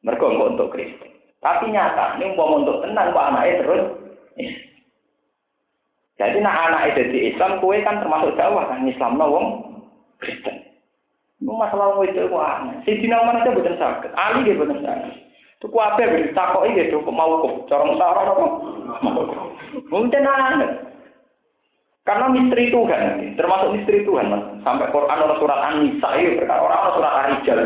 Mereka 0.02 0.26
untuk 0.26 0.74
Kristen. 0.74 1.14
Tapi 1.38 1.70
nyata, 1.70 2.18
ini 2.18 2.34
mau 2.34 2.58
untuk 2.58 2.82
tenang, 2.82 3.14
kok 3.14 3.26
anaknya 3.30 3.62
terus. 3.62 3.82
Jadi 6.18 6.42
nak 6.42 6.58
anaknya 6.58 7.06
jadi 7.06 7.18
Islam, 7.30 7.62
kue 7.62 7.78
kan 7.86 8.02
termasuk 8.02 8.34
dakwah 8.34 8.66
kan 8.66 8.82
Islam 8.82 9.22
wong 9.22 9.46
Kristen. 10.18 10.66
Itu 11.38 11.54
masalah 11.54 11.94
wong 11.94 12.02
itu 12.10 12.26
wah. 12.34 12.66
Si 12.82 12.98
Dina 12.98 13.22
mana 13.22 13.46
aja 13.46 13.54
bukan 13.54 13.78
sakit. 13.78 14.10
Ali 14.18 14.42
dia 14.42 14.58
bukan 14.58 14.82
sakit. 14.82 15.14
Itu 15.62 15.70
kuabe 15.70 16.34
takok 16.34 16.66
iki 16.66 16.90
kok 16.90 17.14
mau 17.14 17.46
kok 17.46 17.70
corong 17.70 17.94
sarong 17.94 18.26
apa? 18.26 18.44
Mungkin 19.92 20.26
anak. 20.26 20.95
Karena 22.06 22.30
misteri 22.30 22.70
Tuhan, 22.70 23.34
termasuk 23.34 23.74
misteri 23.74 24.06
Tuhan, 24.06 24.30
mas. 24.30 24.62
Sampai 24.62 24.94
Quran 24.94 25.26
orang 25.26 25.42
surat 25.42 25.58
An-Nisa 25.58 26.08
itu 26.22 26.38
perkara 26.38 26.62
orang 26.62 26.78
orang 26.78 26.94
surat 26.94 27.12
Ar-Rijal. 27.18 27.60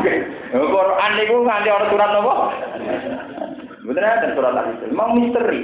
Ya? 0.00 0.14
Quran 0.48 1.12
itu 1.20 1.34
nganti 1.44 1.68
orang 1.68 1.92
surat 1.92 2.10
apa? 2.16 2.34
Bener 3.84 4.04
ada 4.08 4.28
surat 4.32 4.56
Ar-Rijal. 4.56 4.88
Memang 4.96 5.12
misteri. 5.20 5.60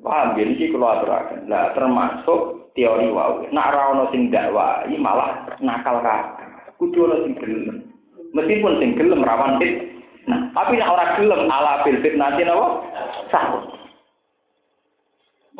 Paham 0.00 0.40
ya? 0.40 0.48
Ini 0.48 0.72
kalau 0.72 0.88
aturakan. 0.96 1.40
Nah, 1.52 1.76
termasuk 1.76 2.40
teori 2.72 3.12
wau. 3.12 3.44
Nak 3.52 3.68
rawon 3.68 4.08
sing 4.16 4.32
dakwa, 4.32 4.80
ini 4.88 4.96
malah 4.96 5.44
nakal 5.60 6.00
kakak. 6.00 6.72
Kudu 6.80 7.04
ono 7.04 7.20
sing 7.28 7.36
gelem. 7.36 7.84
Meskipun 8.32 8.80
sing 8.80 8.96
gelem 8.96 9.20
rawan 9.20 9.60
fit. 9.60 9.76
Nah, 10.24 10.48
tapi 10.56 10.80
nak 10.80 10.96
orang 10.96 11.12
gelem 11.20 11.52
ala 11.52 11.84
bil 11.84 12.00
nanti 12.16 12.48
napa? 12.48 12.80
Sah. 13.28 13.81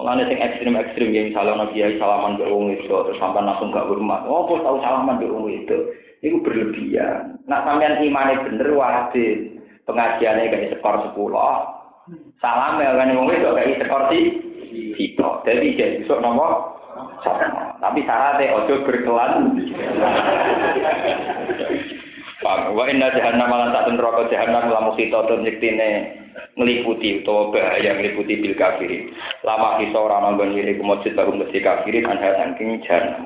Mulane 0.02 0.26
sing 0.26 0.42
ekstrim-ekstrim 0.42 1.14
ya 1.14 1.30
misalnya 1.30 1.62
ono 1.62 1.70
kiai 1.70 1.94
salaman 1.94 2.34
ke 2.34 2.50
wong 2.50 2.74
itu 2.74 2.90
terus 2.90 3.22
sampai 3.22 3.46
langsung 3.46 3.70
gak 3.70 3.86
hormat. 3.86 4.26
Oh, 4.26 4.50
kok 4.50 4.66
tahu 4.66 4.82
salaman 4.82 5.22
ke 5.22 5.30
wong 5.30 5.46
itu? 5.46 5.78
Itu 6.26 6.42
berlebihan. 6.42 7.38
Nak 7.46 7.62
sampean 7.62 8.02
imane 8.02 8.42
bener 8.42 8.66
wajib 8.74 9.62
pengajiannya 9.86 10.50
kayak 10.50 10.74
skor 10.82 11.06
10. 11.14 11.14
Salam 12.42 12.82
ya 12.82 12.98
kan 12.98 13.14
wong 13.14 13.30
itu 13.30 13.46
kayak 13.46 13.78
skor 13.86 14.02
sih. 14.10 14.24
Gitu. 14.98 15.28
Jadi 15.46 15.66
jadi 15.78 16.02
besok 16.02 16.18
nomor. 16.18 16.74
Tapi 17.78 18.02
syaratnya 18.02 18.58
ojo 18.58 18.82
berkelan. 18.82 19.54
Pak, 22.42 22.74
wa 22.74 22.90
jahannam 22.90 23.54
lan 23.54 23.70
tak 23.70 23.86
neraka 23.86 24.26
jahannam 24.34 24.66
lamu 24.66 24.98
kita 24.98 25.30
nyektine 25.38 26.21
ngeliputi 26.56 27.24
utawa 27.24 27.52
bahaya 27.52 27.96
ngeliputi 27.96 28.40
bil 28.40 28.56
kafirin. 28.56 29.12
Lama 29.44 29.80
kisah 29.80 30.00
orang 30.00 30.22
nanggon 30.36 30.56
ini 30.56 30.76
kumujud 30.76 31.12
baru 31.16 31.32
mesti 31.36 31.58
kafirin 31.60 32.08
anha 32.08 32.36
saking 32.36 32.84
jan 32.84 33.24